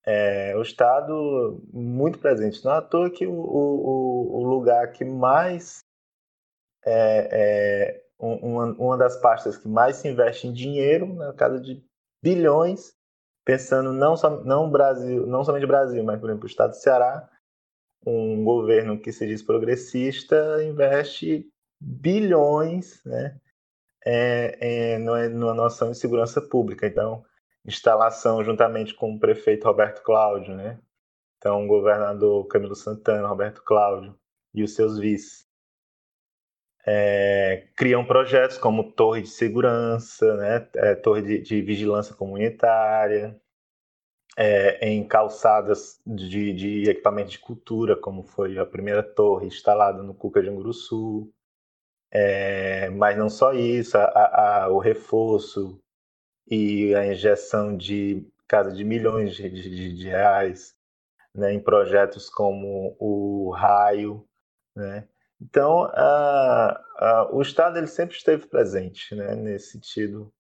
é, 0.06 0.56
o 0.56 0.62
Estado 0.62 1.62
muito 1.74 2.20
presente. 2.20 2.64
Não 2.64 2.74
é 2.74 2.78
à 2.78 2.82
toa 2.82 3.10
que 3.10 3.28
o, 3.28 3.34
o, 3.34 4.42
o 4.42 4.44
lugar 4.44 4.92
que 4.92 5.04
mais 5.04 5.84
é, 6.86 7.30
é 7.32 8.06
uma, 8.18 8.66
uma 8.74 8.98
das 8.98 9.18
pastas 9.18 9.58
que 9.58 9.68
mais 9.68 9.98
se 9.98 10.08
investe 10.08 10.48
em 10.48 10.54
dinheiro, 10.54 11.14
na 11.14 11.34
casa 11.34 11.60
de 11.60 11.84
bilhões, 12.22 12.94
pensando 13.50 13.92
não, 13.92 14.16
só, 14.16 14.44
não, 14.44 14.70
Brasil, 14.70 15.26
não 15.26 15.44
somente 15.44 15.66
Brasil, 15.66 16.04
mas, 16.04 16.20
por 16.20 16.30
exemplo, 16.30 16.46
o 16.46 16.48
Estado 16.48 16.70
do 16.70 16.76
Ceará, 16.76 17.28
um 18.06 18.44
governo 18.44 19.00
que 19.00 19.12
se 19.12 19.26
diz 19.26 19.42
progressista, 19.42 20.64
investe 20.64 21.50
bilhões 21.82 23.04
né, 23.04 23.40
é, 24.06 24.94
é, 24.94 24.98
numa 25.00 25.56
noção 25.56 25.90
de 25.90 25.98
segurança 25.98 26.40
pública. 26.40 26.86
Então, 26.86 27.26
instalação 27.66 28.44
juntamente 28.44 28.94
com 28.94 29.16
o 29.16 29.20
prefeito 29.20 29.66
Roberto 29.66 30.04
Cláudio, 30.04 30.56
né? 30.56 30.80
Então, 31.40 31.66
o 31.66 31.68
governador 31.68 32.46
Camilo 32.50 32.76
Santana, 32.76 33.28
Roberto 33.28 33.64
Cláudio 33.64 34.16
e 34.54 34.62
os 34.62 34.76
seus 34.76 35.00
vices 35.00 35.48
é, 36.86 37.68
criam 37.76 38.06
projetos 38.06 38.58
como 38.58 38.92
torre 38.92 39.22
de 39.22 39.30
segurança, 39.30 40.36
né? 40.38 40.68
É, 40.76 40.96
torre 40.96 41.22
de, 41.22 41.40
de, 41.40 41.62
vigilância 41.62 42.16
comunitária, 42.16 43.40
é, 44.38 44.88
em 44.88 45.06
calçadas 45.08 46.02
de, 46.06 46.54
de 46.54 46.90
equipamento 46.90 47.32
de 47.32 47.40
cultura, 47.40 47.96
como 47.96 48.24
foi 48.24 48.58
a 48.58 48.66
primeira 48.66 49.04
torre 49.04 49.48
instalada 49.48 50.02
no 50.02 50.14
Cuca 50.14 50.42
de 50.42 50.50
Anguruçu. 50.50 51.32
É, 52.12 52.90
mas 52.90 53.18
não 53.18 53.30
só 53.30 53.54
isso, 53.54 53.98
a, 53.98 54.64
a, 54.64 54.70
o 54.70 54.80
reforço 54.80 55.80
e 56.50 56.96
a 56.96 57.06
injeção 57.06 57.78
de 57.78 58.28
casa 58.48 58.72
de 58.72 58.84
milhões 58.84 59.36
de, 59.36 59.48
de, 59.50 59.94
de 59.94 60.08
reais 60.08 60.76
né, 61.36 61.54
em 61.54 61.60
projetos 61.60 62.30
como 62.30 62.96
o 63.00 63.52
Raio. 63.52 64.28
Né? 64.76 65.08
Então, 65.42 65.84
a, 65.94 66.84
a, 66.98 67.30
o 67.32 67.42
Estado 67.42 67.78
ele 67.78 67.88
sempre 67.88 68.16
esteve 68.16 68.46
presente 68.48 69.16
né, 69.16 69.36
nesse 69.36 69.72
sentido, 69.72 70.32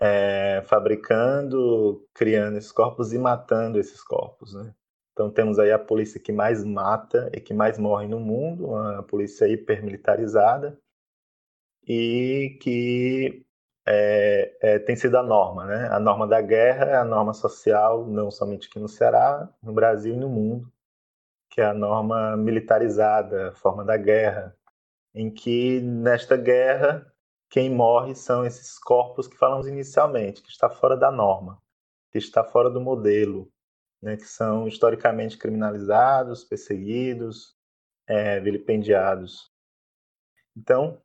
é, 0.00 0.62
fabricando, 0.66 2.04
criando 2.12 2.58
esses 2.58 2.72
corpos 2.72 3.12
e 3.12 3.18
matando 3.18 3.78
esses 3.78 4.02
corpos. 4.02 4.54
Né? 4.54 4.74
Então, 5.12 5.30
temos 5.30 5.58
aí 5.58 5.70
a 5.70 5.78
polícia 5.78 6.20
que 6.20 6.32
mais 6.32 6.64
mata 6.64 7.30
e 7.32 7.40
que 7.40 7.54
mais 7.54 7.78
morre 7.78 8.08
no 8.08 8.18
mundo, 8.18 8.74
a 8.74 9.02
polícia 9.02 9.46
hipermilitarizada, 9.46 10.76
e 11.86 12.58
que 12.60 13.44
é, 13.86 14.56
é, 14.62 14.78
tem 14.78 14.94
sido 14.96 15.16
a 15.16 15.22
norma, 15.22 15.66
né? 15.66 15.88
A 15.90 15.98
norma 15.98 16.26
da 16.26 16.40
guerra 16.40 16.84
é 16.86 16.96
a 16.96 17.04
norma 17.04 17.34
social, 17.34 18.06
não 18.06 18.30
somente 18.30 18.68
aqui 18.68 18.78
no 18.78 18.88
Ceará, 18.88 19.48
no 19.62 19.72
Brasil 19.72 20.14
e 20.14 20.18
no 20.18 20.28
mundo, 20.28 20.71
que 21.52 21.60
é 21.60 21.66
a 21.66 21.74
norma 21.74 22.34
militarizada, 22.34 23.50
a 23.50 23.52
forma 23.52 23.84
da 23.84 23.98
guerra, 23.98 24.56
em 25.14 25.30
que 25.30 25.82
nesta 25.82 26.34
guerra 26.34 27.06
quem 27.50 27.68
morre 27.68 28.14
são 28.14 28.46
esses 28.46 28.78
corpos 28.78 29.28
que 29.28 29.36
falamos 29.36 29.66
inicialmente, 29.66 30.42
que 30.42 30.48
está 30.48 30.70
fora 30.70 30.96
da 30.96 31.10
norma, 31.10 31.62
que 32.10 32.16
está 32.16 32.42
fora 32.42 32.70
do 32.70 32.80
modelo, 32.80 33.52
né? 34.00 34.16
Que 34.16 34.24
são 34.24 34.66
historicamente 34.66 35.36
criminalizados, 35.36 36.42
perseguidos, 36.42 37.54
é, 38.06 38.40
vilipendiados. 38.40 39.50
Então, 40.56 41.02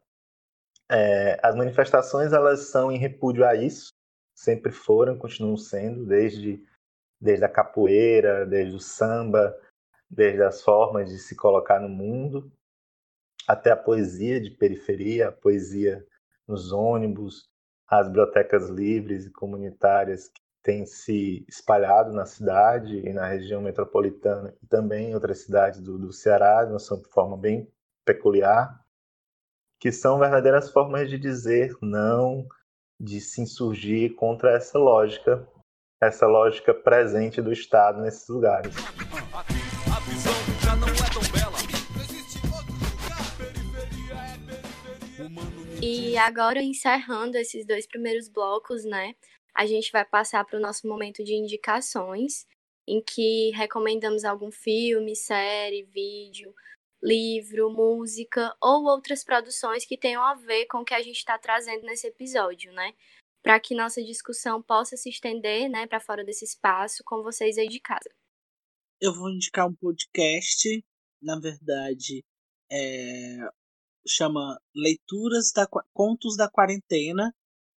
é, 0.89 1.37
as 1.43 1.57
manifestações 1.57 2.31
elas 2.31 2.69
são 2.69 2.89
em 2.89 2.97
repúdio 2.97 3.45
a 3.45 3.53
isso, 3.53 3.91
sempre 4.33 4.71
foram, 4.71 5.17
continuam 5.17 5.57
sendo, 5.57 6.05
desde, 6.05 6.63
desde 7.19 7.43
a 7.43 7.49
capoeira, 7.49 8.45
desde 8.45 8.73
o 8.73 8.79
samba, 8.79 9.53
desde 10.09 10.41
as 10.43 10.61
formas 10.61 11.09
de 11.09 11.17
se 11.17 11.35
colocar 11.35 11.79
no 11.79 11.89
mundo, 11.89 12.51
até 13.47 13.71
a 13.71 13.77
poesia 13.77 14.41
de 14.41 14.51
periferia, 14.51 15.29
a 15.29 15.31
poesia 15.31 16.05
nos 16.47 16.71
ônibus, 16.71 17.49
as 17.87 18.07
bibliotecas 18.07 18.69
livres 18.69 19.25
e 19.25 19.31
comunitárias 19.31 20.27
que 20.27 20.41
têm 20.63 20.85
se 20.85 21.45
espalhado 21.47 22.11
na 22.11 22.25
cidade 22.25 22.97
e 22.99 23.13
na 23.13 23.25
região 23.25 23.61
metropolitana 23.61 24.53
e 24.61 24.67
também 24.67 25.11
em 25.11 25.13
outras 25.13 25.39
cidades 25.39 25.79
do, 25.79 25.97
do 25.97 26.11
Ceará, 26.11 26.65
de 26.65 26.71
uma 26.71 26.79
forma 27.11 27.37
bem 27.37 27.71
peculiar 28.05 28.77
que 29.79 29.91
são 29.91 30.17
verdadeiras 30.17 30.71
formas 30.71 31.09
de 31.09 31.17
dizer 31.17 31.75
não, 31.81 32.47
de 32.99 33.21
se 33.21 33.41
insurgir 33.41 34.15
contra 34.15 34.51
essa 34.51 34.77
lógica, 34.77 35.47
essa 36.01 36.25
lógica 36.25 36.73
presente 36.73 37.41
do 37.41 37.51
Estado 37.51 38.01
nesses 38.01 38.27
lugares. 38.27 38.75
E 45.89 46.17
agora, 46.17 46.61
encerrando 46.61 47.37
esses 47.37 47.65
dois 47.65 47.87
primeiros 47.87 48.27
blocos, 48.27 48.83
né? 48.83 49.15
A 49.55 49.65
gente 49.65 49.89
vai 49.89 50.03
passar 50.03 50.43
para 50.43 50.57
o 50.57 50.61
nosso 50.61 50.85
momento 50.85 51.23
de 51.23 51.33
indicações, 51.33 52.45
em 52.85 53.01
que 53.01 53.51
recomendamos 53.51 54.25
algum 54.25 54.51
filme, 54.51 55.15
série, 55.15 55.83
vídeo, 55.83 56.53
livro, 57.01 57.71
música 57.71 58.53
ou 58.61 58.83
outras 58.83 59.23
produções 59.23 59.85
que 59.85 59.97
tenham 59.97 60.21
a 60.21 60.33
ver 60.35 60.65
com 60.65 60.79
o 60.79 60.85
que 60.85 60.93
a 60.93 61.01
gente 61.01 61.17
está 61.17 61.39
trazendo 61.39 61.83
nesse 61.85 62.07
episódio, 62.07 62.73
né? 62.73 62.93
Para 63.41 63.57
que 63.57 63.73
nossa 63.73 64.03
discussão 64.03 64.61
possa 64.61 64.97
se 64.97 65.07
estender, 65.07 65.69
né, 65.69 65.87
para 65.87 66.01
fora 66.01 66.21
desse 66.21 66.43
espaço 66.43 67.01
com 67.05 67.23
vocês 67.23 67.57
aí 67.57 67.69
de 67.69 67.79
casa. 67.79 68.09
Eu 68.99 69.13
vou 69.13 69.29
indicar 69.29 69.65
um 69.69 69.75
podcast, 69.75 70.83
na 71.21 71.39
verdade, 71.39 72.25
é, 72.69 73.37
chama 74.07 74.59
Leituras 74.75 75.51
da 75.53 75.67
Contos 75.93 76.35
da 76.37 76.49
Quarentena, 76.49 77.33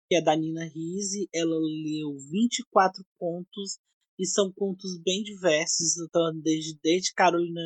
que 0.09 0.17
é 0.17 0.23
da 0.23 0.37
Nina 0.37 0.65
Rise. 0.65 1.29
Ela 1.33 1.57
leu 1.59 2.17
24 2.31 3.05
contos 3.19 3.79
e 4.19 4.27
são 4.27 4.53
contos 4.53 5.01
bem 5.03 5.23
diversos, 5.23 5.99
então 5.99 6.39
desde, 6.43 6.79
desde 6.83 7.15
Carolina 7.15 7.61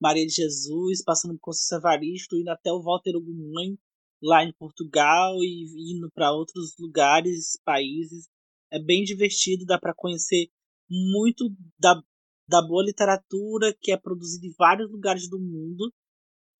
Maria 0.00 0.26
de 0.26 0.34
Jesus, 0.34 1.02
passando 1.02 1.34
por 1.34 1.40
Conceição 1.40 1.78
Evaristo, 1.78 2.36
indo 2.36 2.50
até 2.50 2.70
o 2.70 2.82
Walter 2.82 3.16
Ugumãe, 3.16 3.78
lá 4.22 4.44
em 4.44 4.52
Portugal, 4.52 5.36
e 5.42 5.94
indo 5.96 6.10
para 6.12 6.32
outros 6.32 6.74
lugares, 6.78 7.58
países. 7.64 8.28
É 8.70 8.78
bem 8.78 9.04
divertido, 9.04 9.64
dá 9.64 9.78
para 9.78 9.94
conhecer 9.94 10.48
muito 10.88 11.48
da, 11.78 12.02
da 12.48 12.60
boa 12.60 12.84
literatura 12.84 13.74
que 13.80 13.90
é 13.90 13.96
produzida 13.96 14.46
em 14.46 14.54
vários 14.58 14.90
lugares 14.90 15.28
do 15.28 15.38
mundo, 15.38 15.92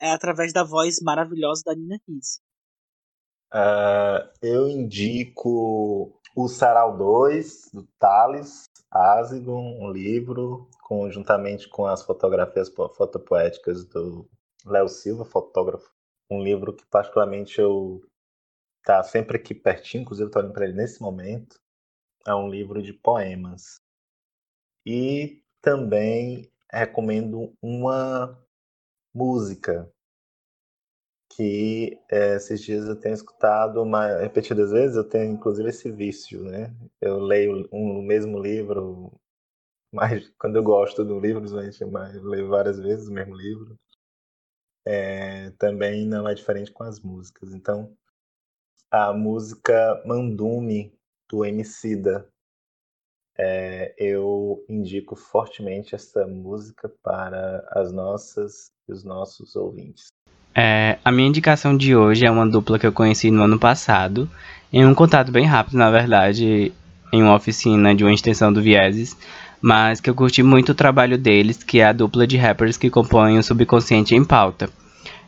é 0.00 0.10
através 0.10 0.52
da 0.52 0.62
voz 0.62 0.96
maravilhosa 1.02 1.62
da 1.64 1.74
Nina 1.74 1.98
Risse. 2.08 2.40
Uh, 3.52 4.28
eu 4.42 4.68
indico 4.68 6.20
o 6.34 6.48
Sarau 6.48 6.96
2, 6.96 7.70
do 7.72 7.86
Thales 7.98 8.64
Azigon, 8.90 9.78
um 9.80 9.90
livro 9.90 10.68
conjuntamente 10.82 11.68
com 11.68 11.86
as 11.86 12.02
fotografias 12.02 12.68
fotopoéticas 12.68 13.84
do 13.86 14.28
Léo 14.64 14.88
Silva, 14.88 15.24
fotógrafo. 15.24 15.90
Um 16.30 16.42
livro 16.42 16.74
que 16.74 16.84
particularmente 16.86 17.60
eu 17.60 18.00
tá 18.84 19.02
sempre 19.02 19.36
aqui 19.36 19.54
pertinho, 19.54 20.02
inclusive 20.02 20.28
estou 20.28 20.42
olhando 20.42 20.54
para 20.54 20.64
ele 20.64 20.76
nesse 20.76 21.00
momento. 21.00 21.58
É 22.26 22.34
um 22.34 22.48
livro 22.48 22.82
de 22.82 22.92
poemas. 22.92 23.80
E 24.84 25.42
também 25.60 26.50
recomendo 26.70 27.52
uma 27.62 28.38
música 29.16 29.90
que 31.34 31.98
é, 32.10 32.36
esses 32.36 32.60
dias 32.62 32.86
eu 32.86 32.96
tenho 32.98 33.14
escutado 33.14 33.82
uma, 33.82 34.18
repetidas 34.18 34.70
vezes, 34.70 34.96
eu 34.96 35.04
tenho 35.08 35.32
inclusive 35.32 35.68
esse 35.68 35.90
vício, 35.90 36.42
né? 36.44 36.74
Eu 37.00 37.18
leio 37.18 37.68
um, 37.72 37.98
o 37.98 38.02
mesmo 38.02 38.38
livro 38.38 39.12
mas 39.92 40.28
quando 40.38 40.56
eu 40.56 40.62
gosto 40.62 41.04
do 41.04 41.18
livro, 41.20 41.42
mas 41.90 42.22
leio 42.22 42.48
várias 42.48 42.78
vezes 42.78 43.08
o 43.08 43.12
mesmo 43.12 43.34
livro. 43.36 43.78
é, 44.84 45.50
também 45.58 46.06
não 46.06 46.28
é 46.28 46.34
diferente 46.34 46.72
com 46.72 46.84
as 46.84 47.00
músicas. 47.00 47.52
Então, 47.52 47.96
a 48.90 49.12
música 49.12 50.02
Mandume, 50.06 50.96
do 51.28 51.44
Emicida, 51.44 52.28
é, 53.38 53.94
eu 53.98 54.64
indico 54.68 55.14
fortemente 55.16 55.94
essa 55.94 56.26
música 56.26 56.90
para 57.02 57.64
as 57.72 57.92
nossas 57.92 58.70
e 58.88 58.92
os 58.92 59.04
nossos 59.04 59.54
ouvintes. 59.56 60.06
É, 60.54 60.98
a 61.04 61.12
minha 61.12 61.28
indicação 61.28 61.76
de 61.76 61.94
hoje 61.94 62.24
é 62.24 62.30
uma 62.30 62.48
dupla 62.48 62.78
que 62.78 62.86
eu 62.86 62.92
conheci 62.92 63.30
no 63.30 63.42
ano 63.42 63.58
passado, 63.58 64.28
em 64.72 64.86
um 64.86 64.94
contato 64.94 65.30
bem 65.30 65.44
rápido, 65.44 65.76
na 65.76 65.90
verdade, 65.90 66.72
em 67.12 67.22
uma 67.22 67.34
oficina 67.34 67.94
de 67.94 68.04
uma 68.04 68.14
extensão 68.14 68.52
do 68.52 68.62
Vieses, 68.62 69.16
mas 69.60 70.00
que 70.00 70.08
eu 70.08 70.14
curti 70.14 70.42
muito 70.42 70.72
o 70.72 70.74
trabalho 70.74 71.18
deles, 71.18 71.62
que 71.62 71.80
é 71.80 71.86
a 71.86 71.92
dupla 71.92 72.26
de 72.26 72.36
rappers 72.36 72.76
que 72.76 72.88
compõem 72.88 73.38
o 73.38 73.42
Subconsciente 73.42 74.14
em 74.14 74.24
Pauta. 74.24 74.70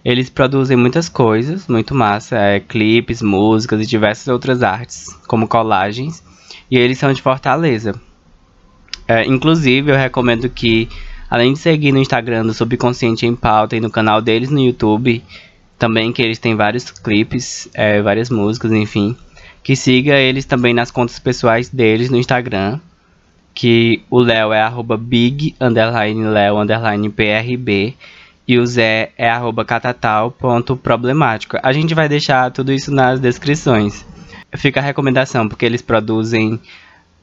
Eles 0.05 0.31
produzem 0.31 0.77
muitas 0.77 1.09
coisas, 1.09 1.67
muito 1.67 1.95
massa, 1.95 2.37
é, 2.37 2.61
clipes, 2.61 3.21
músicas 3.21 3.83
e 3.83 3.87
diversas 3.87 4.29
outras 4.29 4.63
artes, 4.63 5.07
como 5.27 5.49
colagens, 5.49 6.23
e 6.71 6.79
eles 6.79 6.99
são 6.99 7.13
de 7.13 7.23
Fortaleza. 7.23 7.95
É, 9.07 9.25
inclusive, 9.25 9.91
eu 9.91 9.97
recomendo 9.97 10.49
que 10.51 10.89
Além 11.31 11.53
de 11.53 11.59
seguir 11.59 11.93
no 11.93 11.99
Instagram 11.99 12.47
do 12.47 12.55
Subconsciente 12.55 13.27
em 13.27 13.37
Pauta 13.37 13.77
e 13.77 13.81
no 13.81 13.91
canal 13.91 14.23
deles 14.23 14.49
no 14.49 14.61
YouTube, 14.61 15.23
também 15.79 16.11
que 16.11 16.23
eles 16.23 16.39
têm 16.39 16.55
vários 16.55 16.91
clipes, 16.91 17.69
é, 17.75 18.01
várias 18.01 18.31
músicas, 18.31 18.73
enfim. 18.73 19.15
Que 19.63 19.77
siga 19.77 20.15
eles 20.15 20.47
também 20.47 20.73
nas 20.73 20.91
contas 20.91 21.19
pessoais 21.19 21.69
deles 21.69 22.09
no 22.09 22.17
Instagram. 22.17 22.81
Que 23.55 24.03
o 24.09 24.21
Léo 24.21 24.55
é 24.55 24.63
arroba 24.63 24.97
big, 24.97 25.55
underline 25.61 26.25
underline 26.25 27.11
PRB. 27.11 27.95
E 28.47 28.59
o 28.59 28.67
Zé 28.67 29.13
é 29.19 29.29
arroba 29.29 29.67
catatal.problemático. 29.67 31.59
A 31.63 31.73
gente 31.75 31.95
vai 31.95 32.09
deixar 32.09 32.51
tudo 32.51 32.73
isso 32.73 32.91
nas 32.91 33.21
descrições. 33.21 34.07
Fica 34.57 34.81
a 34.81 34.83
recomendação, 34.83 35.49
porque 35.49 35.67
eles 35.67 35.83
produzem 35.83 36.61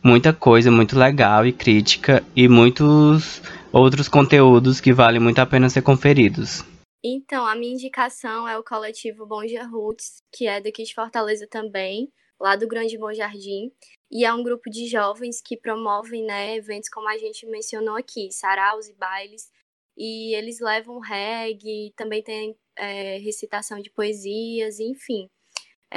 muita 0.04 0.32
coisa 0.32 0.70
muito 0.70 0.98
legal 0.98 1.46
e 1.46 1.52
crítica 1.52 2.24
e 2.36 2.48
muitos 2.48 3.42
outros 3.72 4.08
conteúdos 4.08 4.80
que 4.80 4.94
valem 4.94 5.20
muito 5.20 5.40
a 5.40 5.46
pena 5.46 5.70
ser 5.70 5.82
conferidos. 5.82 6.64
Então, 7.04 7.46
a 7.46 7.56
minha 7.56 7.74
indicação 7.74 8.48
é 8.48 8.58
o 8.58 8.64
coletivo 8.64 9.26
Bonja 9.26 9.64
Roots, 9.64 10.24
que 10.32 10.48
é 10.48 10.62
daqui 10.62 10.84
de 10.84 10.94
Fortaleza 10.94 11.48
também, 11.50 12.12
lá 12.40 12.56
do 12.56 12.68
Grande 12.68 12.98
Bom 12.98 13.14
Jardim, 13.14 13.72
e 14.12 14.26
é 14.26 14.34
um 14.34 14.44
grupo 14.44 14.70
de 14.70 14.88
jovens 14.88 15.42
que 15.42 15.58
promovem 15.58 16.24
né, 16.24 16.56
eventos 16.56 16.90
como 16.90 17.10
a 17.10 17.18
gente 17.18 17.46
mencionou 17.48 17.96
aqui, 17.96 18.32
saraus 18.32 18.88
e 18.88 18.94
bailes, 18.94 19.52
e 19.98 20.36
eles 20.36 20.60
levam 20.60 21.00
reggae, 21.00 21.94
também 21.96 22.22
tem 22.22 22.56
é, 22.76 23.18
recitação 23.18 23.80
de 23.80 23.90
poesias, 23.90 24.80
enfim, 24.80 25.30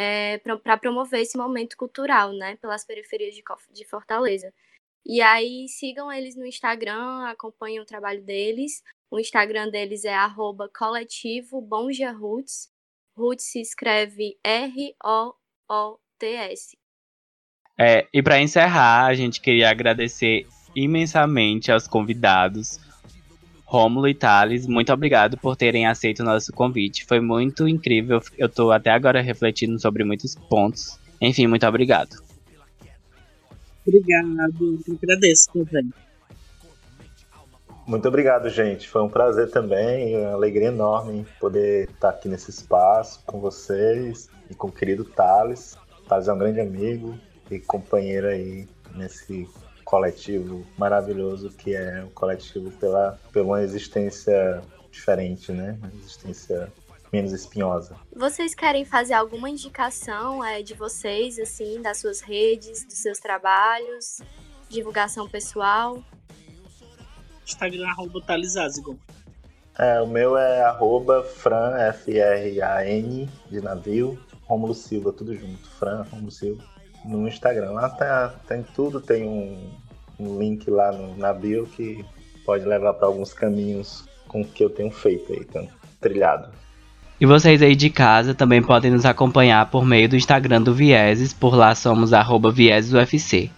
é, 0.00 0.38
para 0.38 0.76
promover 0.76 1.22
esse 1.22 1.36
momento 1.36 1.76
cultural, 1.76 2.32
né, 2.32 2.54
pelas 2.62 2.84
periferias 2.84 3.34
de, 3.34 3.42
de 3.72 3.84
Fortaleza. 3.84 4.54
E 5.04 5.20
aí 5.20 5.66
sigam 5.68 6.12
eles 6.12 6.36
no 6.36 6.46
Instagram, 6.46 7.26
acompanhem 7.26 7.80
o 7.80 7.84
trabalho 7.84 8.22
deles. 8.22 8.80
O 9.10 9.18
Instagram 9.18 9.68
deles 9.70 10.04
é 10.04 10.14
arroba 10.14 10.68
coletivo 10.68 11.58
Roots. 12.16 12.70
Roots 13.16 13.46
se 13.46 13.60
escreve 13.60 14.38
R-O-O-T-S. 14.44 15.08
É, 17.76 18.06
e 18.12 18.22
para 18.22 18.40
encerrar, 18.40 19.06
a 19.06 19.14
gente 19.14 19.40
queria 19.40 19.68
agradecer 19.68 20.46
imensamente 20.76 21.72
aos 21.72 21.88
convidados. 21.88 22.78
Rômulo 23.68 24.08
e 24.08 24.14
Thales, 24.14 24.66
muito 24.66 24.90
obrigado 24.90 25.36
por 25.36 25.54
terem 25.54 25.86
aceito 25.86 26.20
o 26.20 26.24
nosso 26.24 26.50
convite. 26.54 27.04
Foi 27.04 27.20
muito 27.20 27.68
incrível. 27.68 28.18
Eu 28.38 28.46
estou 28.46 28.72
até 28.72 28.90
agora 28.90 29.20
refletindo 29.20 29.78
sobre 29.78 30.04
muitos 30.04 30.34
pontos. 30.34 30.98
Enfim, 31.20 31.46
muito 31.46 31.66
obrigado. 31.66 32.16
Obrigado, 33.86 34.80
eu 34.88 34.94
agradeço 35.02 35.50
também. 35.52 35.92
Muito 37.86 38.08
obrigado, 38.08 38.48
gente. 38.48 38.88
Foi 38.88 39.02
um 39.02 39.08
prazer 39.08 39.50
também, 39.50 40.16
uma 40.16 40.32
alegria 40.32 40.68
enorme 40.68 41.26
poder 41.38 41.90
estar 41.90 42.08
aqui 42.08 42.26
nesse 42.26 42.48
espaço 42.48 43.22
com 43.26 43.38
vocês 43.38 44.30
e 44.50 44.54
com 44.54 44.68
o 44.68 44.72
querido 44.72 45.04
Thales. 45.04 45.76
Thales 46.08 46.26
é 46.26 46.32
um 46.32 46.38
grande 46.38 46.60
amigo 46.60 47.18
e 47.50 47.58
companheiro 47.58 48.28
aí 48.28 48.66
nesse 48.94 49.46
coletivo 49.88 50.66
maravilhoso 50.76 51.48
que 51.48 51.74
é 51.74 52.04
o 52.04 52.10
coletivo 52.10 52.70
pela, 52.72 53.18
pela 53.32 53.46
uma 53.46 53.62
existência 53.62 54.62
diferente, 54.90 55.50
né? 55.50 55.78
Uma 55.78 55.90
existência 55.94 56.70
menos 57.10 57.32
espinhosa. 57.32 57.96
Vocês 58.14 58.54
querem 58.54 58.84
fazer 58.84 59.14
alguma 59.14 59.48
indicação 59.48 60.44
é, 60.44 60.60
de 60.60 60.74
vocês, 60.74 61.38
assim, 61.38 61.80
das 61.80 61.96
suas 61.96 62.20
redes, 62.20 62.84
dos 62.84 62.98
seus 62.98 63.18
trabalhos, 63.18 64.20
divulgação 64.68 65.26
pessoal? 65.26 66.04
Instagram, 67.46 67.88
arroba 67.88 68.20
Thalisazigon. 68.20 68.98
É, 69.78 70.02
o 70.02 70.06
meu 70.06 70.36
é 70.36 70.64
arroba 70.64 71.24
Fran, 71.24 71.78
F-R-A-N, 71.78 73.26
de 73.50 73.60
navio, 73.62 74.22
Romulo 74.42 74.74
Silva, 74.74 75.14
tudo 75.14 75.34
junto. 75.34 75.66
Fran, 75.78 76.02
Romulo 76.10 76.30
Silva. 76.30 76.77
No 77.04 77.26
Instagram. 77.26 77.70
Lá 77.72 77.88
tá, 77.88 78.34
tem 78.46 78.64
tudo, 78.74 79.00
tem 79.00 79.24
um, 79.24 79.70
um 80.18 80.38
link 80.38 80.70
lá 80.70 80.92
no, 80.92 81.16
na 81.16 81.32
bio 81.32 81.66
que 81.66 82.04
pode 82.44 82.64
levar 82.64 82.94
para 82.94 83.06
alguns 83.06 83.32
caminhos 83.32 84.04
com 84.26 84.44
que 84.44 84.64
eu 84.64 84.70
tenho 84.70 84.90
feito 84.90 85.32
aí, 85.32 85.40
então, 85.40 85.68
trilhado. 86.00 86.48
E 87.20 87.26
vocês 87.26 87.60
aí 87.62 87.74
de 87.74 87.90
casa 87.90 88.32
também 88.32 88.62
podem 88.62 88.92
nos 88.92 89.04
acompanhar 89.04 89.68
por 89.70 89.84
meio 89.84 90.08
do 90.08 90.16
Instagram 90.16 90.62
do 90.62 90.72
Vieses, 90.72 91.32
por 91.32 91.54
lá 91.54 91.74
somos 91.74 92.10
viesesufc. 92.54 93.50